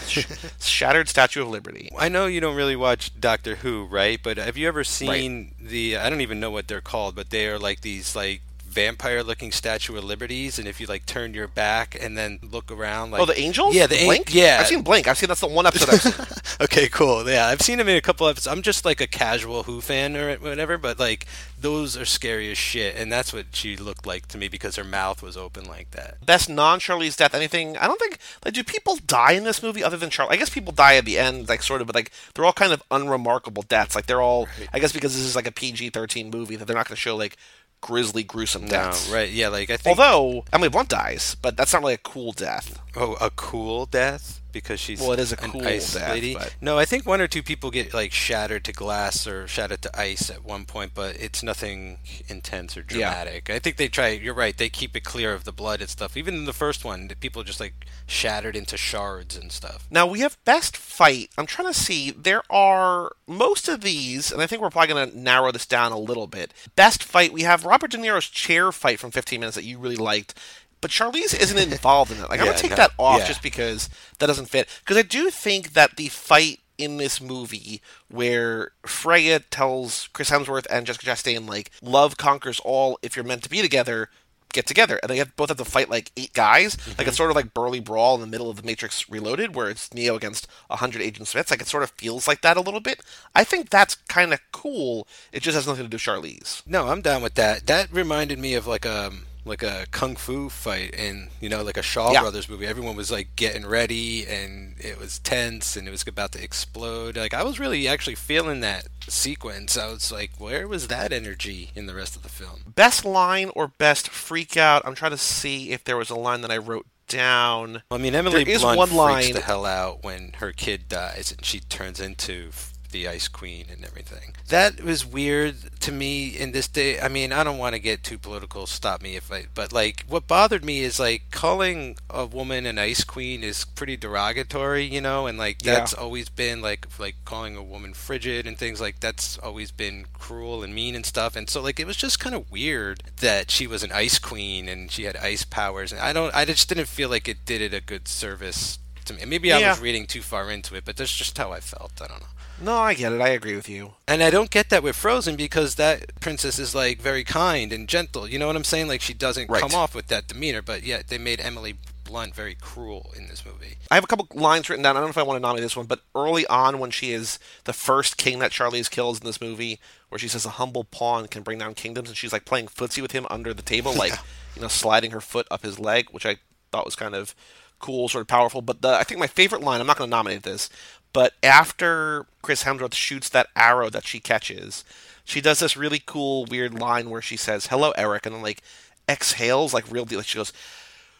Shattered 0.59 1.09
Statue 1.09 1.41
of 1.41 1.49
Liberty. 1.49 1.89
I 1.97 2.09
know 2.09 2.25
you 2.27 2.39
don't 2.41 2.55
really 2.55 2.75
watch 2.75 3.19
Doctor 3.19 3.55
Who, 3.57 3.85
right? 3.85 4.19
But 4.21 4.37
have 4.37 4.57
you 4.57 4.67
ever 4.67 4.83
seen 4.83 5.55
the? 5.59 5.97
I 5.97 6.09
don't 6.09 6.21
even 6.21 6.39
know 6.39 6.51
what 6.51 6.67
they're 6.67 6.81
called, 6.81 7.15
but 7.15 7.29
they 7.29 7.47
are 7.47 7.59
like 7.59 7.81
these 7.81 8.15
like 8.15 8.41
vampire-looking 8.71 9.51
Statue 9.51 9.97
of 9.97 10.03
Liberties, 10.03 10.57
and 10.57 10.67
if 10.67 10.79
you 10.79 10.87
like 10.87 11.05
turn 11.05 11.33
your 11.33 11.47
back 11.47 11.97
and 11.99 12.17
then 12.17 12.39
look 12.41 12.71
around, 12.71 13.09
oh, 13.09 13.11
like 13.11 13.21
oh, 13.21 13.25
the 13.25 13.39
angels. 13.39 13.75
yeah, 13.75 13.87
the 13.87 14.03
Blink. 14.05 14.33
yeah. 14.33 14.57
I've 14.59 14.67
seen 14.67 14.81
Blink. 14.81 15.07
I've 15.07 15.17
seen 15.17 15.27
that's 15.27 15.41
the 15.41 15.47
one 15.47 15.65
episode. 15.65 15.89
I've 15.89 16.01
seen. 16.01 16.25
okay, 16.61 16.87
cool. 16.87 17.29
Yeah, 17.29 17.47
I've 17.47 17.61
seen 17.61 17.79
him 17.79 17.87
in 17.87 17.97
a 17.97 18.01
couple 18.01 18.27
episodes. 18.27 18.47
I'm 18.47 18.61
just 18.61 18.85
like 18.85 19.01
a 19.01 19.07
casual 19.07 19.63
Who 19.63 19.81
fan 19.81 20.15
or 20.15 20.35
whatever, 20.37 20.77
but 20.77 20.99
like 20.99 21.25
those 21.59 21.95
are 21.97 22.05
scary 22.05 22.51
as 22.51 22.57
shit, 22.57 22.95
and 22.95 23.11
that's 23.11 23.33
what 23.33 23.47
she 23.51 23.77
looked 23.77 24.05
like 24.05 24.27
to 24.29 24.37
me 24.37 24.47
because 24.47 24.75
her 24.75 24.83
mouth 24.83 25.21
was 25.21 25.37
open 25.37 25.65
like 25.65 25.91
that. 25.91 26.25
Best 26.25 26.49
non 26.49 26.79
Charlize 26.79 27.17
death. 27.17 27.35
Anything? 27.35 27.77
I 27.77 27.87
don't 27.87 27.99
think. 27.99 28.17
Like, 28.43 28.53
do 28.53 28.63
people 28.63 28.97
die 29.05 29.33
in 29.33 29.43
this 29.43 29.61
movie 29.61 29.83
other 29.83 29.97
than 29.97 30.09
Charlie? 30.09 30.33
I 30.33 30.37
guess 30.37 30.49
people 30.49 30.73
die 30.73 30.95
at 30.95 31.05
the 31.05 31.19
end, 31.19 31.49
like 31.49 31.61
sort 31.61 31.81
of, 31.81 31.87
but 31.87 31.95
like 31.95 32.11
they're 32.33 32.45
all 32.45 32.53
kind 32.53 32.73
of 32.73 32.81
unremarkable 32.89 33.63
deaths. 33.63 33.95
Like 33.95 34.05
they're 34.07 34.21
all. 34.21 34.47
I 34.73 34.79
guess 34.79 34.91
because 34.91 35.13
this 35.13 35.23
is 35.23 35.35
like 35.35 35.47
a 35.47 35.51
PG-13 35.51 36.31
movie, 36.33 36.55
that 36.55 36.65
they're 36.65 36.75
not 36.75 36.87
going 36.87 36.95
to 36.95 37.01
show 37.01 37.15
like 37.15 37.37
grisly, 37.81 38.23
gruesome 38.23 38.67
deaths. 38.67 39.09
No, 39.09 39.15
right? 39.15 39.29
Yeah, 39.29 39.49
like 39.49 39.69
I 39.69 39.77
think. 39.77 39.97
Although 39.97 40.45
Emily 40.53 40.69
Blunt 40.69 40.89
dies, 40.89 41.35
but 41.41 41.57
that's 41.57 41.73
not 41.73 41.81
really 41.81 41.95
a 41.95 41.97
cool 41.97 42.31
death. 42.31 42.79
Oh, 42.95 43.13
a 43.21 43.29
cool 43.31 43.85
death 43.85 44.39
because 44.51 44.81
she's 44.81 44.99
Well, 44.99 45.13
it 45.13 45.19
is 45.19 45.31
a 45.31 45.37
cool 45.37 45.65
ice 45.65 45.93
death, 45.93 46.09
lady. 46.11 46.33
but- 46.33 46.53
No, 46.59 46.77
I 46.77 46.83
think 46.83 47.05
one 47.05 47.21
or 47.21 47.27
two 47.29 47.41
people 47.41 47.71
get 47.71 47.93
like 47.93 48.11
shattered 48.11 48.65
to 48.65 48.73
glass 48.73 49.25
or 49.25 49.47
shattered 49.47 49.81
to 49.83 49.97
ice 49.97 50.29
at 50.29 50.43
one 50.43 50.65
point, 50.65 50.91
but 50.93 51.15
it's 51.15 51.41
nothing 51.41 51.99
intense 52.27 52.75
or 52.75 52.81
Yeah. 52.81 52.85
dramatic. 53.13 53.49
I 53.49 53.59
think 53.59 53.77
they 53.77 53.87
try. 53.87 54.09
You're 54.09 54.33
right. 54.33 54.57
They 54.57 54.67
keep 54.69 54.93
it 54.97 55.05
clear 55.05 55.33
of 55.33 55.45
the 55.45 55.53
blood 55.53 55.79
and 55.79 55.89
stuff. 55.89 56.17
Even 56.17 56.33
in 56.35 56.43
the 56.43 56.51
first 56.51 56.83
one, 56.83 57.07
the 57.07 57.15
people 57.15 57.45
just 57.45 57.61
like 57.61 57.85
shattered 58.07 58.57
into 58.57 58.75
shards 58.75 59.37
and 59.37 59.53
stuff. 59.53 59.85
Now 59.89 60.05
we 60.05 60.19
have 60.19 60.37
best 60.43 60.75
fight. 60.75 61.29
I'm 61.37 61.45
trying 61.45 61.69
to 61.71 61.79
see. 61.79 62.11
There 62.11 62.43
are 62.51 63.13
most 63.25 63.69
of 63.69 63.79
these, 63.79 64.33
and 64.33 64.41
I 64.41 64.47
think 64.47 64.61
we're 64.61 64.69
probably 64.69 64.93
going 64.93 65.11
to 65.11 65.17
narrow 65.17 65.53
this 65.53 65.65
down 65.65 65.93
a 65.93 65.97
little 65.97 66.27
bit. 66.27 66.53
Best 66.75 67.03
fight. 67.05 67.31
We 67.31 67.43
have 67.43 67.63
Robert 67.63 67.91
De 67.91 67.97
Niro's 67.97 68.27
chair 68.27 68.73
fight 68.73 68.99
from 68.99 69.11
15 69.11 69.39
minutes 69.39 69.55
that 69.55 69.63
you 69.63 69.79
really 69.79 69.95
liked, 69.95 70.33
but 70.81 70.91
Charlize 70.91 71.39
isn't 71.39 71.57
involved 71.57 72.11
in 72.11 72.17
it. 72.17 72.29
Like 72.29 72.39
I'm 72.39 72.47
gonna 72.47 72.57
take 72.57 72.71
no, 72.71 72.77
that 72.77 72.91
off 72.97 73.19
yeah. 73.19 73.27
just 73.27 73.43
because 73.43 73.89
that 74.19 74.27
doesn't 74.27 74.47
fit. 74.47 74.67
Because 74.79 74.97
I 74.97 75.03
do 75.03 75.29
think 75.29 75.73
that 75.73 75.95
the 75.95 76.07
fight 76.07 76.59
in 76.77 76.97
this 76.97 77.21
movie 77.21 77.81
where 78.09 78.71
Freya 78.85 79.39
tells 79.39 80.09
Chris 80.13 80.31
Hemsworth 80.31 80.65
and 80.69 80.85
Jessica 80.87 81.05
Chastain 81.05 81.47
like 81.47 81.71
love 81.81 82.17
conquers 82.17 82.59
all. 82.61 82.97
If 83.01 83.15
you're 83.15 83.25
meant 83.25 83.43
to 83.43 83.49
be 83.49 83.61
together 83.61 84.09
get 84.51 84.65
together. 84.65 84.99
And 85.01 85.09
they 85.09 85.17
have, 85.17 85.35
both 85.35 85.49
have 85.49 85.57
to 85.57 85.65
fight 85.65 85.89
like 85.89 86.11
eight 86.17 86.33
guys. 86.33 86.77
Like 86.97 87.07
it's 87.07 87.15
mhm. 87.15 87.17
sort 87.17 87.29
of 87.31 87.35
like 87.35 87.53
burly 87.53 87.79
brawl 87.79 88.15
in 88.15 88.21
the 88.21 88.27
middle 88.27 88.49
of 88.49 88.57
the 88.57 88.63
matrix 88.63 89.09
reloaded 89.09 89.55
where 89.55 89.69
it's 89.69 89.93
neo 89.93 90.15
against 90.15 90.47
100 90.67 91.01
agent 91.01 91.27
smiths. 91.27 91.51
Like 91.51 91.61
it 91.61 91.67
sort 91.67 91.83
of 91.83 91.91
feels 91.91 92.27
like 92.27 92.41
that 92.41 92.57
a 92.57 92.61
little 92.61 92.79
bit. 92.79 93.01
I 93.35 93.43
think 93.43 93.69
that's 93.69 93.95
kind 94.07 94.33
of 94.33 94.39
cool. 94.51 95.07
It 95.31 95.43
just 95.43 95.55
has 95.55 95.67
nothing 95.67 95.85
to 95.85 95.89
do 95.89 95.95
with 95.95 96.01
charlize. 96.01 96.63
No, 96.67 96.89
I'm 96.89 97.01
down 97.01 97.21
with 97.21 97.35
that. 97.35 97.67
That 97.67 97.91
reminded 97.91 98.39
me 98.39 98.53
of 98.53 98.67
like 98.67 98.85
a 98.85 99.11
like 99.43 99.63
a 99.63 99.85
kung 99.91 100.15
fu 100.15 100.49
fight 100.49 100.93
in 100.93 101.29
you 101.39 101.49
know 101.49 101.63
like 101.63 101.77
a 101.77 101.81
Shaw 101.81 102.11
Yeah. 102.11 102.21
Brothers 102.21 102.47
movie. 102.49 102.67
Everyone 102.67 102.95
was 102.95 103.11
like 103.11 103.35
getting 103.35 103.65
ready 103.65 104.25
and 104.27 104.75
it 104.79 104.99
was 104.99 105.19
tense 105.19 105.75
and 105.75 105.87
it 105.87 105.91
was 105.91 106.05
about 106.07 106.31
to 106.33 106.43
explode. 106.43 107.17
Like 107.17 107.33
I 107.33 107.43
was 107.43 107.59
really 107.59 107.87
actually 107.87 108.15
feeling 108.15 108.59
that 108.61 108.87
sequence. 109.07 109.77
I 109.77 109.87
was 109.87 110.11
like, 110.11 110.31
where 110.37 110.67
was 110.67 110.87
that 110.87 111.11
energy 111.11 111.71
in 111.75 111.85
the 111.87 111.95
rest 111.95 112.15
of 112.15 112.23
the 112.23 112.29
film? 112.29 112.61
best 112.75 113.03
line 113.05 113.49
or 113.55 113.67
best 113.67 114.09
freak 114.09 114.55
out 114.57 114.81
i'm 114.85 114.95
trying 114.95 115.11
to 115.11 115.17
see 115.17 115.71
if 115.71 115.83
there 115.83 115.97
was 115.97 116.09
a 116.09 116.15
line 116.15 116.41
that 116.41 116.49
i 116.51 116.57
wrote 116.57 116.85
down 117.07 117.83
Well, 117.91 117.99
I 117.99 118.03
mean, 118.03 118.15
Emily 118.15 118.43
There 118.45 118.55
is 118.55 118.61
Blunt 118.61 118.77
one 118.77 118.87
freaks 118.87 118.97
line- 119.27 119.33
the 119.33 119.41
hell 119.41 119.65
out 119.65 120.03
when 120.03 120.31
her 120.37 120.51
kid 120.53 120.87
dies 120.87 121.31
and 121.35 121.43
she 121.45 121.59
turns 121.59 121.99
into 121.99 122.51
the 122.91 123.07
Ice 123.07 123.27
Queen 123.27 123.65
and 123.71 123.83
everything. 123.85 124.33
That 124.49 124.81
was 124.83 125.05
weird 125.05 125.55
to 125.81 125.91
me 125.91 126.27
in 126.29 126.51
this 126.51 126.67
day. 126.67 126.99
I 126.99 127.07
mean, 127.07 127.31
I 127.33 127.43
don't 127.43 127.57
want 127.57 127.73
to 127.73 127.79
get 127.79 128.03
too 128.03 128.17
political. 128.17 128.65
Stop 128.67 129.01
me 129.01 129.15
if 129.15 129.31
I. 129.31 129.45
But 129.53 129.71
like, 129.73 130.05
what 130.07 130.27
bothered 130.27 130.63
me 130.65 130.79
is 130.81 130.99
like 130.99 131.23
calling 131.31 131.97
a 132.09 132.25
woman 132.25 132.65
an 132.65 132.77
Ice 132.77 133.03
Queen 133.03 133.43
is 133.43 133.65
pretty 133.65 133.97
derogatory, 133.97 134.83
you 134.83 135.01
know, 135.01 135.27
and 135.27 135.37
like 135.37 135.63
Yeah. 135.65 135.75
that's 135.75 135.93
always 135.93 136.29
been 136.29 136.61
like 136.61 136.87
like 136.99 137.15
calling 137.25 137.55
a 137.55 137.63
woman 137.63 137.93
frigid 137.93 138.45
and 138.45 138.57
things 138.57 138.79
like 138.81 138.99
that's 138.99 139.37
always 139.39 139.71
been 139.71 140.05
cruel 140.13 140.63
and 140.63 140.75
mean 140.75 140.95
and 140.95 141.05
stuff. 141.05 141.35
And 141.35 141.49
so 141.49 141.61
like 141.61 141.79
it 141.79 141.87
was 141.87 141.97
just 141.97 142.19
kind 142.19 142.35
of 142.35 142.49
weird 142.51 143.03
that 143.21 143.49
she 143.51 143.67
was 143.67 143.83
an 143.83 143.91
Ice 143.91 144.19
Queen 144.19 144.67
and 144.69 144.91
she 144.91 145.03
had 145.03 145.15
ice 145.17 145.43
powers. 145.43 145.91
And 145.91 146.01
I 146.01 146.13
don't. 146.13 146.33
I 146.35 146.45
just 146.45 146.67
didn't 146.69 146.87
feel 146.87 147.09
like 147.09 147.27
it 147.27 147.45
did 147.45 147.61
it 147.61 147.73
a 147.73 147.81
good 147.81 148.07
service 148.07 148.77
to 149.05 149.13
me. 149.13 149.25
Maybe 149.25 149.51
I 149.51 149.59
Yeah. 149.59 149.69
was 149.71 149.79
reading 149.79 150.05
too 150.05 150.21
far 150.21 150.51
into 150.51 150.75
it, 150.75 150.85
but 150.85 150.95
that's 150.97 151.15
just 151.15 151.37
how 151.37 151.51
I 151.51 151.59
felt. 151.59 151.93
I 152.01 152.07
don't 152.07 152.19
know. 152.21 152.27
No, 152.61 152.77
I 152.77 152.93
get 152.93 153.11
it. 153.11 153.21
I 153.21 153.29
agree 153.29 153.55
with 153.55 153.67
you. 153.67 153.93
And 154.07 154.21
I 154.21 154.29
don't 154.29 154.51
get 154.51 154.69
that 154.69 154.83
with 154.83 154.95
Frozen 154.95 155.35
because 155.35 155.75
that 155.75 156.19
princess 156.19 156.59
is 156.59 156.75
like 156.75 156.99
very 157.01 157.23
kind 157.23 157.73
and 157.73 157.87
gentle. 157.87 158.27
You 158.27 158.37
know 158.39 158.47
what 158.47 158.55
I'm 158.55 158.63
saying? 158.63 158.87
Like 158.87 159.01
she 159.01 159.13
doesn't 159.13 159.49
Right. 159.49 159.61
come 159.61 159.73
off 159.73 159.95
with 159.95 160.07
that 160.07 160.27
demeanor, 160.27 160.61
but 160.61 160.83
yet 160.83 161.07
they 161.07 161.17
made 161.17 161.41
Emily 161.41 161.75
Blunt 162.03 162.35
very 162.35 162.55
cruel 162.55 163.11
in 163.17 163.27
this 163.27 163.45
movie. 163.45 163.77
I 163.89 163.95
have 163.95 164.03
a 164.03 164.07
couple 164.07 164.27
lines 164.33 164.69
written 164.69 164.83
down. 164.83 164.95
I 164.95 164.99
don't 164.99 165.07
know 165.07 165.11
if 165.11 165.17
I 165.17 165.23
want 165.23 165.37
to 165.37 165.41
nominate 165.41 165.63
this 165.63 165.77
one, 165.77 165.85
but 165.85 166.01
early 166.13 166.45
on 166.47 166.77
when 166.77 166.91
she 166.91 167.13
is 167.13 167.39
the 167.63 167.73
first 167.73 168.17
king 168.17 168.39
that 168.39 168.51
Charlize 168.51 168.89
kills 168.91 169.19
in 169.21 169.25
this 169.25 169.39
movie, 169.41 169.79
where 170.09 170.19
she 170.19 170.27
says 170.27 170.45
a 170.45 170.49
humble 170.51 170.83
pawn 170.83 171.27
can 171.27 171.41
bring 171.41 171.57
down 171.57 171.73
kingdoms, 171.73 172.09
and 172.09 172.17
she's 172.17 172.33
like 172.33 172.43
playing 172.45 172.67
footsie 172.67 173.01
with 173.01 173.13
him 173.13 173.25
under 173.29 173.53
the 173.53 173.61
table, 173.61 173.93
like 173.93 174.13
you 174.55 174.61
know, 174.61 174.67
sliding 174.67 175.11
her 175.11 175.21
foot 175.21 175.47
up 175.49 175.63
his 175.63 175.79
leg, 175.79 176.07
which 176.11 176.25
I 176.25 176.37
thought 176.71 176.85
was 176.85 176.95
kind 176.97 177.15
of 177.15 177.33
cool, 177.79 178.09
sort 178.09 178.21
of 178.23 178.27
powerful. 178.27 178.61
But 178.61 178.81
the, 178.81 178.89
I 178.89 179.03
think 179.03 179.19
my 179.19 179.27
favorite 179.27 179.61
line, 179.61 179.79
I'm 179.79 179.87
not 179.87 179.97
going 179.97 180.09
to 180.09 180.15
nominate 180.15 180.43
this, 180.43 180.69
but 181.13 181.33
after 181.43 182.25
Chris 182.41 182.63
Hemsworth 182.63 182.93
shoots 182.93 183.29
that 183.29 183.49
arrow 183.55 183.89
that 183.89 184.05
she 184.05 184.19
catches, 184.19 184.83
she 185.23 185.41
does 185.41 185.59
this 185.59 185.77
really 185.77 186.01
cool, 186.05 186.45
weird 186.45 186.73
line 186.73 187.09
where 187.09 187.21
she 187.21 187.37
says, 187.37 187.67
"Hello, 187.67 187.91
Eric," 187.91 188.25
and 188.25 188.35
then 188.35 188.41
like 188.41 188.61
exhales 189.07 189.73
like 189.73 189.91
real 189.91 190.05
deal. 190.05 190.19
Like 190.19 190.27
she 190.27 190.37
goes, 190.37 190.53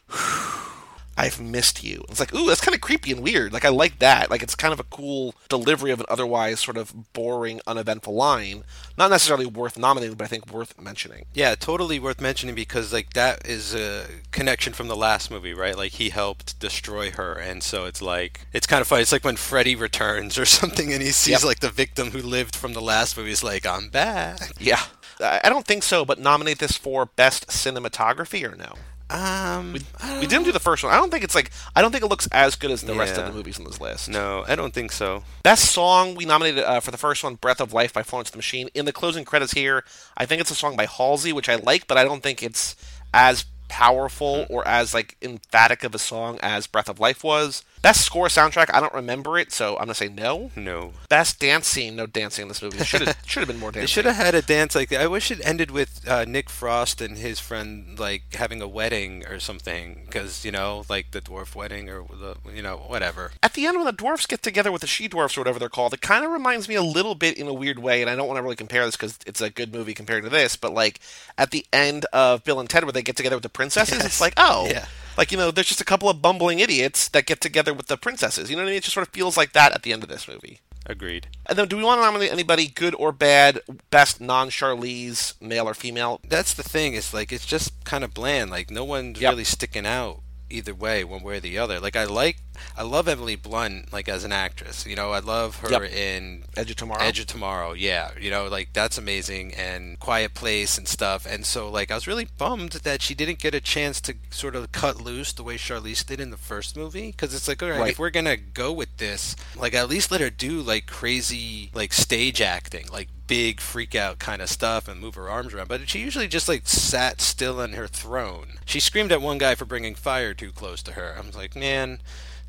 I've 1.17 1.41
missed 1.41 1.84
you. 1.84 2.04
It's 2.10 2.19
like, 2.19 2.34
ooh, 2.34 2.47
that's 2.47 2.62
kind 2.62 2.74
of 2.74 2.82
creepy 2.82 3.12
and 3.12 3.21
weird. 3.21 3.52
Like, 3.54 3.65
I 3.65 3.69
like 3.69 4.00
that. 4.00 4.32
Like, 4.32 4.41
it's 4.41 4.56
kind 4.56 4.74
of 4.74 4.80
a 4.80 4.84
cool 4.86 5.36
delivery 5.50 5.91
of 5.91 6.00
an 6.00 6.06
otherwise 6.10 6.60
sort 6.62 6.78
of 6.78 7.13
boring, 7.13 7.60
uneventful 7.67 8.13
line. 8.13 8.63
Not 8.97 9.12
necessarily 9.12 9.45
worth 9.45 9.78
nominating, 9.78 10.15
but 10.15 10.24
I 10.26 10.28
think 10.28 10.52
worth 10.52 10.80
mentioning. 10.80 11.26
Yeah, 11.34 11.56
totally 11.56 12.00
worth 12.00 12.21
mentioning 12.21 12.56
because 12.56 12.93
like 12.93 13.13
that 13.13 13.45
is 13.47 13.76
a 13.76 14.06
connection 14.32 14.74
from 14.74 14.88
the 14.88 14.95
last 14.95 15.30
movie, 15.30 15.54
right? 15.54 15.78
Like 15.78 15.91
he 15.93 16.10
helped 16.10 16.60
destroy 16.60 17.12
her, 17.12 17.34
and 17.34 17.62
so 17.62 17.86
it's 17.86 18.02
like 18.02 18.47
it's 18.54 18.65
kind 18.67 18.82
of 18.82 18.88
funny. 18.88 19.02
It's 19.02 19.12
like 19.12 19.26
when 19.26 19.36
Freddy 19.36 19.76
returns 19.76 20.38
or 20.38 20.45
something, 20.60 20.93
and 20.93 21.02
he 21.02 21.12
sees 21.12 21.32
Yep. 21.32 21.43
like 21.43 21.60
the 21.60 21.69
victim 21.69 22.12
who 22.12 22.19
lived 22.21 22.56
from 22.56 22.74
the 22.74 22.82
last 22.82 23.17
movie. 23.17 23.30
He's 23.30 23.43
like, 23.43 23.65
I'm 23.65 23.89
back. 23.89 24.39
Yeah. 24.60 24.82
I 25.19 25.41
I 25.43 25.50
don't 25.50 25.67
think 25.67 25.84
so, 25.84 26.06
but 26.06 26.19
nominate 26.19 26.60
this 26.60 26.78
for 26.78 27.06
best 27.06 27.47
cinematography 27.47 28.50
or 28.50 28.56
no? 28.56 28.74
Um, 29.12 29.74
We 30.19 30.28
didn't 30.28 30.43
do 30.45 30.52
the 30.52 30.60
first 30.60 30.84
one. 30.84 30.93
I 30.93 30.97
don't 30.97 31.10
think 31.12 31.24
it's 31.24 31.36
like, 31.36 31.52
I 31.76 31.82
don't 31.82 31.91
think 31.91 32.04
it 32.04 32.08
looks 32.08 32.28
as 32.32 32.56
good 32.56 32.71
as 32.71 32.82
the 32.82 32.93
rest 32.93 33.17
of 33.17 33.26
the 33.26 33.32
movies 33.34 33.60
on 33.60 33.65
this 33.65 33.80
list. 33.82 34.10
no, 34.10 34.45
I 34.47 34.56
don't 34.56 34.74
think 34.74 34.91
so. 34.91 35.24
Best 35.43 35.65
song, 35.71 36.15
we 36.15 36.26
nominated 36.26 36.63
uh, 36.63 36.80
for 36.80 36.91
the 36.91 36.97
first 36.97 37.24
one, 37.24 37.36
Breath 37.36 37.60
of 37.62 37.74
Life 37.74 37.93
by 37.93 38.04
Florence 38.04 38.30
the 38.30 38.38
Machine. 38.38 38.69
In 38.74 38.86
the 38.86 38.93
closing 38.93 39.26
credits 39.26 39.54
here, 39.54 39.84
I 40.17 40.26
think 40.26 40.39
it's 40.41 40.52
a 40.52 40.56
song 40.56 40.76
by 40.76 40.86
Halsey, 40.86 41.34
which 41.34 41.50
I 41.50 41.56
like, 41.56 41.88
but 41.88 41.97
I 41.97 42.04
don't 42.04 42.24
think 42.24 42.41
it's 42.41 42.76
as 43.13 43.45
powerful 43.67 44.45
or 44.50 44.67
as 44.67 44.93
like 44.93 45.15
emphatic 45.21 45.84
of 45.84 45.95
a 45.95 46.00
song 46.00 46.38
as 46.41 46.67
Breath 46.67 46.89
of 46.89 47.00
Life 47.00 47.24
was. 47.24 47.63
Best 47.82 48.02
score 48.06 48.28
soundtrack, 48.28 48.70
I 48.74 48.80
don't 48.80 48.94
remember 48.94 49.39
it, 49.39 49.52
so 49.52 49.74
I'm 49.76 49.86
gonna 49.86 49.96
say 49.96 50.08
no. 50.08 50.52
No. 50.56 50.94
Best 51.10 51.39
dance 51.39 51.67
scene, 51.67 51.96
no 51.96 52.06
dancing 52.06 52.44
in 52.44 52.48
this 52.48 52.62
movie. 52.62 52.78
Should 52.84 53.02
have 53.02 53.17
should 53.26 53.39
have 53.39 53.48
been 53.48 53.58
more 53.60 53.72
They 53.72 53.80
dancing. 53.82 53.94
should 53.94 54.06
have 54.06 54.15
had 54.17 54.36
a 54.36 54.41
dance 54.44 54.76
like 54.76 54.89
that. 54.89 55.02
I 55.02 55.08
wish 55.08 55.32
it 55.32 55.39
ended 55.44 55.72
with 55.72 56.08
uh, 56.08 56.26
Nick 56.26 56.50
Frost 56.50 57.02
and 57.02 57.17
his 57.17 57.39
friend 57.39 57.98
like 57.98 58.36
having 58.36 58.62
a 58.62 58.67
wedding 58.67 59.26
or 59.26 59.39
something, 59.39 60.04
because 60.06 60.46
you 60.46 60.52
know, 60.52 60.84
like 60.89 61.10
the 61.10 61.22
dwarf 61.22 61.56
wedding 61.56 61.89
or 61.89 62.04
the 62.04 62.36
you 62.54 62.62
know 62.62 62.78
whatever. 62.78 63.32
At 63.41 63.54
the 63.54 63.65
end, 63.65 63.78
when 63.78 63.86
the 63.88 63.91
dwarfs 63.91 64.28
get 64.28 64.44
together 64.44 64.72
with 64.72 64.82
the 64.82 64.88
she 64.88 65.08
dwarfs 65.08 65.36
or 65.36 65.41
whatever 65.41 65.58
they're 65.58 65.67
called, 65.70 65.94
it 65.96 66.02
kind 66.02 66.24
of 66.24 66.30
reminds 66.32 66.70
me 66.70 66.76
a 66.76 66.84
little 66.84 67.15
bit 67.15 67.36
in 67.38 67.48
a 67.48 67.54
weird 67.54 67.80
way. 67.80 68.02
And 68.02 68.10
I 68.12 68.15
don't 68.15 68.28
want 68.28 68.38
to 68.38 68.44
really 68.44 68.56
compare 68.56 68.86
this 68.86 68.96
because 68.96 69.17
it's 69.26 69.41
a 69.41 69.50
good 69.50 69.74
movie 69.74 69.96
compared 69.96 70.24
to 70.24 70.30
this. 70.30 70.56
But 70.56 70.74
like 70.74 71.00
at 71.38 71.50
the 71.50 71.65
end 71.74 72.06
of 72.13 72.44
Bill 72.44 72.60
and 72.60 72.70
Ted, 72.70 72.84
where 72.84 72.91
they 72.94 73.02
get 73.02 73.15
together 73.15 73.36
with 73.38 73.44
the 73.44 73.50
princesses, 73.50 73.96
Yes. 73.98 74.06
it's 74.06 74.22
like, 74.22 74.34
oh, 74.38 74.67
Yeah. 74.70 74.86
like 75.17 75.32
you 75.32 75.38
know, 75.39 75.50
there's 75.50 75.67
just 75.67 75.82
a 75.82 75.86
couple 75.86 76.10
of 76.10 76.22
bumbling 76.22 76.60
idiots 76.60 77.08
that 77.10 77.26
get 77.26 77.41
together 77.41 77.70
with 77.77 77.88
the 77.88 77.97
princesses. 77.97 78.49
You 78.49 78.55
know 78.55 78.63
what 78.63 78.67
I 78.69 78.71
mean? 78.71 78.77
It 78.77 78.84
just 78.84 78.93
sort 78.93 79.07
of 79.07 79.13
feels 79.13 79.38
like 79.38 79.53
that 79.53 79.71
at 79.73 79.84
the 79.84 79.93
end 79.93 80.03
of 80.03 80.10
this 80.10 80.27
movie. 80.27 80.60
Agreed. 80.86 81.27
And 81.45 81.57
then, 81.60 81.67
do 81.67 81.77
we 81.77 81.84
want 81.84 81.99
to 81.99 82.05
nominate 82.05 82.31
anybody 82.31 82.67
good 82.67 82.95
or 82.95 83.12
bad, 83.12 83.62
best 83.91 84.19
non-Charlize, 84.19 85.39
male 85.41 85.67
or 85.69 85.73
female? 85.73 86.19
That's 86.27 86.53
the 86.53 86.63
thing. 86.63 86.95
It's 86.95 87.13
like 87.13 87.31
it's 87.31 87.45
just 87.45 87.84
kind 87.84 88.03
of 88.03 88.13
bland. 88.13 88.49
Like 88.51 88.71
no 88.71 88.84
one's 88.84 89.19
Yep. 89.21 89.31
really 89.31 89.43
sticking 89.43 89.86
out 89.86 90.21
either 90.52 90.74
way, 90.76 91.04
one 91.04 91.24
way 91.24 91.38
or 91.38 91.40
the 91.40 91.58
other. 91.58 91.80
Like 91.80 91.96
I 91.96 92.04
like, 92.06 92.38
I 92.78 92.84
love 92.84 93.08
Emily 93.08 93.36
Blunt 93.36 93.92
like 93.92 94.08
as 94.08 94.24
an 94.24 94.32
actress. 94.32 94.86
You 94.86 94.96
know, 94.96 95.12
I 95.12 95.20
love 95.20 95.58
her 95.58 95.70
Yep. 95.72 95.82
in 95.94 96.44
Edge 96.56 96.70
of 96.72 96.76
Tomorrow. 96.78 97.02
Edge 97.02 97.20
of 97.20 97.26
Tomorrow, 97.28 97.74
yeah, 97.74 98.12
you 98.20 98.30
know, 98.30 98.48
like 98.48 98.74
that's 98.74 98.98
amazing, 98.98 99.54
and 99.56 99.98
Quiet 100.00 100.34
Place 100.34 100.78
and 100.78 100.88
stuff. 100.88 101.26
And 101.26 101.46
so, 101.46 101.70
like, 101.70 101.90
I 101.92 101.96
was 101.96 102.08
really 102.08 102.28
bummed 102.38 102.74
that 102.84 103.02
she 103.02 103.16
didn't 103.16 103.40
get 103.40 103.56
a 103.56 103.62
chance 103.62 104.00
to 104.02 104.16
sort 104.30 104.56
of 104.56 104.72
cut 104.72 105.02
loose 105.02 105.32
the 105.34 105.44
way 105.44 105.56
Charlize 105.58 106.06
did 106.06 106.20
in 106.20 106.30
the 106.30 106.38
first 106.38 106.76
movie. 106.78 107.08
Because 107.12 107.34
it's 107.34 107.48
like, 107.48 107.64
all 107.64 107.70
right, 107.70 107.80
Right. 107.80 107.92
if 107.92 108.00
we're 108.00 108.10
gonna 108.10 108.38
go 108.38 108.72
with 108.72 108.98
this, 108.98 109.36
like, 109.56 109.74
at 109.74 109.90
least 109.90 110.12
let 110.12 110.22
her 110.22 110.30
do 110.30 110.62
like 110.62 110.86
crazy, 110.88 111.72
like 111.74 111.94
stage 111.94 112.42
acting, 112.42 112.86
like 112.92 113.08
big 113.32 113.62
freak 113.62 113.96
out 113.96 114.20
kind 114.20 114.41
of 114.41 114.50
stuff, 114.50 114.89
and 114.89 115.00
move 115.00 115.15
her 115.15 115.30
arms 115.30 115.54
around. 115.54 115.70
But 115.70 115.88
she 115.88 116.00
usually 116.00 116.28
just 116.28 116.50
like 116.50 116.67
sat 116.67 117.22
still 117.22 117.62
on 117.62 117.72
her 117.72 117.88
throne. 117.88 118.60
She 118.65 118.82
screamed 118.82 119.13
at 119.13 119.22
one 119.22 119.38
guy 119.38 119.56
for 119.56 119.63
bringing 119.63 119.96
fire 119.96 120.34
too 120.34 120.52
close 120.52 120.84
to 120.84 120.91
her. 120.94 121.15
I 121.17 121.26
was 121.26 121.36
like, 121.36 121.56
man. 121.56 122.00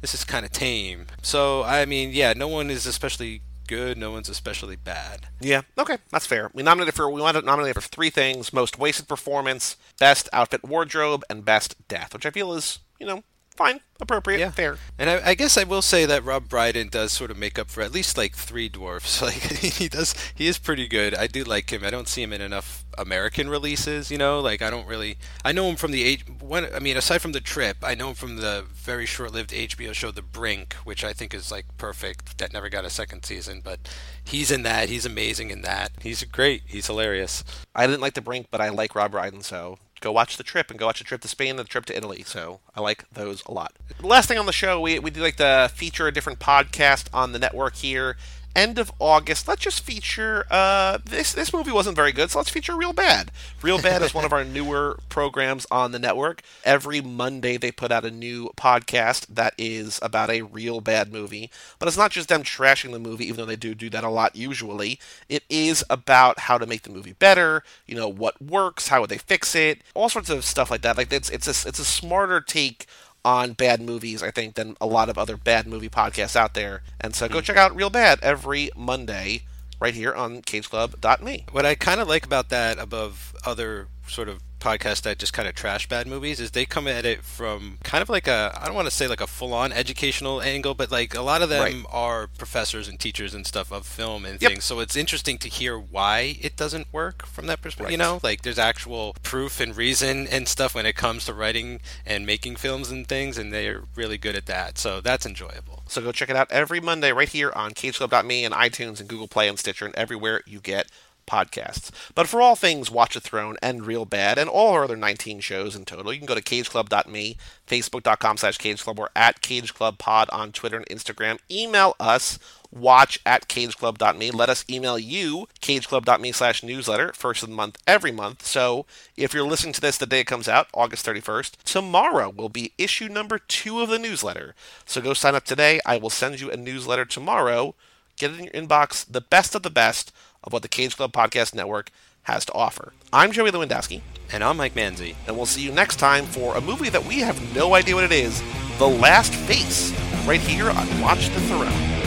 This 0.00 0.14
is 0.14 0.24
kind 0.24 0.44
of 0.44 0.50
tame. 0.50 1.06
So, 1.22 1.62
I 1.62 1.84
mean, 1.86 2.10
yeah, 2.10 2.32
no 2.32 2.48
one 2.48 2.70
is 2.70 2.86
especially 2.86 3.42
good. 3.68 3.96
No 3.96 4.10
one's 4.10 4.28
especially 4.28 4.74
bad. 4.74 5.28
Yeah, 5.40 5.62
okay, 5.78 5.98
that's 6.10 6.26
fair. 6.26 6.50
We 6.52 6.64
nominated 6.64 6.94
for 6.94 7.08
we 7.08 7.20
wanted 7.20 7.42
to 7.42 7.46
nominate 7.46 7.76
for 7.76 7.80
three 7.80 8.10
things: 8.10 8.52
most 8.52 8.80
wasted 8.80 9.06
performance, 9.06 9.76
best 10.00 10.28
outfit 10.32 10.64
wardrobe, 10.64 11.22
and 11.30 11.44
best 11.44 11.76
death, 11.86 12.14
which 12.14 12.26
I 12.26 12.30
feel 12.30 12.52
is 12.52 12.80
you 12.98 13.06
know 13.06 13.22
fine, 13.62 13.80
appropriate, 14.00 14.38
Yeah. 14.40 14.50
fair. 14.50 14.78
And 14.98 15.08
I, 15.08 15.30
I 15.30 15.34
guess 15.34 15.56
I 15.56 15.64
will 15.64 15.82
say 15.82 16.04
that 16.06 16.24
Rob 16.24 16.48
Brydon 16.48 16.88
does 16.88 17.12
sort 17.12 17.30
of 17.30 17.36
make 17.36 17.58
up 17.58 17.70
for 17.70 17.80
at 17.82 17.92
least 17.92 18.16
like 18.18 18.34
three 18.34 18.68
dwarfs. 18.68 19.20
Like 19.22 19.34
he 19.34 19.88
does, 19.88 20.14
he 20.34 20.46
is 20.48 20.58
pretty 20.58 20.88
good. 20.88 21.14
I 21.14 21.26
do 21.28 21.44
like 21.44 21.70
him. 21.72 21.84
I 21.84 21.90
don't 21.90 22.08
see 22.08 22.22
him 22.22 22.32
in 22.32 22.40
enough 22.40 22.84
American 22.98 23.48
releases. 23.48 24.10
You 24.10 24.18
know, 24.18 24.40
like 24.40 24.62
I 24.62 24.68
don't 24.70 24.86
really. 24.86 25.16
I 25.44 25.52
know 25.52 25.68
him 25.68 25.76
from 25.76 25.92
the 25.92 26.02
H. 26.02 26.24
One, 26.40 26.66
I 26.74 26.80
mean, 26.80 26.96
aside 26.96 27.22
from 27.22 27.32
the 27.32 27.40
trip, 27.40 27.76
I 27.82 27.94
know 27.94 28.08
him 28.08 28.14
from 28.14 28.36
the 28.36 28.64
very 28.72 29.06
short-lived 29.06 29.50
HBO 29.50 29.92
show 29.94 30.10
The 30.10 30.22
Brink, 30.22 30.74
which 30.84 31.04
I 31.04 31.12
think 31.12 31.32
is 31.34 31.50
like 31.52 31.66
perfect. 31.78 32.38
That 32.38 32.52
never 32.52 32.68
got 32.68 32.84
a 32.84 32.90
second 32.90 33.24
season, 33.24 33.60
but 33.62 33.78
he's 34.24 34.50
in 34.50 34.62
that. 34.64 34.88
He's 34.88 35.06
amazing 35.06 35.50
in 35.50 35.62
that. 35.62 35.92
He's 36.02 36.24
great. 36.24 36.62
He's 36.66 36.88
hilarious. 36.88 37.44
I 37.74 37.86
didn't 37.86 38.00
like 38.02 38.14
the 38.14 38.20
Brink, 38.20 38.48
but 38.50 38.60
I 38.60 38.68
like 38.70 38.94
Rob 38.96 39.12
Brydon, 39.12 39.42
so 39.42 39.78
go 40.02 40.12
watch 40.12 40.36
the 40.36 40.42
trip 40.42 40.68
and 40.70 40.78
go 40.78 40.86
watch 40.86 40.98
the 40.98 41.04
trip 41.04 41.22
to 41.22 41.28
Spain 41.28 41.50
and 41.50 41.58
the 41.60 41.64
trip 41.64 41.86
to 41.86 41.96
Italy. 41.96 42.22
So 42.26 42.60
I 42.76 42.80
like 42.80 43.08
those 43.10 43.42
a 43.46 43.52
lot. 43.52 43.72
Last 44.02 44.28
thing 44.28 44.38
on 44.38 44.46
the 44.46 44.52
show, 44.52 44.80
we 44.80 44.98
we 44.98 45.10
do 45.10 45.20
like 45.22 45.36
to 45.36 45.70
feature 45.74 46.06
a 46.06 46.12
different 46.12 46.38
podcast 46.38 47.06
on 47.14 47.32
the 47.32 47.38
network 47.38 47.76
here. 47.76 48.16
End 48.54 48.78
of 48.78 48.92
August, 48.98 49.48
let's 49.48 49.62
just 49.62 49.80
feature. 49.80 50.44
Uh, 50.50 50.98
this 51.04 51.32
this 51.32 51.54
movie 51.54 51.72
wasn't 51.72 51.96
very 51.96 52.12
good, 52.12 52.30
so 52.30 52.38
let's 52.38 52.50
feature 52.50 52.76
Real 52.76 52.92
Bad. 52.92 53.30
Real 53.62 53.80
Bad 53.80 54.02
is 54.02 54.12
one 54.12 54.26
of 54.26 54.32
our 54.32 54.44
newer 54.58 54.98
programs 55.08 55.66
on 55.70 55.92
the 55.92 55.98
network. 55.98 56.42
Every 56.62 57.00
Monday 57.00 57.56
they 57.56 57.72
put 57.72 57.90
out 57.90 58.04
a 58.04 58.10
new 58.10 58.50
podcast 58.54 59.26
that 59.28 59.54
is 59.56 59.98
about 60.02 60.28
a 60.28 60.42
real 60.42 60.82
bad 60.82 61.10
movie, 61.10 61.50
but 61.78 61.88
it's 61.88 61.96
not 61.96 62.10
just 62.10 62.28
them 62.28 62.42
trashing 62.42 62.92
the 62.92 62.98
movie, 62.98 63.24
even 63.24 63.36
though 63.38 63.46
they 63.46 63.56
do 63.56 63.74
do 63.74 63.88
that 63.88 64.04
a 64.04 64.10
lot 64.10 64.36
usually. 64.36 65.00
It 65.30 65.44
is 65.48 65.82
about 65.88 66.40
how 66.40 66.58
to 66.58 66.66
make 66.66 66.82
the 66.82 66.90
movie 66.90 67.14
better. 67.14 67.64
You 67.86 67.96
know 67.96 68.08
what 68.08 68.40
works, 68.42 68.88
how 68.88 69.00
would 69.00 69.10
they 69.10 69.18
fix 69.18 69.54
it, 69.54 69.80
all 69.94 70.10
sorts 70.10 70.28
of 70.28 70.44
stuff 70.44 70.70
like 70.70 70.82
that. 70.82 70.98
Like 70.98 71.10
it's 71.10 71.30
it's 71.30 71.46
a 71.46 71.68
it's 71.68 71.78
a 71.78 71.84
smarter 71.86 72.40
take 72.42 72.86
on 73.24 73.52
bad 73.52 73.80
movies, 73.80 74.22
I 74.22 74.30
think, 74.30 74.54
than 74.54 74.76
a 74.80 74.86
lot 74.86 75.08
of 75.08 75.18
other 75.18 75.36
bad 75.36 75.66
movie 75.66 75.88
podcasts 75.88 76.36
out 76.36 76.54
there. 76.54 76.82
And 77.00 77.14
so 77.14 77.28
go 77.28 77.36
mm-hmm. 77.36 77.44
check 77.44 77.56
out 77.56 77.74
Real 77.74 77.90
Bad 77.90 78.18
every 78.22 78.70
Monday 78.76 79.42
right 79.80 79.94
here 79.94 80.12
on 80.12 80.42
CageClub.me. 80.42 81.46
What 81.50 81.66
I 81.66 81.74
kind 81.74 82.00
of 82.00 82.08
like 82.08 82.24
about 82.24 82.48
that, 82.50 82.78
above 82.78 83.34
other 83.44 83.88
sort 84.06 84.28
of 84.28 84.40
podcasts 84.62 85.02
that 85.02 85.18
just 85.18 85.32
kind 85.32 85.48
of 85.48 85.54
trash 85.54 85.88
bad 85.88 86.06
movies, 86.06 86.38
is 86.40 86.52
they 86.52 86.64
come 86.64 86.86
at 86.86 87.04
it 87.04 87.22
from 87.24 87.78
kind 87.82 88.00
of 88.00 88.08
like 88.08 88.26
a 88.28 88.56
I 88.60 88.66
don't 88.66 88.74
want 88.74 88.86
to 88.86 88.94
say 88.94 89.08
like 89.08 89.20
a 89.20 89.26
full 89.26 89.52
on 89.52 89.72
educational 89.72 90.40
angle, 90.40 90.74
but 90.74 90.90
like 90.90 91.14
a 91.14 91.22
lot 91.22 91.42
of 91.42 91.48
them 91.48 91.62
Right. 91.62 91.84
are 91.90 92.26
professors 92.28 92.88
and 92.88 92.98
teachers 92.98 93.34
and 93.34 93.46
stuff 93.46 93.72
of 93.72 93.86
film 93.86 94.24
and 94.24 94.40
Yep. 94.40 94.50
things. 94.50 94.64
So 94.64 94.80
it's 94.80 94.96
interesting 94.96 95.38
to 95.38 95.48
hear 95.48 95.78
why 95.78 96.36
it 96.40 96.56
doesn't 96.56 96.86
work 96.92 97.26
from 97.26 97.46
that 97.48 97.60
perspective. 97.60 97.90
You 97.90 97.98
know, 97.98 98.20
like 98.22 98.42
there's 98.42 98.58
actual 98.58 99.14
proof 99.22 99.58
and 99.60 99.76
reason 99.76 100.26
and 100.28 100.46
stuff 100.48 100.74
when 100.74 100.86
it 100.86 100.94
comes 100.96 101.24
to 101.26 101.34
writing 101.34 101.80
and 102.06 102.24
making 102.24 102.56
films 102.56 102.90
and 102.90 103.06
things, 103.06 103.36
and 103.38 103.52
they're 103.52 103.82
really 103.96 104.18
good 104.18 104.36
at 104.36 104.46
that. 104.46 104.78
So 104.78 105.00
that's 105.00 105.26
enjoyable. 105.26 105.82
So 105.88 106.00
go 106.00 106.12
check 106.12 106.30
it 106.30 106.36
out 106.36 106.50
every 106.52 106.80
Monday 106.80 107.12
right 107.12 107.28
here 107.28 107.52
on 107.54 107.72
CageClub.me 107.72 108.44
and 108.44 108.54
iTunes 108.54 109.00
and 109.00 109.08
Google 109.08 109.28
Play 109.28 109.48
and 109.48 109.58
Stitcher 109.58 109.84
and 109.86 109.94
everywhere 109.96 110.42
you 110.46 110.60
get 110.60 110.86
podcasts. 111.32 111.90
But 112.14 112.28
for 112.28 112.42
all 112.42 112.54
things 112.54 112.90
Watch 112.90 113.16
a 113.16 113.20
Throne 113.20 113.56
and 113.62 113.86
Real 113.86 114.04
Bad 114.04 114.36
and 114.38 114.50
all 114.50 114.74
our 114.74 114.84
other 114.84 114.96
19 114.96 115.40
shows 115.40 115.74
in 115.74 115.84
total, 115.84 116.12
you 116.12 116.18
can 116.18 116.26
go 116.26 116.34
to 116.34 116.42
cageclub.me, 116.42 117.36
facebook.com 117.66 118.36
slash 118.36 118.58
cageclub, 118.58 118.98
or 118.98 119.10
at 119.16 119.40
cageclubpod 119.40 120.26
on 120.30 120.52
Twitter 120.52 120.76
and 120.76 120.86
Instagram. 120.86 121.38
Email 121.50 121.96
us, 121.98 122.38
watch 122.70 123.18
at 123.24 123.48
cageclub.me. 123.48 124.30
Let 124.30 124.50
us 124.50 124.64
email 124.68 124.98
you, 124.98 125.48
cageclub.me 125.60 126.32
slash 126.32 126.62
newsletter, 126.62 127.12
first 127.14 127.42
of 127.42 127.48
the 127.48 127.54
month 127.54 127.78
every 127.86 128.12
month. 128.12 128.44
So 128.44 128.84
if 129.16 129.32
you're 129.32 129.46
listening 129.46 129.72
to 129.74 129.80
this 129.80 129.96
the 129.96 130.06
day 130.06 130.20
it 130.20 130.26
comes 130.26 130.48
out, 130.48 130.68
August 130.74 131.06
31st, 131.06 131.62
tomorrow 131.64 132.28
will 132.28 132.50
be 132.50 132.72
issue 132.76 133.08
number 133.08 133.38
two 133.38 133.80
of 133.80 133.88
the 133.88 133.98
newsletter. 133.98 134.54
So 134.84 135.00
go 135.00 135.14
sign 135.14 135.34
up 135.34 135.44
today. 135.44 135.80
I 135.86 135.96
will 135.96 136.10
send 136.10 136.40
you 136.40 136.50
a 136.50 136.56
newsletter 136.56 137.06
tomorrow 137.06 137.74
get 138.18 138.30
it 138.30 138.38
in 138.38 138.44
your 138.44 138.52
inbox 138.52 139.04
the 139.10 139.20
best 139.20 139.54
of 139.54 139.62
the 139.62 139.70
best 139.70 140.12
of 140.44 140.52
what 140.52 140.62
the 140.62 140.68
Cage 140.68 140.96
Club 140.96 141.12
Podcast 141.12 141.54
Network 141.54 141.90
has 142.22 142.44
to 142.46 142.52
offer. 142.52 142.92
I'm 143.12 143.32
Joey 143.32 143.50
Lewandowski. 143.50 144.00
And 144.32 144.42
I'm 144.42 144.56
Mike 144.56 144.74
Manzi. 144.74 145.14
And 145.26 145.36
we'll 145.36 145.46
see 145.46 145.62
you 145.62 145.72
next 145.72 145.96
time 145.96 146.24
for 146.24 146.56
a 146.56 146.60
movie 146.60 146.88
that 146.88 147.04
we 147.04 147.20
have 147.20 147.54
no 147.54 147.74
idea 147.74 147.94
what 147.94 148.04
it 148.04 148.12
is 148.12 148.42
The 148.78 148.88
Last 148.88 149.34
Face, 149.34 149.92
right 150.26 150.40
here 150.40 150.70
on 150.70 151.00
Watch 151.00 151.28
the 151.28 151.40
Throne. 151.42 152.01